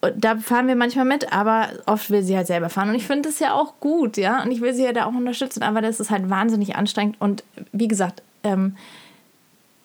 Da 0.00 0.36
fahren 0.36 0.68
wir 0.68 0.76
manchmal 0.76 1.06
mit, 1.06 1.32
aber 1.32 1.68
oft 1.86 2.10
will 2.10 2.22
sie 2.22 2.36
halt 2.36 2.46
selber 2.46 2.68
fahren. 2.68 2.90
Und 2.90 2.94
ich 2.94 3.06
finde 3.06 3.28
das 3.28 3.38
ja 3.38 3.54
auch 3.54 3.80
gut, 3.80 4.16
ja. 4.16 4.42
Und 4.42 4.50
ich 4.50 4.60
will 4.60 4.74
sie 4.74 4.84
ja 4.84 4.92
da 4.92 5.06
auch 5.06 5.14
unterstützen, 5.14 5.62
aber 5.62 5.80
das 5.80 6.00
ist 6.00 6.10
halt 6.10 6.28
wahnsinnig 6.30 6.76
anstrengend. 6.76 7.16
Und 7.18 7.44
wie 7.72 7.88
gesagt, 7.88 8.22
ähm, 8.44 8.76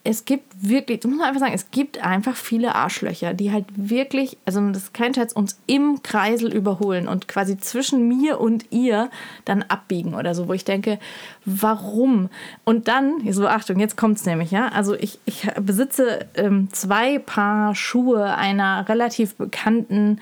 es 0.04 0.26
gibt 0.26 0.68
wirklich, 0.68 1.02
das 1.02 1.10
muss 1.10 1.20
man 1.20 1.28
einfach 1.28 1.41
sagen, 1.41 1.54
es 1.54 1.70
gibt 1.70 2.04
einfach 2.04 2.36
viele 2.36 2.74
Arschlöcher, 2.74 3.34
die 3.34 3.52
halt 3.52 3.66
wirklich, 3.76 4.38
also 4.45 4.60
das 4.70 4.84
ist 4.84 4.93
kein 4.93 5.14
Scherz, 5.14 5.32
uns 5.32 5.60
im 5.68 6.02
Kreisel 6.02 6.52
überholen 6.52 7.08
und 7.08 7.28
quasi 7.28 7.58
zwischen 7.58 8.08
mir 8.08 8.39
und 8.39 8.66
ihr 8.72 9.12
dann 9.45 9.62
abbiegen 9.64 10.16
oder 10.16 10.34
so, 10.34 10.47
wo 10.47 10.54
ich 10.54 10.66
denke, 10.66 10.97
warum? 11.45 12.30
Und 12.64 12.88
dann, 12.88 13.32
so 13.32 13.47
Achtung, 13.47 13.80
jetzt 13.80 13.95
kommt's 13.95 14.26
nämlich, 14.26 14.49
ja, 14.49 14.70
also 14.70 14.95
ich, 14.95 15.20
ich 15.26 15.47
besitze 15.62 16.26
ähm, 16.36 16.70
zwei 16.72 17.20
Paar 17.20 17.76
Schuhe 17.76 18.36
einer 18.36 18.89
relativ 18.89 19.36
bekannten, 19.36 20.20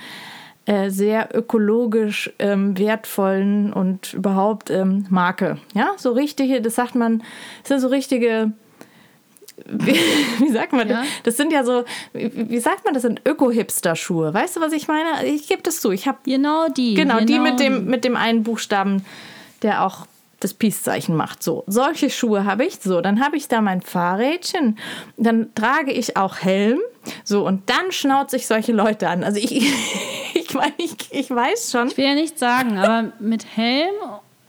äh, 0.66 0.90
sehr 0.90 1.30
ökologisch 1.34 2.34
ähm, 2.38 2.78
wertvollen 2.78 3.72
und 3.72 4.14
überhaupt 4.14 4.70
ähm, 4.72 5.06
Marke, 5.10 5.58
ja, 5.74 5.94
so 5.96 6.12
richtige, 6.12 6.62
das 6.62 6.76
sagt 6.76 6.96
man, 6.96 7.24
das 7.62 7.70
sind 7.70 7.80
so 7.80 7.88
richtige 7.88 8.52
wie, 9.68 9.94
wie 10.40 10.50
sagt 10.50 10.74
man 10.74 10.88
Ja. 10.90 11.00
das? 11.02 11.08
Das 11.24 11.38
sind 11.38 11.52
ja 11.52 11.64
so, 11.64 11.84
wie, 12.14 12.60
sagt 12.60 12.86
man 12.86 12.94
das 12.94 13.04
sind 13.04 13.22
Öko-Hipster-Schuhe. 13.26 14.34
Weißt 14.34 14.56
du, 14.58 14.62
was 14.62 14.74
ich 14.74 14.88
meine? 14.88 15.26
Ich 15.26 15.48
gebe 15.48 15.62
das 15.62 15.82
zu. 15.82 15.92
Ich 15.92 16.08
habe 16.08 16.18
Genau 16.26 16.68
die. 16.70 16.94
genau, 16.94 17.20
die 17.22 17.40
mit 17.40 17.60
dem, 17.60 17.86
mit 17.86 18.04
dem 18.06 18.16
einen 18.16 18.44
Buchstaben, 18.44 19.06
der 19.62 19.86
auch 19.86 20.06
das 20.40 20.54
Peace-Zeichen 20.54 21.16
macht. 21.18 21.44
So, 21.44 21.64
solche 21.68 22.10
Schuhe 22.10 22.46
habe 22.46 22.64
ich. 22.66 22.78
So, 22.80 23.02
dann 23.02 23.24
habe 23.24 23.36
ich 23.36 23.50
da 23.50 23.60
mein 23.60 23.82
Fahrrädchen. 23.82 24.78
Dann 25.18 25.54
trage 25.54 25.92
ich 25.92 26.16
auch 26.16 26.38
Helm. 26.38 26.80
So, 27.26 27.46
und 27.46 27.70
dann 27.70 27.92
schnauze 27.92 28.38
ich 28.38 28.48
solche 28.48 28.72
Leute 28.72 29.10
an. 29.10 29.24
Also 29.26 29.38
ich, 29.40 29.52
ich 30.34 30.54
meine, 30.54 30.74
ich, 30.78 30.96
ich 31.12 31.30
weiß 31.30 31.72
schon. 31.72 31.88
Ich 31.90 31.98
will 31.98 32.06
ja 32.06 32.14
nichts 32.16 32.40
sagen, 32.40 32.78
aber 32.78 33.12
mit 33.20 33.46
Helm 33.58 33.94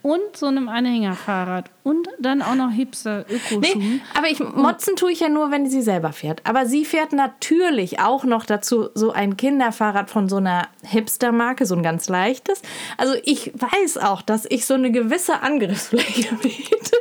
und 0.03 0.35
so 0.35 0.47
einem 0.47 0.69
Anhängerfahrrad 0.69 1.71
und 1.83 2.09
dann 2.19 2.41
auch 2.41 2.55
noch 2.55 2.71
hipster 2.71 3.27
Ökoschuhen. 3.29 3.61
Nee, 3.61 4.01
aber 4.17 4.29
ich 4.29 4.41
motzen 4.41 4.97
tue 4.97 5.13
ich 5.13 5.21
ja 5.21 5.29
nur, 5.29 5.51
wenn 5.51 5.69
sie 5.69 5.83
selber 5.83 6.13
fährt. 6.13 6.41
Aber 6.45 6.65
sie 6.67 6.85
fährt 6.85 7.13
natürlich 7.13 8.01
auch 8.01 8.25
noch 8.25 8.47
dazu 8.47 8.89
so 8.95 9.13
ein 9.13 9.37
Kinderfahrrad 9.37 10.09
von 10.09 10.29
so 10.29 10.37
einer 10.37 10.69
Hipster-Marke, 10.85 11.67
so 11.67 11.75
ein 11.75 11.83
ganz 11.83 12.09
leichtes. 12.09 12.63
Also 12.97 13.15
ich 13.25 13.53
weiß 13.55 13.99
auch, 13.99 14.23
dass 14.23 14.47
ich 14.49 14.65
so 14.65 14.75
eine 14.75 14.91
gewisse 14.91 15.43
Angriffsfläche 15.43 16.35
biete. 16.43 16.97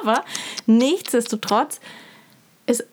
Aber 0.00 0.24
nichtsdestotrotz 0.66 1.80
ist, 2.66 2.84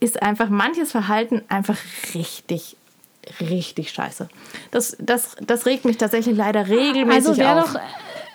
ist 0.00 0.22
einfach 0.22 0.48
manches 0.48 0.92
Verhalten 0.92 1.42
einfach 1.48 1.76
richtig, 2.14 2.76
richtig 3.40 3.90
scheiße. 3.92 4.28
Das, 4.70 4.96
das, 5.00 5.36
das 5.46 5.66
regt 5.66 5.84
mich 5.84 5.96
tatsächlich 5.98 6.36
leider 6.36 6.68
regelmäßig 6.68 7.28
Also 7.28 7.36
wäre 7.36 7.62
auf. 7.62 7.72
doch 7.74 7.80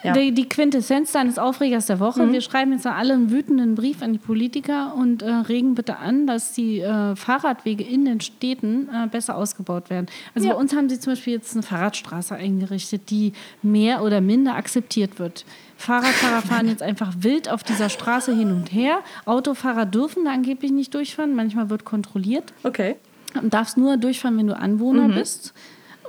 Ja. 0.04 0.14
die, 0.14 0.32
die 0.34 0.48
Quintessenz 0.48 1.12
deines 1.14 1.40
Aufregers 1.40 1.88
der 1.88 2.00
Woche. 2.00 2.32
Wir 2.32 2.42
schreiben 2.42 2.72
jetzt 2.74 2.86
alle 2.86 3.14
einen 3.14 3.32
wütenden 3.32 3.74
Brief 3.74 4.04
an 4.04 4.14
die 4.14 4.20
Politiker 4.20 4.94
und 4.96 5.24
äh, 5.24 5.30
regen 5.32 5.74
bitte 5.74 5.98
an, 5.98 6.28
dass 6.28 6.54
die 6.54 6.80
äh, 6.80 7.16
Fahrradwege 7.16 7.84
in 7.84 8.06
den 8.06 8.22
Städten 8.22 8.88
äh, 8.90 9.08
besser 9.08 9.36
ausgebaut 9.36 9.90
werden. 9.90 10.06
Also 10.36 10.48
Ja. 10.48 10.54
bei 10.54 10.60
uns 10.60 10.76
haben 10.76 10.90
sie 10.90 11.00
zum 11.00 11.14
Beispiel 11.14 11.34
jetzt 11.34 11.54
eine 11.54 11.64
Fahrradstraße 11.64 12.36
eingerichtet, 12.36 13.10
die 13.10 13.34
mehr 13.64 14.04
oder 14.04 14.22
minder 14.22 14.54
akzeptiert 14.56 15.18
wird. 15.18 15.44
Fahrradfahrer 15.78 16.42
fahren 16.44 16.68
jetzt 16.68 16.84
einfach 16.84 17.12
wild 17.20 17.50
auf 17.50 17.64
dieser 17.64 17.90
Straße 17.90 18.34
hin 18.34 18.52
und 18.52 18.72
her. 18.72 19.00
Autofahrer 19.26 19.86
dürfen 19.88 20.24
da 20.26 20.32
angeblich 20.32 20.72
nicht 20.72 20.94
durchfahren. 20.94 21.36
Manchmal 21.36 21.70
wird 21.72 21.84
kontrolliert. 21.84 22.54
Okay. 22.64 22.96
Du 23.42 23.50
darfst 23.50 23.78
nur 23.78 23.98
durchfahren, 23.98 24.38
wenn 24.38 24.48
du 24.48 24.58
Anwohner 24.58 25.10
bist. 25.10 25.54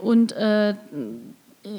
Und 0.00 0.32
äh, 0.32 0.74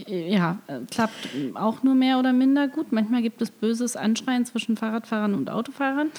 ja, 0.08 0.58
äh, 0.68 0.80
klappt 0.92 1.30
auch 1.56 1.84
nur 1.84 1.96
mehr 1.96 2.20
oder 2.20 2.34
minder 2.34 2.68
gut. 2.68 2.92
Manchmal 2.92 3.22
gibt 3.22 3.42
es 3.42 3.52
böses 3.52 3.96
Anschreien 3.96 4.46
zwischen 4.46 4.78
Fahrradfahrern 4.78 5.34
und 5.34 5.50
Autofahrern. 5.50 6.12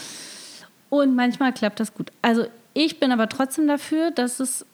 Und 0.90 1.14
manchmal 1.14 1.52
klappt 1.52 1.80
das 1.80 1.94
gut. 1.94 2.10
Also 2.22 2.46
ich 2.74 2.98
bin 3.00 3.12
aber 3.12 3.28
trotzdem 3.28 3.66
dafür, 3.66 4.10
dass 4.10 4.40
es 4.40 4.64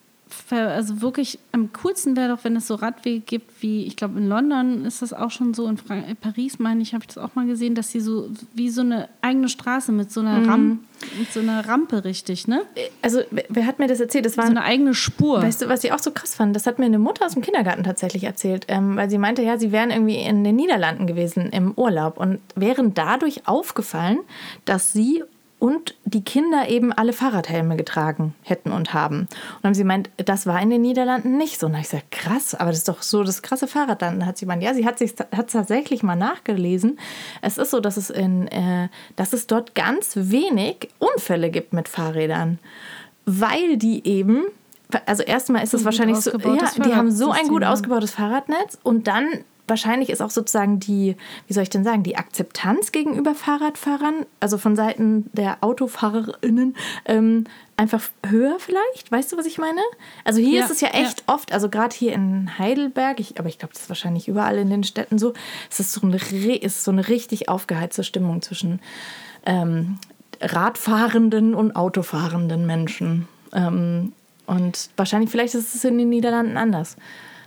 also 0.50 1.00
wirklich 1.00 1.38
am 1.52 1.70
coolsten 1.72 2.16
wäre 2.16 2.28
doch, 2.34 2.44
wenn 2.44 2.56
es 2.56 2.66
so 2.66 2.74
Radwege 2.74 3.20
gibt, 3.20 3.62
wie 3.62 3.84
ich 3.86 3.96
glaube 3.96 4.18
in 4.18 4.28
London 4.28 4.84
ist 4.84 5.02
das 5.02 5.12
auch 5.12 5.30
schon 5.30 5.54
so, 5.54 5.66
in 5.66 5.76
Frank 5.76 6.04
Paris 6.20 6.58
meine 6.58 6.82
ich, 6.82 6.94
habe 6.94 7.02
ich 7.04 7.08
das 7.14 7.18
auch 7.18 7.34
mal 7.34 7.46
gesehen, 7.46 7.74
dass 7.74 7.90
sie 7.90 8.00
so 8.00 8.28
wie 8.54 8.68
so 8.70 8.80
eine 8.82 9.08
eigene 9.22 9.48
Straße 9.48 9.92
mit 9.92 10.10
so 10.12 10.20
einer, 10.20 10.46
Ram 10.48 10.80
mit 11.18 11.32
so 11.32 11.40
einer 11.40 11.68
Rampe 11.68 12.04
richtig, 12.04 12.46
ne? 12.48 12.62
Also, 13.02 13.20
wer- 13.30 13.44
wer 13.48 13.66
hat 13.66 13.78
mir 13.78 13.88
das 13.88 14.00
erzählt? 14.00 14.24
Das 14.24 14.36
war 14.38 14.44
So 14.46 14.50
eine 14.50 14.62
eigene 14.62 14.94
Spur. 14.94 15.42
Weißt 15.42 15.62
du, 15.62 15.68
was 15.68 15.84
ich 15.84 15.92
auch 15.92 15.98
so 15.98 16.10
krass 16.12 16.34
fand? 16.34 16.54
Das 16.56 16.66
hat 16.66 16.78
mir 16.78 16.86
eine 16.86 16.98
Mutter 16.98 17.26
aus 17.26 17.32
dem 17.34 17.42
Kindergarten 17.42 17.82
tatsächlich 17.84 18.24
erzählt, 18.24 18.64
ähm, 18.68 18.96
weil 18.96 19.10
sie 19.10 19.18
meinte, 19.18 19.42
ja, 19.42 19.58
sie 19.58 19.70
wären 19.72 19.90
irgendwie 19.90 20.16
in 20.16 20.44
den 20.44 20.56
Niederlanden 20.56 21.06
gewesen 21.06 21.50
im 21.50 21.72
Urlaub 21.76 22.18
und 22.18 22.38
wären 22.54 22.94
dadurch 22.94 23.46
aufgefallen, 23.46 24.18
dass 24.64 24.92
sie 24.92 25.22
und 25.64 25.94
die 26.04 26.22
Kinder 26.22 26.68
eben 26.68 26.92
alle 26.92 27.14
Fahrradhelme 27.14 27.76
getragen 27.76 28.34
hätten 28.42 28.70
und 28.70 28.92
haben. 28.92 29.20
Und 29.20 29.28
dann 29.62 29.70
haben 29.70 29.74
sie 29.74 29.84
meint, 29.84 30.10
das 30.16 30.46
war 30.46 30.60
in 30.60 30.68
den 30.68 30.82
Niederlanden 30.82 31.38
nicht 31.38 31.58
so. 31.58 31.64
Und 31.64 31.72
dann 31.72 31.78
habe 31.78 31.86
ich 31.86 31.90
gesagt, 31.90 32.10
krass, 32.10 32.54
aber 32.54 32.68
das 32.68 32.80
ist 32.80 32.88
doch 32.90 33.00
so 33.00 33.24
das 33.24 33.40
krasse 33.40 33.66
Fahrradland. 33.66 34.20
Dann 34.20 34.26
hat 34.26 34.36
sie 34.36 34.44
gemeint, 34.44 34.62
ja, 34.62 34.74
sie 34.74 34.84
hat 34.84 34.98
sich 34.98 35.14
hat 35.34 35.50
tatsächlich 35.50 36.02
mal 36.02 36.16
nachgelesen. 36.16 36.98
Es 37.40 37.56
ist 37.56 37.70
so, 37.70 37.80
dass 37.80 37.96
es 37.96 38.10
in, 38.10 38.46
äh, 38.48 38.90
dass 39.16 39.32
es 39.32 39.46
dort 39.46 39.74
ganz 39.74 40.12
wenig 40.16 40.90
Unfälle 40.98 41.48
gibt 41.48 41.72
mit 41.72 41.88
Fahrrädern, 41.88 42.58
weil 43.24 43.78
die 43.78 44.06
eben 44.06 44.44
also 45.06 45.22
erstmal 45.22 45.64
ist 45.64 45.72
es 45.72 45.86
wahrscheinlich 45.86 46.18
so, 46.18 46.30
ja, 46.30 46.70
die 46.84 46.94
haben 46.94 47.10
so 47.10 47.30
ein 47.30 47.48
gut 47.48 47.64
ausgebautes 47.64 48.10
Fahrradnetz 48.10 48.78
und 48.82 49.06
dann 49.06 49.44
wahrscheinlich 49.66 50.10
ist 50.10 50.20
auch 50.20 50.30
sozusagen 50.30 50.78
die, 50.78 51.16
wie 51.46 51.52
soll 51.52 51.62
ich 51.62 51.70
denn 51.70 51.84
sagen, 51.84 52.02
die 52.02 52.16
Akzeptanz 52.16 52.92
gegenüber 52.92 53.34
Fahrradfahrern, 53.34 54.26
also 54.40 54.58
von 54.58 54.76
Seiten 54.76 55.30
der 55.32 55.58
AutofahrerInnen, 55.62 56.76
ähm, 57.06 57.44
einfach 57.76 58.02
höher 58.26 58.56
vielleicht. 58.58 59.10
Weißt 59.10 59.32
du, 59.32 59.36
was 59.36 59.46
ich 59.46 59.58
meine? 59.58 59.80
Also 60.24 60.40
hier 60.40 60.60
Ja, 60.60 60.64
ist 60.64 60.70
es 60.70 60.80
ja 60.80 60.88
echt 60.88 61.24
oft, 61.26 61.52
also 61.52 61.68
gerade 61.68 61.94
hier 61.94 62.12
in 62.12 62.58
Heidelberg, 62.58 63.20
ich, 63.20 63.38
aber 63.38 63.48
ich 63.48 63.58
glaube, 63.58 63.74
das 63.74 63.84
ist 63.84 63.88
wahrscheinlich 63.88 64.28
überall 64.28 64.58
in 64.58 64.70
den 64.70 64.84
Städten 64.84 65.18
so, 65.18 65.32
es 65.70 65.80
ist 65.80 65.92
so 65.92 66.02
eine, 66.06 66.16
ist 66.16 66.84
so 66.84 66.90
eine 66.90 67.08
richtig 67.08 67.48
aufgeheizte 67.48 68.04
Stimmung 68.04 68.42
zwischen 68.42 68.80
ähm, 69.46 69.98
radfahrenden 70.40 71.54
und 71.54 71.74
autofahrenden 71.74 72.66
Menschen. 72.66 73.28
Ähm, 73.52 74.12
und 74.46 74.90
wahrscheinlich, 74.96 75.30
vielleicht 75.30 75.54
ist 75.54 75.74
es 75.74 75.84
in 75.84 75.96
den 75.96 76.10
Niederlanden 76.10 76.56
anders. 76.56 76.96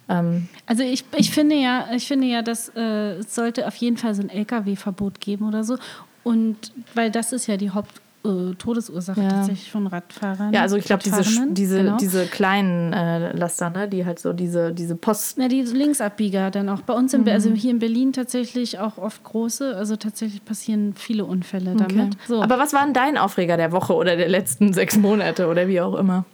Ähm, 0.09 0.47
Also 0.65 0.83
ich, 0.83 1.03
ich 1.15 1.31
finde 1.31 1.55
ja, 1.55 1.87
ich 1.95 2.07
finde 2.07 2.27
ja, 2.27 2.41
dass 2.41 2.69
äh, 2.75 3.15
es 3.19 3.33
sollte 3.35 3.67
auf 3.67 3.75
jeden 3.75 3.97
Fall 3.97 4.13
so 4.15 4.21
ein 4.21 4.29
LKW-Verbot 4.29 5.19
geben 5.19 5.47
oder 5.47 5.63
so. 5.63 5.77
Und 6.23 6.57
weil 6.93 7.11
das 7.11 7.33
ist 7.33 7.47
ja 7.47 7.57
die 7.57 7.71
Haupt 7.71 8.01
äh, 8.25 8.53
Todesursache 8.55 9.21
Ja. 9.21 9.29
tatsächlich 9.29 9.71
von 9.71 9.87
Radfahrern. 9.87 10.51
ja, 10.53 10.61
also 10.61 10.75
ich 10.75 10.83
glaube, 10.85 11.03
diese, 11.03 11.23
diese, 11.51 11.77
genau. 11.83 11.97
diese 11.97 12.25
kleinen 12.25 12.91
äh, 12.91 13.31
Laster, 13.37 13.69
ne, 13.69 13.87
die 13.87 14.05
halt 14.05 14.19
so 14.19 14.33
diese, 14.33 14.73
diese 14.73 14.95
Post. 14.95 15.37
Na, 15.37 15.47
die 15.47 15.61
Linksabbieger 15.61 16.51
dann 16.51 16.67
auch. 16.67 16.81
Bei 16.81 16.93
uns, 16.93 17.13
in, 17.13 17.23
Be- 17.23 17.29
Mhm. 17.31 17.35
also 17.35 17.49
hier 17.51 17.71
in 17.71 17.79
Berlin 17.79 18.11
tatsächlich 18.13 18.79
auch 18.79 18.97
oft 18.97 19.23
große. 19.23 19.75
Also 19.75 19.95
tatsächlich 19.95 20.43
passieren 20.43 20.93
viele 20.95 21.23
Unfälle 21.25 21.75
damit. 21.75 22.17
So. 22.27 22.41
Aber 22.41 22.57
was 22.59 22.73
war 22.73 22.83
denn 22.83 22.93
dein 22.93 23.17
Aufreger 23.17 23.55
der 23.55 23.71
Woche 23.71 23.93
oder 23.93 24.15
der 24.17 24.27
letzten 24.29 24.73
sechs 24.73 24.97
Monate 24.97 25.47
oder 25.47 25.67
wie 25.69 25.79
auch 25.79 25.95
immer? 25.95 26.25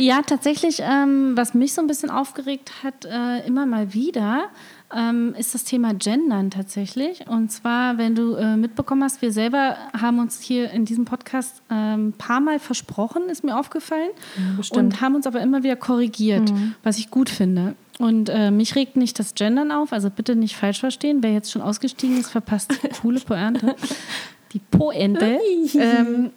Ja, 0.00 0.22
tatsächlich, 0.22 0.80
ähm, 0.80 1.36
was 1.36 1.52
mich 1.52 1.74
so 1.74 1.82
ein 1.82 1.86
bisschen 1.86 2.08
aufgeregt 2.08 2.72
hat, 2.82 3.04
äh, 3.04 3.46
immer 3.46 3.66
mal 3.66 3.92
wieder, 3.92 4.44
ähm, 4.96 5.34
ist 5.38 5.54
das 5.54 5.64
Thema 5.64 5.92
Gendern 5.92 6.50
tatsächlich. 6.50 7.26
Und 7.28 7.52
zwar, 7.52 7.98
wenn 7.98 8.14
du 8.14 8.34
äh, 8.34 8.56
mitbekommen 8.56 9.04
hast, 9.04 9.20
wir 9.20 9.30
selber 9.30 9.76
haben 9.92 10.18
uns 10.18 10.40
hier 10.40 10.70
in 10.70 10.86
diesem 10.86 11.04
Podcast 11.04 11.60
ein 11.68 12.00
ähm, 12.00 12.12
paar 12.16 12.40
Mal 12.40 12.58
versprochen, 12.58 13.28
ist 13.28 13.44
mir 13.44 13.58
aufgefallen. 13.58 14.08
und 14.70 15.00
haben 15.02 15.16
uns 15.16 15.26
aber 15.26 15.42
immer 15.42 15.62
wieder 15.62 15.76
korrigiert, 15.76 16.50
was 16.82 16.96
ich 16.96 17.10
gut 17.10 17.28
finde. 17.28 17.74
Und 17.98 18.30
äh, 18.30 18.50
mich 18.50 18.76
regt 18.76 18.96
nicht 18.96 19.18
das 19.18 19.34
Gendern 19.34 19.70
auf, 19.70 19.92
also 19.92 20.08
bitte 20.08 20.34
nicht 20.34 20.56
falsch 20.56 20.80
verstehen. 20.80 21.18
Wer 21.22 21.34
jetzt 21.34 21.52
schon 21.52 21.60
ausgestiegen 21.60 22.18
ist, 22.18 22.30
verpasst 22.30 22.72
die 22.82 22.88
coole 22.88 23.20
Pointe. 23.20 23.76
Die 24.52 24.58
Poente. 24.58 25.38
ähm, 25.74 26.30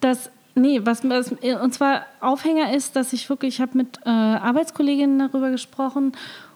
das, 0.00 0.30
nee, 0.60 0.80
was, 0.84 1.08
was 1.08 1.32
und 1.32 1.74
zwar 1.74 2.02
Aufhänger 2.20 2.74
ist, 2.74 2.96
dass 2.96 3.12
ich 3.12 3.28
wirklich, 3.28 3.54
ich 3.56 3.60
habe 3.60 3.76
mit 3.76 3.98
äh, 4.04 4.08
Arbeitskolleginnen 4.08 5.18
darüber 5.18 5.50
gesprochen 5.50 6.12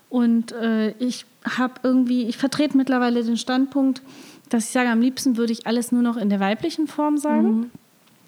und 0.08 0.52
äh, 0.52 0.90
ich 0.98 1.26
habe 1.56 1.74
irgendwie, 1.82 2.24
ich 2.24 2.36
vertrete 2.36 2.76
mittlerweile 2.76 3.22
den 3.24 3.36
Standpunkt, 3.36 4.02
dass 4.50 4.64
ich 4.66 4.70
sage, 4.70 4.88
am 4.90 5.00
liebsten 5.00 5.36
würde 5.36 5.52
ich 5.52 5.66
alles 5.66 5.90
nur 5.92 6.02
noch 6.02 6.16
in 6.16 6.28
der 6.28 6.40
weiblichen 6.40 6.86
Form 6.86 7.18
sagen. 7.18 7.70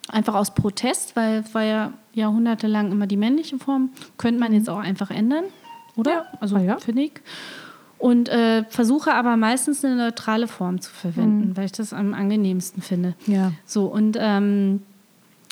Einfach 0.08 0.34
aus 0.34 0.54
Protest, 0.54 1.16
weil 1.16 1.40
es 1.46 1.54
war 1.54 1.62
ja 1.64 1.92
jahrhundertelang 2.14 2.92
immer 2.92 3.06
die 3.06 3.16
männliche 3.16 3.58
Form. 3.58 3.90
Könnte 4.18 4.40
man 4.40 4.52
jetzt 4.52 4.68
auch 4.70 4.78
einfach 4.78 5.10
ändern, 5.10 5.44
oder? 5.96 6.26
Also 6.40 6.56
Ah, 6.56 6.60
ja. 6.60 6.78
finde 6.78 7.02
ich. 7.02 7.12
Und 7.98 8.28
äh, 8.28 8.64
versuche 8.68 9.14
aber 9.14 9.36
meistens 9.36 9.84
eine 9.84 9.96
neutrale 9.96 10.48
Form 10.48 10.80
zu 10.80 10.90
verwenden, 10.92 11.56
weil 11.56 11.64
ich 11.66 11.72
das 11.72 11.92
am 11.92 12.14
angenehmsten 12.14 12.82
finde. 12.82 13.14
Ja. 13.26 13.52
So, 13.64 13.86
und 13.86 14.16
ähm, 14.20 14.82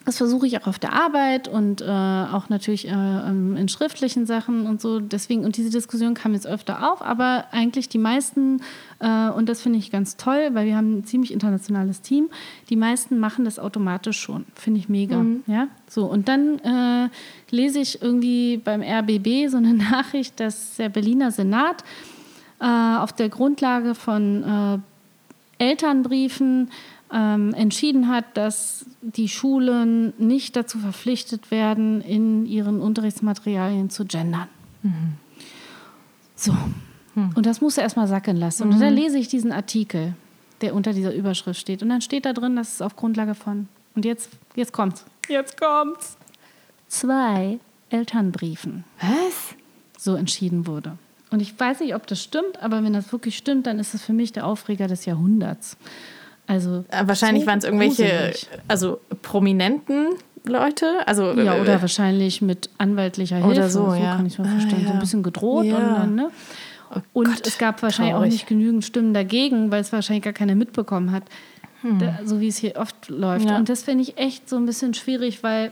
das 0.05 0.19
versuche 0.19 0.47
ich 0.47 0.59
auch 0.61 0.67
auf 0.67 0.79
der 0.79 0.93
Arbeit 0.93 1.49
und 1.49 1.81
äh, 1.81 1.87
auch 1.87 2.51
natürlich 2.51 2.87
äh, 2.87 2.91
ähm, 2.91 3.57
in 3.57 3.69
schriftlichen 3.69 4.27
Sachen 4.27 4.67
und 4.67 4.81
so. 4.81 5.01
Deswegen, 5.01 5.45
und 5.45 5.57
diese 5.57 5.71
Diskussion 5.71 6.13
kam 6.13 6.35
jetzt 6.35 6.47
öfter 6.47 6.93
auf, 6.93 7.01
aber 7.01 7.47
eigentlich 7.53 7.89
die 7.89 7.99
meisten, 7.99 8.61
äh, 8.99 9.31
und 9.31 9.49
das 9.49 9.63
finde 9.63 9.79
ich 9.79 9.91
ganz 9.91 10.17
toll, 10.17 10.51
weil 10.53 10.67
wir 10.67 10.77
haben 10.77 10.99
ein 10.99 11.05
ziemlich 11.05 11.33
internationales 11.33 12.03
Team, 12.03 12.29
die 12.69 12.77
meisten 12.77 13.19
machen 13.19 13.47
das 13.47 13.59
automatisch 13.59 14.19
schon. 14.19 14.45
Finde 14.55 14.81
ich 14.81 14.91
mega. 14.91 15.25
Ja? 15.47 15.69
So, 15.89 16.05
und 16.05 16.29
dann 16.29 16.59
äh, 16.59 17.09
lese 17.51 17.79
ich 17.81 18.03
irgendwie 18.03 18.59
beim 18.59 18.83
RBB 18.83 19.49
so 19.49 19.57
eine 19.57 19.73
Nachricht, 19.91 20.39
dass 20.39 20.77
der 20.77 20.91
Berliner 20.91 21.31
Senat 21.31 21.83
äh, 22.61 22.67
auf 22.67 23.13
der 23.15 23.31
Grundlage 23.31 23.95
von 23.95 24.83
äh, 25.59 25.65
Elternbriefen 25.65 26.71
ähm, 27.13 27.55
entschieden 27.55 28.09
hat, 28.09 28.37
dass 28.37 28.87
die 29.03 29.29
Schulen 29.29 30.13
nicht 30.19 30.57
dazu 30.57 30.79
verpflichtet 30.79 31.51
werden, 31.51 32.01
in 32.01 32.47
ihren 32.47 32.81
Unterrichtsmaterialien 32.81 33.91
zu 33.91 34.05
gendern. 34.05 34.49
So. 36.35 36.55
Und 37.15 37.47
das 37.47 37.61
musst 37.61 37.77
du 37.77 37.81
erstmal 37.81 38.09
sacken 38.09 38.37
lassen. 38.37 38.65
Und 38.65 38.81
dann 38.81 38.93
lese 38.93 39.19
ich 39.19 39.29
diesen 39.29 39.53
Artikel, 39.53 40.15
der 40.61 40.75
unter 40.75 40.93
dieser 40.93 41.15
Überschrift 41.15 41.61
steht. 41.61 41.83
Und 41.83 41.89
dann 41.89 42.01
steht 42.01 42.27
da 42.27 42.33
drin, 42.33 42.57
dass 42.57 42.75
es 42.75 42.83
auf 42.83 42.97
Grundlage 42.97 43.35
von. 43.35 43.69
Und 43.95 44.05
jetzt, 44.05 44.31
jetzt 44.57 44.73
kommt's. 44.73 45.05
Jetzt 45.29 45.61
kommt's. 45.61 46.17
Zwei 46.89 47.59
Elternbriefen 47.91 48.85
Was? 49.01 49.55
so 49.97 50.17
entschieden 50.17 50.67
wurde. 50.67 50.99
Und 51.31 51.41
ich 51.41 51.59
weiß 51.59 51.81
nicht, 51.81 51.95
ob 51.95 52.07
das 52.07 52.23
stimmt, 52.23 52.63
aber 52.63 52.83
wenn 52.83 52.93
das 52.93 53.11
wirklich 53.11 53.37
stimmt, 53.37 53.67
dann 53.67 53.79
ist 53.79 53.95
es 53.95 54.03
für 54.03 54.13
mich 54.13 54.33
der 54.33 54.47
Aufreger 54.47 54.87
des 54.87 55.05
Jahrhunderts. 55.05 55.77
Also 56.47 56.85
Äh, 56.91 57.07
Wahrscheinlich 57.07 57.45
so 57.45 57.47
waren 57.49 57.59
es 57.59 57.65
irgendwelche, 57.65 58.05
gruselig. 58.05 58.49
also 58.69 59.01
prominenten 59.23 60.09
Leute. 60.47 61.07
Also, 61.07 61.33
Ja, 61.33 61.57
äh, 61.57 61.61
oder 61.61 61.81
wahrscheinlich 61.81 62.43
mit 62.43 62.69
anwaltlicher 62.79 63.39
Oder 63.39 63.55
Hilfe. 63.63 63.71
so, 63.71 63.95
ja. 63.95 64.17
kann 64.17 64.27
ich 64.27 64.39
mir 64.39 64.45
Ah, 64.47 64.51
vorstellen. 64.51 64.83
So 64.83 64.89
ja. 64.89 64.93
ein 64.93 64.99
bisschen 65.01 65.23
gedroht. 65.23 65.65
Ja. 65.65 65.77
Und, 65.77 65.83
dann, 65.95 66.15
ne? 66.15 66.31
Oh 66.95 66.99
und 67.15 67.29
Gott, 67.29 67.47
es 67.47 67.57
gab 67.59 67.83
wahrscheinlich 67.83 68.13
traurig. 68.15 68.29
auch 68.29 68.33
nicht 68.33 68.47
genügend 68.47 68.85
Stimmen 68.85 69.15
dagegen, 69.15 69.71
weil 69.71 69.81
es 69.81 69.93
wahrscheinlich 69.93 70.23
gar 70.25 70.33
keiner 70.35 70.55
mitbekommen 70.55 71.13
hat. 71.13 71.25
Da, 71.99 72.21
so 72.25 72.41
wie 72.41 72.49
es 72.49 72.57
hier 72.57 72.77
oft 72.77 73.11
läuft. 73.11 73.43
Hm. 73.45 73.51
Ja. 73.51 73.57
Und 73.59 73.69
das 73.69 73.83
finde 73.83 74.03
ich 74.05 74.17
echt 74.17 74.49
so 74.49 74.57
ein 74.57 74.65
bisschen 74.65 74.95
schwierig, 74.95 75.43
weil, 75.43 75.71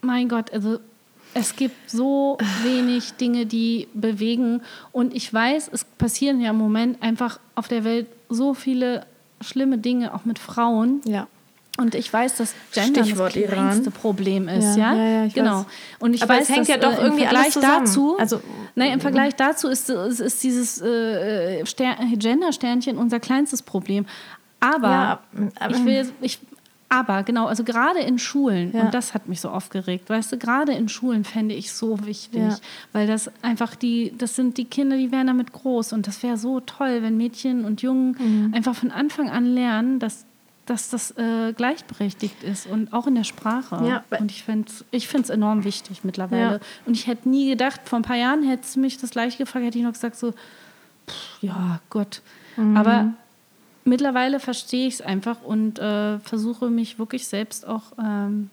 mein 0.00 0.28
Gott, 0.28 0.52
also 0.52 0.78
es 1.34 1.56
gibt 1.56 1.90
so 1.90 2.38
wenig 2.62 3.14
Dinge, 3.14 3.44
die 3.44 3.88
bewegen. 3.94 4.60
Und 4.92 5.12
ich 5.14 5.32
weiß, 5.34 5.70
es 5.72 5.84
passieren 5.84 6.40
ja 6.40 6.50
im 6.50 6.56
Moment 6.56 7.02
einfach 7.02 7.40
auf 7.56 7.66
der 7.66 7.82
Welt 7.82 8.06
so 8.28 8.54
viele 8.54 9.06
schlimme 9.40 9.78
Dinge, 9.78 10.14
auch 10.14 10.24
mit 10.24 10.38
Frauen. 10.38 11.00
Ja. 11.04 11.26
Und 11.80 11.94
ich 11.94 12.12
weiß, 12.12 12.36
dass 12.38 12.54
Gender 12.72 13.04
Stichwort 13.04 13.36
das 13.36 13.44
kleinste 13.44 13.82
Iran. 13.90 13.92
Problem 13.92 14.48
ist, 14.48 14.76
Ja, 14.76 14.92
ja? 14.92 14.94
ja, 14.96 15.08
ja, 15.20 15.24
ich 15.26 15.34
genau. 15.34 15.58
weiß. 15.60 15.66
Und 16.00 16.14
ich 16.14 16.22
Aber 16.24 16.34
weiß, 16.34 16.42
es 16.42 16.48
hängt 16.48 16.60
dass, 16.62 16.68
ja 16.68 16.76
doch 16.78 16.98
äh, 16.98 17.02
irgendwie 17.02 17.22
im 17.22 17.28
alles 17.28 17.52
Vergleich 17.52 17.52
zusammen. 17.52 17.84
dazu, 17.86 18.16
Also- 18.18 18.40
nein, 18.74 18.92
im 18.94 19.00
Vergleich 19.00 19.36
dazu 19.36 19.68
ist, 19.68 19.88
ist, 19.88 20.18
ist 20.20 20.42
dieses 20.42 20.80
äh, 20.82 21.64
Ster 21.64 21.94
Gender-Sternchen 22.16 22.98
unser 22.98 23.20
kleinstes 23.20 23.62
Problem. 23.62 24.06
Aber, 24.58 24.88
Ja, 24.90 25.20
aber- 25.60 25.74
ich 25.76 25.84
will, 25.84 26.10
ich, 26.20 26.40
aber 26.90 27.22
genau, 27.22 27.46
also 27.46 27.64
gerade 27.64 28.00
in 28.00 28.18
Schulen 28.18 28.72
Ja. 28.72 28.82
und 28.84 28.94
das 28.94 29.12
hat 29.14 29.28
mich 29.28 29.40
so 29.40 29.50
aufgeregt, 29.50 30.08
weißt 30.08 30.32
du, 30.32 30.38
gerade 30.38 30.72
in 30.72 30.88
Schulen 30.88 31.24
fände 31.24 31.54
ich 31.54 31.72
so 31.72 32.04
wichtig, 32.06 32.40
Ja. 32.40 32.56
weil 32.92 33.06
das 33.06 33.30
einfach 33.42 33.74
die, 33.74 34.14
das 34.16 34.36
sind 34.36 34.56
die 34.56 34.64
Kinder, 34.64 34.96
die 34.96 35.12
werden 35.12 35.26
damit 35.26 35.52
groß 35.52 35.92
und 35.92 36.06
das 36.06 36.22
wäre 36.22 36.36
so 36.38 36.60
toll, 36.60 37.02
wenn 37.02 37.16
Mädchen 37.18 37.64
und 37.64 37.82
Jungen 37.82 38.16
Mhm. 38.18 38.54
einfach 38.54 38.74
von 38.74 38.90
Anfang 38.90 39.28
an 39.30 39.44
lernen, 39.46 39.98
dass 39.98 40.24
dass 40.66 40.90
das 40.90 41.12
äh, 41.16 41.54
gleichberechtigt 41.54 42.42
ist 42.42 42.66
und 42.66 42.92
auch 42.92 43.06
in 43.06 43.14
der 43.14 43.24
Sprache. 43.24 43.82
Ja, 43.88 44.04
und 44.20 44.30
ich 44.30 44.42
finde 44.44 44.68
es 44.68 44.84
ich 44.90 45.08
find's 45.08 45.30
enorm 45.30 45.64
wichtig 45.64 46.04
mittlerweile. 46.04 46.56
Ja. 46.56 46.60
Und 46.84 46.92
ich 46.94 47.06
hätte 47.06 47.26
nie 47.26 47.48
gedacht, 47.48 47.80
vor 47.86 47.98
ein 47.98 48.02
paar 48.02 48.16
Jahren 48.18 48.42
hättest 48.42 48.76
du 48.76 48.80
mich 48.80 48.98
das 48.98 49.08
gleiche 49.08 49.38
gefragt, 49.38 49.64
hätte 49.64 49.78
ich 49.78 49.84
noch 49.84 49.94
gesagt, 49.94 50.16
so, 50.16 50.32
pff, 51.08 51.42
ja, 51.42 51.80
Gott. 51.88 52.20
Mhm. 52.58 52.76
Aber 52.76 53.12
mittlerweile 53.88 54.40
verstehe 54.40 54.86
ich 54.88 54.94
es 54.94 55.00
einfach 55.00 55.42
und 55.42 55.78
äh, 55.78 56.18
versuche 56.20 56.70
mich 56.70 56.98
wirklich 56.98 57.26
selbst 57.26 57.66
auch 57.66 57.84
ähm, 57.98 58.50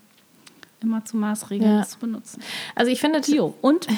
immer 0.81 1.03
zu 1.05 1.17
Maßregeln 1.17 1.77
Ja. 1.79 1.83
zu 1.83 1.99
benutzen. 1.99 2.41
Also 2.75 2.91
ich 2.91 2.99
finde, 2.99 3.19
Jo, 3.25 3.53
und? 3.61 3.87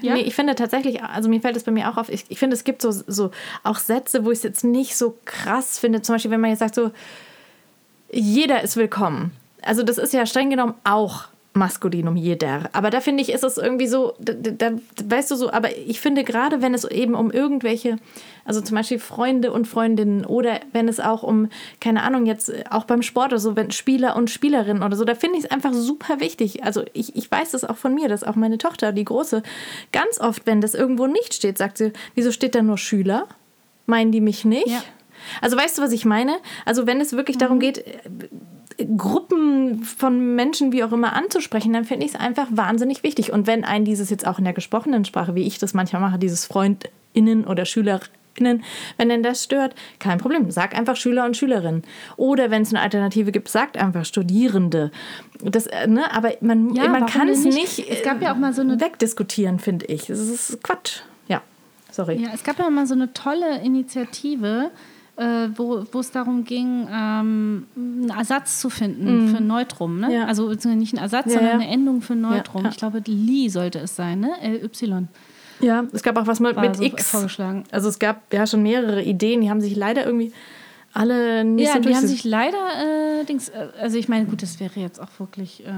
Ja? 0.00 0.14
Nee, 0.14 0.22
ich 0.22 0.34
finde 0.34 0.54
tatsächlich, 0.54 1.02
also 1.02 1.28
mir 1.28 1.42
fällt 1.42 1.56
es 1.56 1.64
bei 1.64 1.70
mir 1.70 1.90
auch 1.90 1.98
auf, 1.98 2.08
ich, 2.08 2.24
ich 2.30 2.38
finde, 2.38 2.56
es 2.56 2.64
gibt 2.64 2.80
so, 2.80 2.90
so 2.90 3.30
auch 3.64 3.76
Sätze, 3.76 4.24
wo 4.24 4.30
ich 4.30 4.38
es 4.38 4.42
jetzt 4.42 4.64
nicht 4.64 4.96
so 4.96 5.18
krass 5.26 5.78
finde. 5.78 6.00
Zum 6.00 6.14
Beispiel, 6.14 6.30
wenn 6.30 6.40
man 6.40 6.48
jetzt 6.48 6.60
sagt, 6.60 6.74
so, 6.74 6.90
jeder 8.10 8.62
ist 8.62 8.76
willkommen. 8.78 9.32
Also 9.60 9.82
das 9.82 9.98
ist 9.98 10.14
ja 10.14 10.24
streng 10.24 10.48
genommen 10.48 10.72
auch 10.84 11.24
Maskulinum 11.54 12.16
jeder. 12.16 12.68
Aber 12.72 12.90
da 12.90 13.00
finde 13.00 13.22
ich, 13.22 13.30
ist 13.30 13.44
es 13.44 13.58
irgendwie 13.58 13.86
so, 13.86 14.14
da, 14.18 14.32
da, 14.32 14.72
weißt 15.04 15.30
du 15.30 15.36
so, 15.36 15.52
aber 15.52 15.76
ich 15.76 16.00
finde 16.00 16.24
gerade, 16.24 16.62
wenn 16.62 16.74
es 16.74 16.84
eben 16.84 17.14
um 17.14 17.30
irgendwelche, 17.30 17.96
also 18.44 18.60
zum 18.60 18.76
Beispiel 18.76 18.98
Freunde 18.98 19.52
und 19.52 19.68
Freundinnen 19.68 20.24
oder 20.26 20.58
wenn 20.72 20.88
es 20.88 20.98
auch 20.98 21.22
um, 21.22 21.48
keine 21.80 22.02
Ahnung, 22.02 22.26
jetzt 22.26 22.52
auch 22.72 22.84
beim 22.84 23.02
Sport 23.02 23.28
oder 23.28 23.38
so, 23.38 23.54
wenn 23.54 23.70
Spieler 23.70 24.16
und 24.16 24.30
Spielerinnen 24.30 24.82
oder 24.82 24.96
so, 24.96 25.04
da 25.04 25.14
finde 25.14 25.38
ich 25.38 25.44
es 25.44 25.50
einfach 25.50 25.72
super 25.72 26.18
wichtig. 26.18 26.64
Also 26.64 26.82
ich, 26.92 27.14
ich 27.14 27.30
weiß 27.30 27.52
das 27.52 27.64
auch 27.64 27.76
von 27.76 27.94
mir, 27.94 28.08
dass 28.08 28.24
auch 28.24 28.34
meine 28.34 28.58
Tochter, 28.58 28.90
die 28.90 29.04
Große, 29.04 29.44
ganz 29.92 30.20
oft, 30.20 30.46
wenn 30.46 30.60
das 30.60 30.74
irgendwo 30.74 31.06
nicht 31.06 31.34
steht, 31.34 31.56
sagt 31.56 31.78
sie, 31.78 31.92
wieso 32.16 32.32
steht 32.32 32.56
da 32.56 32.62
nur 32.62 32.78
Schüler? 32.78 33.28
Meinen 33.86 34.10
die 34.10 34.20
mich 34.20 34.44
nicht? 34.44 34.66
Ja. 34.66 34.82
Also 35.40 35.56
weißt 35.56 35.78
du, 35.78 35.82
was 35.82 35.92
ich 35.92 36.04
meine? 36.04 36.36
Also 36.64 36.86
wenn 36.88 37.00
es 37.00 37.12
wirklich 37.12 37.38
darum 37.38 37.60
geht, 37.60 37.84
Gruppen 38.96 39.84
von 39.84 40.34
Menschen, 40.34 40.72
wie 40.72 40.82
auch 40.84 40.92
immer, 40.92 41.12
anzusprechen, 41.14 41.72
dann 41.72 41.84
finde 41.84 42.06
ich 42.06 42.14
es 42.14 42.20
einfach 42.20 42.46
wahnsinnig 42.50 43.02
wichtig. 43.02 43.32
Und 43.32 43.46
wenn 43.46 43.64
ein 43.64 43.84
dieses 43.84 44.10
jetzt 44.10 44.26
auch 44.26 44.38
in 44.38 44.44
der 44.44 44.52
gesprochenen 44.52 45.04
Sprache, 45.04 45.34
wie 45.34 45.46
ich 45.46 45.58
das 45.58 45.74
manchmal 45.74 46.02
mache, 46.02 46.18
dieses 46.18 46.44
FreundInnen 46.46 47.44
oder 47.46 47.64
SchülerInnen, 47.64 48.64
wenn 48.96 49.08
denn 49.08 49.22
das 49.22 49.44
stört, 49.44 49.74
kein 50.00 50.18
Problem. 50.18 50.50
Sag 50.50 50.76
einfach 50.76 50.96
Schüler 50.96 51.24
und 51.24 51.36
Schülerinnen. 51.36 51.82
Oder 52.16 52.50
wenn 52.50 52.62
es 52.62 52.70
eine 52.70 52.80
Alternative 52.82 53.30
gibt, 53.30 53.48
sagt 53.48 53.76
einfach 53.76 54.04
Studierende. 54.04 54.90
Das, 55.40 55.66
äh, 55.68 55.86
ne? 55.86 56.12
Aber 56.12 56.32
man, 56.40 56.74
Ja, 56.74 56.88
man 56.88 57.06
kann 57.06 57.28
es 57.28 57.44
nicht? 57.44 57.78
nicht, 57.78 57.88
Es 57.88 58.02
gab 58.02 58.20
ja 58.22 58.32
auch 58.32 58.36
mal 58.38 58.52
so 58.52 58.62
eine- 58.62 58.74
äh, 58.74 58.80
wegdiskutieren, 58.80 59.60
finde 59.60 59.86
ich. 59.86 60.06
Das 60.06 60.18
ist 60.18 60.60
Quatsch. 60.64 61.02
Ja, 61.28 61.42
sorry. 61.92 62.16
Ja, 62.16 62.30
es 62.34 62.42
gab 62.42 62.58
ja 62.58 62.68
mal 62.70 62.86
so 62.88 62.94
eine 62.94 63.12
tolle 63.12 63.60
Initiative, 63.62 64.70
äh, 65.16 65.48
wo, 65.56 66.00
es 66.00 66.10
darum 66.10 66.44
ging, 66.44 66.88
ähm, 66.92 67.66
einen 67.76 68.10
Ersatz 68.10 68.60
zu 68.60 68.70
finden 68.70 69.28
für 69.28 69.36
ein 69.36 69.46
Neutrum. 69.46 70.00
Ne? 70.00 70.08
Mhm. 70.08 70.12
Ja. 70.12 70.24
Also 70.26 70.48
beziehungsweise 70.48 70.76
nicht 70.76 70.94
ein 70.94 70.98
Ersatz, 70.98 71.26
Ja, 71.26 71.38
sondern 71.38 71.60
eine 71.60 71.68
Endung 71.68 72.02
für 72.02 72.16
Neutrum. 72.16 72.66
Ich 72.66 72.76
glaube, 72.76 73.02
Li 73.06 73.48
sollte 73.48 73.78
es 73.78 73.94
sein, 73.94 74.20
ne? 74.20 74.32
LY. 74.42 75.06
Ja, 75.60 75.84
es 75.92 76.02
gab 76.02 76.16
auch 76.18 76.26
was 76.26 76.40
mit, 76.40 76.60
mit 76.60 76.76
so 76.76 76.82
X. 76.82 77.10
vorgeschlagen. 77.10 77.64
Also 77.70 77.88
es 77.88 77.98
gab 77.98 78.32
ja 78.32 78.46
schon 78.46 78.62
mehrere 78.62 79.02
Ideen, 79.02 79.40
die 79.40 79.50
haben 79.50 79.60
sich 79.60 79.76
leider 79.76 80.04
irgendwie 80.04 80.32
alle 80.92 81.44
nicht 81.44 81.66
Ja, 81.66 81.74
so 81.74 81.80
die 81.80 81.94
haben 81.94 82.06
sich 82.06 82.24
leider, 82.24 83.20
äh, 83.20 83.24
Dings, 83.24 83.48
äh, 83.48 83.68
also 83.80 83.98
ich 83.98 84.08
meine, 84.08 84.26
gut, 84.26 84.42
das 84.42 84.60
wäre 84.60 84.80
jetzt 84.80 85.00
auch 85.00 85.08
wirklich 85.18 85.64
äh, 85.64 85.70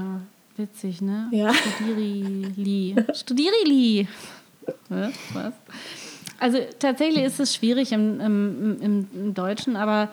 witzig, 0.57 1.01
ne? 1.01 1.27
Ja. 1.31 1.53
Studiri-Li. 1.53 2.95
Studiri-Li. 3.13 4.07
Was? 4.89 5.53
Also 6.39 6.59
tatsächlich 6.79 7.23
ist 7.23 7.39
es 7.39 7.53
schwierig 7.55 7.91
im, 7.91 8.19
im, 8.19 8.77
im, 8.81 9.07
im 9.13 9.33
Deutschen, 9.33 9.75
aber 9.75 10.09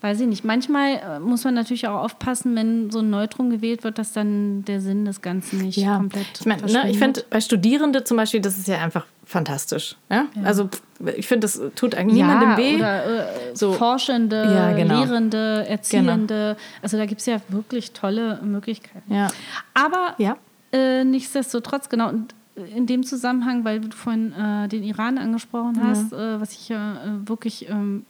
weiß 0.00 0.20
ich 0.20 0.26
nicht. 0.28 0.44
Manchmal 0.44 0.92
äh, 0.94 1.18
muss 1.18 1.42
man 1.44 1.54
natürlich 1.54 1.88
auch 1.88 2.04
aufpassen, 2.04 2.54
wenn 2.54 2.90
so 2.90 3.00
ein 3.00 3.10
Neutrum 3.10 3.50
gewählt 3.50 3.82
wird, 3.82 3.98
dass 3.98 4.12
dann 4.12 4.64
der 4.64 4.80
Sinn 4.80 5.04
des 5.04 5.22
Ganzen 5.22 5.58
nicht 5.60 5.76
ja, 5.76 5.96
komplett 5.96 6.26
ich 6.38 6.46
meine, 6.46 6.62
ne, 6.70 6.88
ich 6.90 6.98
finde 6.98 7.24
bei 7.28 7.40
Studierende 7.40 8.04
zum 8.04 8.16
Beispiel, 8.16 8.40
das 8.40 8.56
ist 8.58 8.68
ja 8.68 8.78
einfach 8.78 9.06
fantastisch. 9.24 9.96
Ja? 10.08 10.26
Also 10.44 10.68
pff, 10.68 10.82
ich 11.16 11.26
finde, 11.26 11.46
das 11.46 11.60
tut 11.74 11.94
eigentlich 11.96 12.14
niemandem 12.14 12.56
weh. 12.56 12.76
Oder 12.76 13.04
äh, 13.50 13.56
So. 13.56 13.72
Forschende, 13.72 14.36
Ja, 14.54 14.72
genau. 14.72 15.00
Lehrende, 15.02 15.66
Erziehende. 15.68 16.56
Also 16.80 16.96
da 16.96 17.04
gibt 17.06 17.20
es 17.20 17.26
ja 17.26 17.40
wirklich 17.48 17.90
tolle 17.92 18.38
Möglichkeiten. 18.42 19.12
Ja. 19.12 19.28
Aber 19.74 20.14
Ja. 20.18 20.36
äh, 20.72 21.02
nichtsdestotrotz, 21.04 21.88
genau, 21.88 22.08
und 22.08 22.34
in 22.74 22.86
dem 22.86 23.04
Zusammenhang, 23.04 23.64
weil 23.64 23.80
du 23.80 23.90
vorhin 23.96 24.32
äh, 24.32 24.68
den 24.68 24.82
Iran 24.82 25.18
angesprochen 25.18 25.80
hast, 25.82 26.12
äh, 26.12 26.40
was 26.40 26.52
ich 26.52 26.68
ja 26.68 26.94
äh, 26.94 27.28
wirklich 27.28 27.68
ähm, 27.68 28.04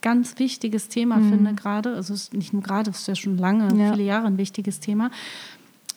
ganz 0.00 0.38
wichtiges 0.38 0.88
Thema 0.88 1.20
finde 1.20 1.54
gerade, 1.54 1.94
also 1.94 2.12
es 2.12 2.24
ist 2.24 2.34
nicht 2.34 2.52
nur 2.52 2.62
gerade, 2.62 2.90
es 2.90 3.00
ist 3.00 3.08
ja 3.08 3.14
schon 3.14 3.38
lange, 3.38 3.72
Mhm. 3.72 3.80
Ja. 3.80 3.92
viele 3.92 4.02
Jahre 4.04 4.26
ein 4.26 4.36
wichtiges 4.38 4.80
Thema. 4.80 5.10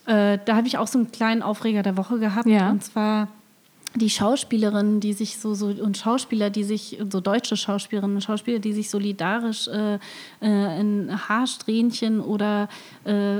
Äh, 0.05 0.37
da 0.45 0.55
habe 0.55 0.67
ich 0.67 0.77
auch 0.77 0.87
so 0.87 0.99
einen 0.99 1.11
kleinen 1.11 1.41
Aufreger 1.41 1.81
der 1.81 1.97
Woche 1.97 2.19
gehabt. 2.19 2.45
Ja. 2.47 2.69
Und 2.69 2.83
zwar 2.83 3.29
die 3.95 4.09
Schauspielerinnen, 4.09 4.99
die 4.99 5.13
sich 5.13 5.37
so, 5.37 5.53
so 5.55 5.67
und 5.67 5.97
Schauspieler, 5.97 6.49
die 6.49 6.63
sich, 6.65 6.99
so 7.09 7.21
deutsche 7.21 7.55
Schauspielerinnen 7.57 8.17
und 8.17 8.21
Schauspieler, 8.21 8.59
die 8.59 8.73
sich 8.73 8.89
solidarisch 8.89 9.67
äh, 9.69 9.95
äh, 9.95 9.99
ein 10.41 11.09
Haarsträhnchen 11.29 12.19
oder 12.19 12.67
äh, 13.05 13.37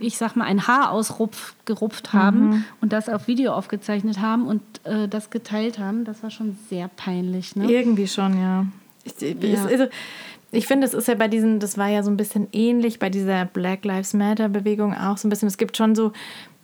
ich 0.00 0.16
sag 0.16 0.36
mal, 0.36 0.44
ein 0.44 0.66
Haarausrupf 0.66 1.54
gerupft 1.64 2.12
haben 2.12 2.64
und 2.80 2.92
das 2.92 3.08
auf 3.08 3.26
Video 3.26 3.52
aufgezeichnet 3.52 4.20
haben 4.20 4.46
und 4.46 4.62
äh, 4.84 5.08
das 5.08 5.30
geteilt 5.30 5.78
haben, 5.78 6.04
das 6.04 6.22
war 6.22 6.30
schon 6.30 6.56
sehr 6.68 6.88
peinlich. 6.88 7.56
Ne? 7.56 7.70
Irgendwie 7.70 8.06
schon, 8.06 8.40
ja. 8.40 8.66
Ich, 9.04 9.20
ich, 9.22 9.42
Ja. 9.42 9.64
Also, 9.64 9.86
ich 10.50 10.66
finde, 10.66 10.86
es 10.86 10.94
ist 10.94 11.08
ja 11.08 11.14
bei 11.14 11.28
diesen, 11.28 11.60
das 11.60 11.76
war 11.76 11.88
ja 11.88 12.02
so 12.02 12.10
ein 12.10 12.16
bisschen 12.16 12.48
ähnlich 12.52 12.98
bei 12.98 13.10
dieser 13.10 13.44
Black 13.44 13.84
Lives 13.84 14.14
Matter 14.14 14.48
Bewegung 14.48 14.94
auch 14.94 15.18
so 15.18 15.28
ein 15.28 15.30
bisschen. 15.30 15.48
Es 15.48 15.58
gibt 15.58 15.76
schon 15.76 15.94
so, 15.94 16.12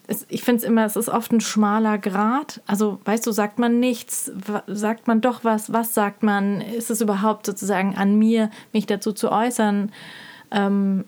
es, 0.07 0.27
ich 0.29 0.43
finde 0.43 0.59
es 0.59 0.65
immer, 0.65 0.85
es 0.85 0.97
ist 0.97 1.09
oft 1.09 1.33
ein 1.33 1.41
schmaler 1.41 1.99
Grad. 1.99 2.63
Also, 2.67 3.01
weißt 3.05 3.27
du, 3.27 3.33
sagt 3.33 3.59
man 3.59 3.81
nichts, 3.81 4.33
sagt 4.67 5.07
man 5.07 5.21
doch 5.21 5.45
was, 5.45 5.73
was 5.73 5.93
sagt 5.93 6.23
man? 6.23 6.61
Ist 6.61 6.91
es 6.91 7.01
überhaupt 7.01 7.47
sozusagen 7.47 7.95
an 7.97 8.19
mir, 8.19 8.51
mich 8.73 8.87
dazu 8.87 9.13
zu 9.13 9.31
äußern? 9.31 9.93
Ähm, 10.51 11.05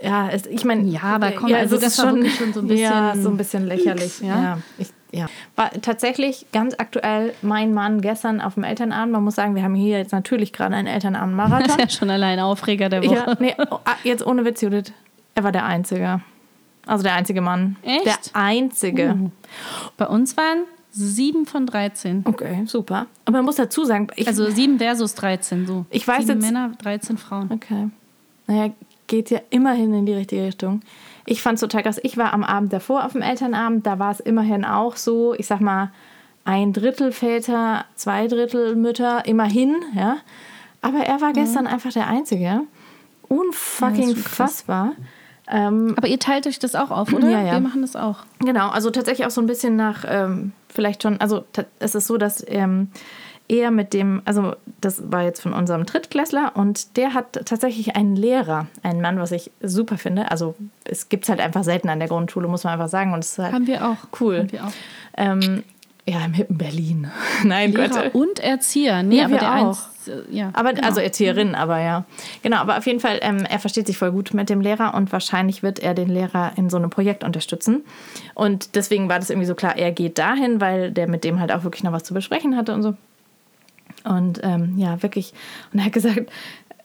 ja, 0.00 0.28
es, 0.28 0.46
ich 0.46 0.64
meine, 0.64 0.82
Ja, 0.88 1.02
aber 1.02 1.32
komm, 1.32 1.48
ja, 1.50 1.58
also 1.58 1.76
das 1.76 1.98
ist 1.98 2.04
war 2.04 2.14
wirklich 2.14 2.34
schon 2.36 2.52
so 2.52 2.60
ein 2.60 2.68
ja, 2.76 3.10
bisschen 3.10 3.22
so 3.22 3.30
ein 3.30 3.36
bisschen 3.36 3.66
lächerlich. 3.66 4.20
ja. 4.20 4.42
ja. 4.42 4.58
Ich, 4.78 4.88
ja. 5.10 5.26
War 5.56 5.70
tatsächlich 5.80 6.44
ganz 6.52 6.74
aktuell 6.76 7.32
mein 7.40 7.72
Mann 7.72 8.02
gestern 8.02 8.42
auf 8.42 8.54
dem 8.54 8.64
Elternabend. 8.64 9.12
Man 9.12 9.24
muss 9.24 9.36
sagen, 9.36 9.54
wir 9.54 9.62
haben 9.62 9.74
hier 9.74 9.96
jetzt 9.98 10.12
natürlich 10.12 10.52
gerade 10.52 10.74
einen 10.76 10.84
Das 10.84 10.96
ist 10.96 11.04
Elternabend-Marathon. 11.04 11.78
ja 11.78 11.88
schon 11.88 12.10
allein 12.10 12.38
Aufreger 12.40 12.90
der 12.90 13.02
Woche. 13.02 13.14
ja, 13.14 13.34
nee, 13.40 13.54
oh, 13.70 13.78
ah, 13.86 13.94
jetzt 14.04 14.26
ohne 14.26 14.44
Witz, 14.44 14.60
Judith. 14.60 14.92
Er 15.34 15.44
war 15.44 15.52
der 15.52 15.64
Einzige. 15.64 16.20
Also 16.86 17.02
der 17.04 17.14
einzige 17.14 17.40
Mann. 17.40 17.76
Echt? 17.82 18.04
Der 18.06 18.16
einzige. 18.34 19.30
Bei 19.96 20.06
uns 20.06 20.36
waren 20.36 20.64
sieben 20.90 21.46
von 21.46 21.64
13. 21.66 22.24
Okay, 22.26 22.64
super. 22.66 23.06
Aber 23.24 23.38
man 23.38 23.46
muss 23.46 23.56
dazu 23.56 23.84
sagen, 23.86 24.08
ich, 24.16 24.26
Also 24.28 24.50
sieben 24.50 24.78
versus 24.78 25.14
13, 25.14 25.66
so. 25.66 25.86
Ich 25.90 26.06
weiß 26.06 26.26
sieben 26.26 26.40
jetzt- 26.42 26.52
Männer, 26.52 26.72
13 26.82 27.16
Frauen. 27.16 27.50
Okay. 27.50 27.88
Naja, 28.46 28.72
geht 29.08 29.30
ja 29.30 29.40
immerhin 29.50 29.92
in 29.92 30.06
die 30.06 30.14
richtige 30.14 30.44
Richtung. 30.44 30.82
Ich 31.26 31.42
fand 31.42 31.56
es 31.56 31.60
total 31.60 31.82
krass. 31.82 32.00
Ich 32.02 32.16
war 32.16 32.32
am 32.32 32.44
Abend 32.44 32.72
davor 32.72 33.04
auf 33.04 33.12
dem 33.12 33.22
Elternabend, 33.22 33.86
da 33.86 33.98
war 33.98 34.12
es 34.12 34.20
immerhin 34.20 34.64
auch 34.64 34.96
so, 34.96 35.34
ich 35.34 35.46
sag 35.46 35.60
mal, 35.60 35.90
ein 36.44 36.72
Drittel 36.72 37.12
Väter, 37.12 37.84
zwei 37.94 38.28
Drittel 38.28 38.76
Mütter, 38.76 39.26
immerhin, 39.26 39.76
ja. 39.94 40.18
Aber 40.80 41.00
er 41.00 41.20
war 41.20 41.32
gestern 41.32 41.66
einfach 41.66 41.92
der 41.92 42.06
Einzige. 42.06 42.62
Unfucking 43.28 44.10
Mhm. 44.10 44.16
Ja, 44.16 44.22
fassbar. 44.22 44.92
Ähm, 45.50 45.94
Aber 45.96 46.08
ihr 46.08 46.18
teilt 46.18 46.46
euch 46.46 46.58
das 46.58 46.74
auch 46.74 46.90
auf, 46.90 47.12
oder? 47.12 47.28
Ja, 47.28 47.42
ja. 47.42 47.52
Wir 47.52 47.60
machen 47.60 47.82
das 47.82 47.96
auch. 47.96 48.18
Genau, 48.38 48.68
also 48.68 48.90
tatsächlich 48.90 49.26
auch 49.26 49.30
so 49.30 49.40
ein 49.40 49.46
bisschen 49.46 49.76
nach, 49.76 50.04
ähm, 50.06 50.52
vielleicht 50.68 51.02
schon, 51.02 51.20
also 51.20 51.44
es 51.78 51.94
ist 51.94 52.06
so, 52.06 52.16
dass 52.16 52.44
ähm, 52.48 52.88
er 53.48 53.70
mit 53.70 53.92
dem, 53.94 54.22
also 54.24 54.54
das 54.80 55.10
war 55.10 55.22
jetzt 55.24 55.40
von 55.40 55.52
unserem 55.52 55.86
Drittklässler 55.86 56.52
und 56.54 56.96
der 56.96 57.14
hat 57.14 57.32
tatsächlich 57.46 57.96
einen 57.96 58.14
Lehrer, 58.14 58.66
einen 58.82 59.00
Mann, 59.00 59.18
was 59.18 59.32
ich 59.32 59.50
super 59.62 59.96
finde. 59.98 60.30
Also 60.30 60.54
es 60.84 61.08
gibt 61.08 61.24
es 61.24 61.30
halt 61.30 61.40
einfach 61.40 61.64
selten 61.64 61.88
an 61.88 61.98
der 61.98 62.08
Grundschule, 62.08 62.46
muss 62.48 62.64
man 62.64 62.74
einfach 62.74 62.88
sagen. 62.88 63.12
Und 63.14 63.20
es 63.20 63.32
ist 63.32 63.38
halt 63.38 63.52
Haben 63.54 63.66
wir 63.66 63.86
auch. 63.88 63.96
cool. 64.20 64.38
Haben 64.40 64.52
wir 64.52 64.64
auch. 64.66 64.72
Ähm, 65.16 65.64
ja, 66.06 66.24
im 66.24 66.32
hippen 66.32 66.56
Berlin. 66.56 67.10
Nein, 67.44 67.72
Lehrer 67.72 68.04
Gott. 68.04 68.14
und 68.14 68.38
Erzieher. 68.38 69.02
Nee, 69.02 69.18
Ja, 69.18 69.24
aber 69.24 69.32
wir 69.32 69.38
der 69.40 69.54
auch. 69.54 69.66
eins, 69.66 70.08
äh, 70.08 70.22
ja. 70.34 70.50
Aber 70.54 70.72
genau. 70.72 70.86
also 70.86 71.00
Erzieherin, 71.00 71.54
aber 71.54 71.80
ja. 71.80 72.04
Genau, 72.42 72.58
aber 72.58 72.78
auf 72.78 72.86
jeden 72.86 73.00
Fall, 73.00 73.18
ähm, 73.22 73.44
er 73.48 73.58
versteht 73.58 73.86
sich 73.86 73.98
voll 73.98 74.10
gut 74.12 74.32
mit 74.32 74.48
dem 74.48 74.60
Lehrer 74.62 74.94
und 74.94 75.12
wahrscheinlich 75.12 75.62
wird 75.62 75.80
er 75.80 75.92
den 75.94 76.08
Lehrer 76.08 76.52
in 76.56 76.70
so 76.70 76.76
einem 76.78 76.88
Projekt 76.90 77.24
unterstützen. 77.24 77.82
Und 78.34 78.74
deswegen 78.74 79.08
war 79.10 79.18
das 79.18 79.28
irgendwie 79.28 79.46
so 79.46 79.54
klar, 79.54 79.76
er 79.76 79.92
geht 79.92 80.18
dahin, 80.18 80.60
weil 80.62 80.92
der 80.92 81.08
mit 81.08 81.24
dem 81.24 81.40
halt 81.40 81.52
auch 81.52 81.62
wirklich 81.64 81.82
noch 81.84 81.92
was 81.92 82.04
zu 82.04 82.14
besprechen 82.14 82.56
hatte 82.56 82.72
und 82.72 82.82
so. 82.82 82.94
Und 84.04 84.40
ähm, 84.42 84.78
ja, 84.78 85.02
wirklich. 85.02 85.32
Und 85.72 85.78
er 85.80 85.86
hat 85.86 85.92
gesagt, 85.92 86.30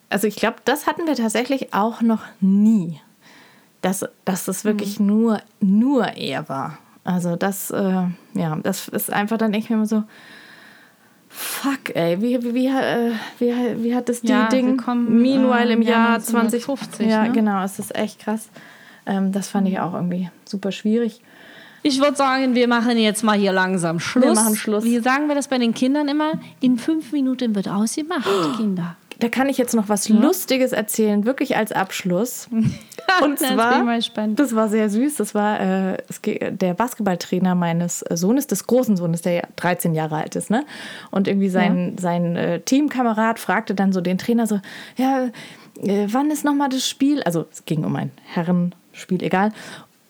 also 0.09 0.27
ich 0.27 0.35
glaube, 0.35 0.57
das 0.65 0.87
hatten 0.87 1.07
wir 1.07 1.15
tatsächlich 1.15 1.73
auch 1.73 2.01
noch 2.01 2.21
nie. 2.39 2.99
Dass, 3.81 4.05
dass 4.23 4.45
das 4.45 4.63
wirklich 4.63 4.99
nur, 4.99 5.41
nur 5.59 6.05
er 6.15 6.47
war. 6.47 6.77
Also 7.03 7.35
das, 7.35 7.69
äh, 7.71 8.03
ja, 8.33 8.55
das 8.63 8.87
ist 8.87 9.11
einfach 9.11 9.37
dann 9.37 9.51
mir 9.51 9.69
immer 9.69 9.85
so, 9.85 10.03
Fuck, 11.35 11.95
ey, 11.95 12.21
wie, 12.21 12.41
wie, 12.43 12.53
wie, 12.53 12.67
äh, 12.67 13.11
wie, 13.39 13.83
wie 13.83 13.95
hat 13.95 14.07
das 14.07 14.21
die 14.21 14.27
Ja, 14.27 14.47
Ding? 14.49 14.67
willkommen, 14.67 15.21
Meanwhile 15.21 15.71
äh, 15.71 15.73
im 15.73 15.81
im 15.81 15.87
Jahr 15.87 16.09
Jahr 16.11 16.19
2050. 16.19 16.69
1950, 17.01 17.07
Ja, 17.09 17.23
ne? 17.23 17.31
genau, 17.31 17.63
es 17.63 17.79
ist 17.79 17.95
echt 17.95 18.19
krass. 18.19 18.49
Ähm, 19.07 19.31
das 19.31 19.49
fand 19.49 19.67
ich 19.67 19.79
auch 19.79 19.95
irgendwie 19.95 20.29
super 20.45 20.71
schwierig. 20.71 21.21
Ich 21.83 21.99
würde 21.99 22.15
sagen, 22.15 22.55
wir 22.55 22.67
machen 22.67 22.97
jetzt 22.97 23.23
mal 23.23 23.37
hier 23.37 23.51
langsam 23.51 23.99
Schluss. 23.99 24.35
machen 24.35 24.55
Schluss. 24.55 24.83
Wie 24.85 24.99
sagen 24.99 25.27
wir 25.27 25.35
das 25.35 25.49
bei 25.49 25.57
den 25.57 25.73
Kindern 25.73 26.07
immer? 26.07 26.39
In 26.61 26.77
fünf 26.77 27.11
Minuten 27.11 27.55
wird 27.55 27.67
ausgemacht, 27.67 28.27
Kinder. 28.57 28.95
Da 29.19 29.29
kann 29.29 29.47
ich 29.47 29.57
jetzt 29.57 29.75
noch 29.75 29.89
was 29.89 30.09
Lustiges 30.09 30.71
erzählen, 30.71 31.25
wirklich 31.25 31.55
als 31.55 31.71
Abschluss. 31.71 32.49
Und 33.21 33.37
zwar, 33.37 33.85
das 34.35 34.55
war 34.55 34.69
sehr 34.69 34.89
süß, 34.89 35.15
das 35.15 35.35
war 35.35 35.59
äh, 35.59 35.97
der 36.51 36.73
Basketballtrainer 36.73 37.53
meines 37.53 37.99
Sohnes, 37.99 38.47
des 38.47 38.65
großen 38.65 38.97
Sohnes, 38.97 39.21
der 39.21 39.33
ja 39.33 39.41
13 39.57 39.93
Jahre 39.93 40.15
alt 40.15 40.35
ist. 40.35 40.49
Ne? 40.49 40.65
Und 41.11 41.27
irgendwie 41.27 41.49
sein, 41.49 41.95
sein 41.99 42.35
äh, 42.35 42.61
Teamkamerad 42.61 43.39
fragte 43.39 43.75
dann 43.75 43.93
so 43.93 44.01
den 44.01 44.17
Trainer 44.17 44.47
so, 44.47 44.59
ja, 44.97 45.29
äh, 45.81 46.07
wann 46.07 46.31
ist 46.31 46.43
nochmal 46.43 46.69
das 46.69 46.87
Spiel? 46.87 47.21
Also 47.23 47.45
es 47.51 47.65
ging 47.65 47.83
um 47.83 47.95
ein 47.95 48.11
Herrenspiel, 48.25 49.21
egal. 49.21 49.51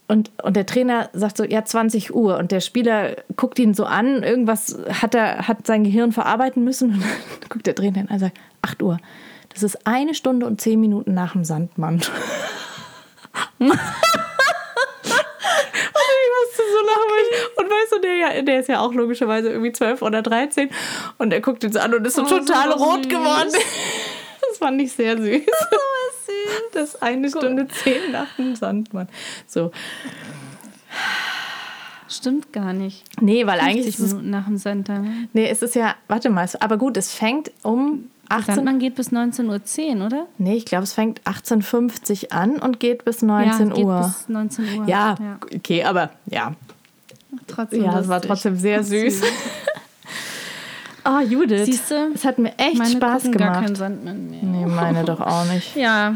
Und, 0.08 0.32
und 0.44 0.56
der 0.56 0.66
Trainer 0.66 1.10
sagt 1.14 1.38
so, 1.38 1.44
ja, 1.44 1.64
20 1.64 2.14
Uhr. 2.14 2.38
Und 2.38 2.52
der 2.52 2.60
Spieler 2.60 3.16
guckt 3.38 3.58
ihn 3.58 3.74
so 3.74 3.86
an, 3.86 4.22
irgendwas 4.24 4.78
hat 5.02 5.16
er, 5.16 5.48
hat 5.48 5.66
sein 5.66 5.84
Gehirn 5.84 6.12
verarbeiten 6.12 6.64
müssen. 6.64 6.92
Und 6.96 7.02
dann 7.04 7.50
guckt 7.50 7.66
der 7.68 7.76
Trainer 7.76 8.00
an 8.02 8.08
und 8.10 8.20
sagt, 8.20 8.38
8 8.62 8.84
Uhr. 8.84 9.00
Das 9.54 9.64
ist 9.64 9.86
eine 9.88 10.14
Stunde 10.16 10.46
und 10.48 10.60
zehn 10.62 10.80
Minuten 10.80 11.14
nach 11.14 11.34
dem 11.34 11.44
Sandmann. 11.46 11.96
und 13.60 13.72
ich 13.72 13.78
musste 16.40 16.64
so 16.72 16.86
lachen. 16.86 17.10
ich- 17.22 17.58
Und 17.58 17.66
weißt 17.70 17.92
du, 17.92 18.00
der, 18.02 18.42
der 18.44 18.60
ist 18.60 18.70
ja 18.70 18.80
auch 18.80 18.94
logischerweise 18.94 19.50
irgendwie 19.50 19.72
12 19.72 20.02
oder 20.02 20.22
13. 20.22 20.70
Und 21.18 21.32
er 21.34 21.42
guckt 21.42 21.64
ihn 21.64 21.72
so 21.72 21.80
an 21.80 21.94
und 21.94 22.06
ist 22.06 22.16
so 22.16 22.24
Oh, 22.24 22.26
total 22.26 22.72
rot 22.72 23.04
süß. 23.04 23.10
geworden. 23.10 23.50
Das 24.50 24.58
fand 24.60 24.80
ich 24.82 24.92
sehr 24.92 25.18
süß. 25.18 25.42
Das 26.74 26.96
ist 26.96 27.04
eine 27.04 27.30
Stunde 27.30 27.68
zehn 27.68 28.12
nach 28.12 28.36
dem 28.36 28.56
Sandmann. 28.56 29.08
So. 29.48 29.72
Stimmt 32.10 32.52
gar 32.54 32.74
nicht. 32.74 33.04
Nee, 33.22 33.46
weil 33.46 33.60
eigentlich 33.60 33.86
50 33.86 33.88
ist 33.96 34.00
es, 34.00 34.14
Minuten 34.14 34.30
nach 34.30 34.46
dem 34.46 34.58
Santa. 34.58 35.00
ne? 35.00 35.28
nee, 35.34 35.48
es 35.48 35.62
ist 35.62 35.76
ja, 35.76 35.96
warte 36.08 36.30
mal, 36.30 36.48
aber 36.60 36.78
gut, 36.78 36.98
es 36.98 37.12
fängt 37.14 37.52
um 37.64 38.10
18 38.30 38.56
Sandmann 38.56 38.80
geht 38.80 38.96
bis 38.96 39.12
19.10 39.12 39.98
Uhr, 40.00 40.06
oder? 40.06 40.28
Nee, 40.38 40.56
ich 40.56 40.66
glaube, 40.66 40.84
es 40.84 40.94
fängt 40.94 41.22
18.50 41.22 42.32
an 42.32 42.58
und 42.58 42.80
geht 42.80 43.06
bis 43.06 43.22
19 43.22 43.68
ja, 43.70 43.74
geht 43.74 43.86
Uhr. 43.86 44.02
bis 44.02 44.30
19 44.30 44.80
Uhr. 44.80 44.88
ja, 44.88 45.16
okay, 45.56 45.84
aber 45.84 46.12
ja. 46.26 46.54
trotzdem 47.48 47.84
Ja, 47.84 48.00
es 48.00 48.08
war 48.08 48.22
trotzdem 48.22 48.58
sehr 48.58 48.84
süß. 48.84 49.22
Ah, 51.06 51.22
Judith. 51.22 51.66
Siehst 51.66 51.92
du? 51.92 52.12
Es 52.14 52.24
hat 52.24 52.40
mir 52.40 52.58
echt 52.58 52.78
Meine 52.78 52.92
Spaß 52.92 53.24
gucken 53.24 53.38
gar 53.38 53.54
keinen 53.56 53.66
gemacht. 53.66 53.78
Sandmann 53.78 54.30
mehr. 54.30 54.42
Nee, 54.42 54.66
meine 54.66 55.04
doch 55.04 55.20
auch 55.20 55.44
nicht. 55.52 55.76
Ja, 55.76 56.16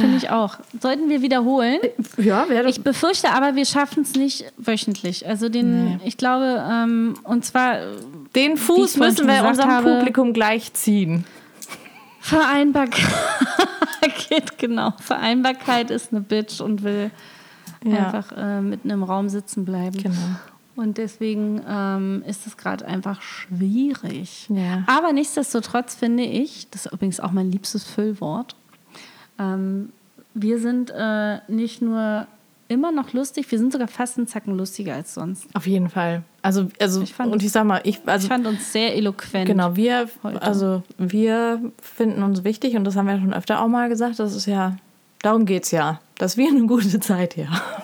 finde 0.00 0.16
ich 0.16 0.30
auch. 0.30 0.58
Sollten 0.80 1.08
wir 1.08 1.22
wiederholen? 1.22 1.78
Ja, 2.16 2.48
wäre 2.48 2.68
Ich 2.68 2.82
befürchte 2.82 3.30
aber, 3.30 3.54
wir 3.56 3.64
schaffen 3.66 4.02
es 4.02 4.14
nicht 4.14 4.44
wöchentlich. 4.56 5.26
Also 5.26 5.48
den, 5.48 6.00
ich 6.04 6.16
glaube, 6.16 6.62
ähm, 6.70 7.14
und 7.24 7.44
zwar 7.44 7.80
äh, 7.80 7.86
Den 8.34 8.56
Fuß 8.56 8.96
müssen 8.98 9.26
wir 9.26 9.44
unserem 9.44 9.70
habe- 9.70 9.96
Publikum 9.98 10.32
gleich 10.32 10.72
ziehen. 10.74 11.24
Vereinbarkeit, 12.20 12.98
genau. 14.58 14.92
Vereinbarkeit 15.00 15.90
ist 15.90 16.12
eine 16.12 16.20
Bitch 16.20 16.60
und 16.60 16.82
will 16.82 17.10
Ja. 17.84 18.06
einfach 18.06 18.32
äh, 18.36 18.60
mitten 18.60 18.90
im 18.90 19.02
Raum 19.02 19.28
sitzen 19.28 19.64
bleiben. 19.64 19.96
Genau. 20.02 20.14
Und 20.76 20.96
deswegen 20.98 21.60
ähm, 21.68 22.22
ist 22.26 22.46
es 22.46 22.56
gerade 22.56 22.86
einfach 22.86 23.20
schwierig. 23.22 24.46
Ja. 24.48 24.84
Aber 24.86 25.12
nichtsdestotrotz 25.12 25.94
finde 25.96 26.22
ich, 26.24 26.68
das 26.70 26.86
ist 26.86 26.92
übrigens 26.92 27.18
auch 27.18 27.32
mein 27.32 27.50
liebstes 27.50 27.82
Füllwort, 27.84 28.54
ähm, 29.38 29.92
wir 30.34 30.58
sind 30.58 30.90
äh, 30.90 31.38
nicht 31.48 31.82
nur 31.82 32.26
immer 32.68 32.92
noch 32.92 33.12
lustig, 33.14 33.50
wir 33.50 33.58
sind 33.58 33.72
sogar 33.72 33.88
fast 33.88 34.18
einen 34.18 34.26
Zacken 34.26 34.56
lustiger 34.56 34.94
als 34.94 35.14
sonst. 35.14 35.46
Auf 35.54 35.66
jeden 35.66 35.88
Fall. 35.88 36.22
Also, 36.42 36.68
also 36.78 37.02
Ich 37.02 37.14
fand 37.14 37.32
und 37.32 37.42
ich 37.42 37.50
sag 37.50 37.64
mal, 37.64 37.80
ich, 37.84 37.96
Ich 37.96 38.08
also 38.08 38.28
fand 38.28 38.46
uns 38.46 38.72
sehr 38.72 38.94
eloquent. 38.94 39.46
genau, 39.46 39.74
wir, 39.74 40.08
heute. 40.22 40.42
also 40.42 40.82
wir 40.98 41.60
finden 41.82 42.22
uns 42.22 42.44
wichtig 42.44 42.76
und 42.76 42.84
das 42.84 42.94
haben 42.96 43.06
wir 43.06 43.18
schon 43.18 43.32
öfter 43.32 43.62
auch 43.62 43.68
mal 43.68 43.88
gesagt. 43.88 44.18
Das 44.18 44.34
ist 44.34 44.46
ja, 44.46 44.76
darum 45.22 45.46
geht's 45.46 45.70
ja, 45.70 46.00
dass 46.18 46.36
wir 46.36 46.48
eine 46.48 46.66
gute 46.66 47.00
Zeit 47.00 47.34
hier 47.34 47.50
haben. 47.50 47.82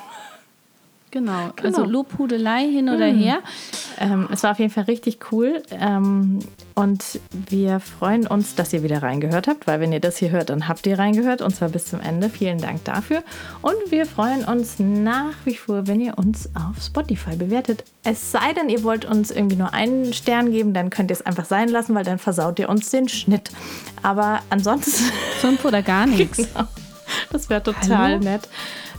Genau. 1.15 1.51
Genau. 1.55 1.69
Also 1.69 1.85
Lobhudelei 1.85 2.69
hin 2.69 2.89
oder 2.89 3.07
her. 3.07 3.39
Ähm, 4.01 4.29
es 4.33 4.43
war 4.43 4.51
auf 4.51 4.59
jeden 4.59 4.73
Fall 4.73 4.83
richtig 4.85 5.19
cool. 5.31 5.62
Ähm, 5.71 6.41
und 6.75 7.21
wir 7.31 7.79
freuen 7.79 8.27
uns, 8.27 8.57
dass 8.57 8.73
ihr 8.73 8.83
wieder 8.83 9.01
reingehört 9.01 9.47
habt, 9.47 9.69
weil 9.69 9.79
wenn 9.79 9.93
ihr 9.93 10.01
das 10.01 10.17
hier 10.17 10.31
hört, 10.31 10.51
dann 10.51 10.67
habt 10.67 10.89
ihr 10.89 10.99
reingehört 10.99 11.41
und 11.41 11.55
zwar 11.55 11.69
bis 11.69 11.85
zum 11.85 12.01
Ende. 12.01 12.29
Vielen 12.29 12.59
Dank 12.59 12.83
dafür. 12.83 13.23
Und 13.62 13.77
wir 13.91 14.07
freuen 14.07 14.45
uns 14.45 14.81
nach 14.81 15.35
wie 15.45 15.55
vor, 15.55 15.87
wenn 15.87 16.01
ihr 16.01 16.19
uns 16.19 16.51
auf 16.57 16.83
Spotify 16.85 17.37
bewertet. 17.37 17.85
Es 18.03 18.33
sei 18.33 18.53
denn, 18.53 18.69
ihr 18.69 18.83
wollt 18.83 19.05
uns 19.05 19.31
irgendwie 19.31 19.55
nur 19.57 19.73
einen 19.73 20.12
Stern 20.15 20.51
geben, 20.51 20.75
dann 20.75 20.91
könnt 20.91 21.12
ihr 21.12 21.15
es 21.15 21.25
einfach 21.25 21.45
sein 21.45 21.69
lassen, 21.69 21.95
weil 21.95 22.05
dann 22.05 22.19
versaut 22.19 22.59
ihr 22.59 22.69
uns 22.69 22.91
den 22.91 23.09
Schnitt. 23.09 23.51
Aber 24.03 24.41
ansonsten, 24.51 25.12
Fünf 25.41 25.65
oder 25.65 25.81
gar 25.83 26.07
nichts. 26.09 26.39
genau, 26.39 26.67
das 27.31 27.49
wäre 27.49 27.62
total 27.62 27.99
Hallo? 27.99 28.19
nett. 28.19 28.49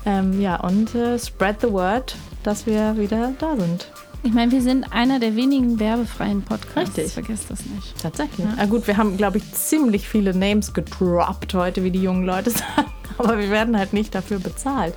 Ähm, 0.06 0.40
ja, 0.40 0.58
und 0.58 0.94
äh, 0.96 1.18
spread 1.18 1.62
the 1.62 1.72
word, 1.72 2.16
dass 2.44 2.66
wir 2.66 2.98
wieder 2.98 3.34
da 3.40 3.56
sind. 3.58 3.88
Ich 4.24 4.34
meine, 4.34 4.52
wir 4.52 4.62
sind 4.62 4.92
einer 4.92 5.20
der 5.20 5.36
wenigen 5.36 5.80
werbefreien 5.80 6.42
Podcasts. 6.42 6.98
Richtig. 6.98 7.14
Vergesst 7.14 7.46
das 7.50 7.66
nicht. 7.66 8.02
Tatsächlich. 8.02 8.48
Na 8.58 8.66
gut, 8.66 8.88
wir 8.88 8.98
haben, 8.98 9.18
glaube 9.18 9.38
ich, 9.38 9.52
ziemlich 9.54 10.10
viele 10.10 10.36
Names 10.36 10.74
gedroppt 10.74 11.54
heute, 11.54 11.84
wie 11.84 11.92
die 11.92 12.02
jungen 12.02 12.26
Leute 12.26 12.50
sagen. 12.52 12.92
Aber 13.18 13.38
wir 13.38 13.52
werden 13.52 13.78
halt 13.78 13.94
nicht 13.94 14.16
dafür 14.16 14.40
bezahlt. 14.40 14.96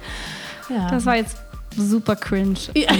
Ja. 0.70 0.90
Das 0.90 1.04
war 1.04 1.16
jetzt 1.16 1.36
super 1.76 2.16
cringe. 2.16 2.58
Ja. 2.74 2.90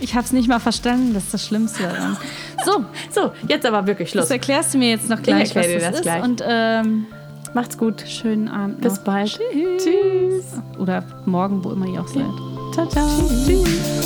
Ich 0.00 0.14
habe 0.14 0.24
es 0.24 0.32
nicht 0.32 0.48
mal 0.48 0.58
verstanden, 0.58 1.14
das 1.14 1.24
ist 1.24 1.34
das 1.34 1.46
Schlimmste 1.46 1.84
daran. 1.84 2.16
So, 2.64 2.84
so, 3.10 3.32
jetzt 3.48 3.66
aber 3.66 3.88
wirklich 3.88 4.10
Schluss. 4.10 4.26
das 4.26 4.30
erklärst 4.30 4.72
du 4.72 4.78
mir 4.78 4.90
jetzt 4.90 5.08
noch 5.08 5.20
gleich, 5.20 5.52
erklär 5.52 5.64
was 5.64 5.68
dir 5.68 5.78
das, 5.80 5.84
das 5.88 5.96
ist. 5.96 6.02
gleich. 6.02 6.22
Und 6.22 6.44
ähm, 6.46 7.06
Macht's 7.54 7.76
gut. 7.76 8.02
Schönen 8.06 8.48
Abend. 8.48 8.80
Bis 8.80 8.96
noch. 8.96 9.04
bald. 9.04 9.28
Tschüss. 9.30 9.84
Tschüss. 9.84 10.44
Oder 10.78 11.04
morgen, 11.26 11.62
wo 11.64 11.70
immer 11.70 11.86
ihr 11.86 12.00
auch 12.00 12.08
seid. 12.08 12.22
Ja. 12.22 12.72
Ciao, 12.72 12.88
ciao. 12.88 13.08
Tschüss. 13.46 13.64
Tschüss. 13.64 14.02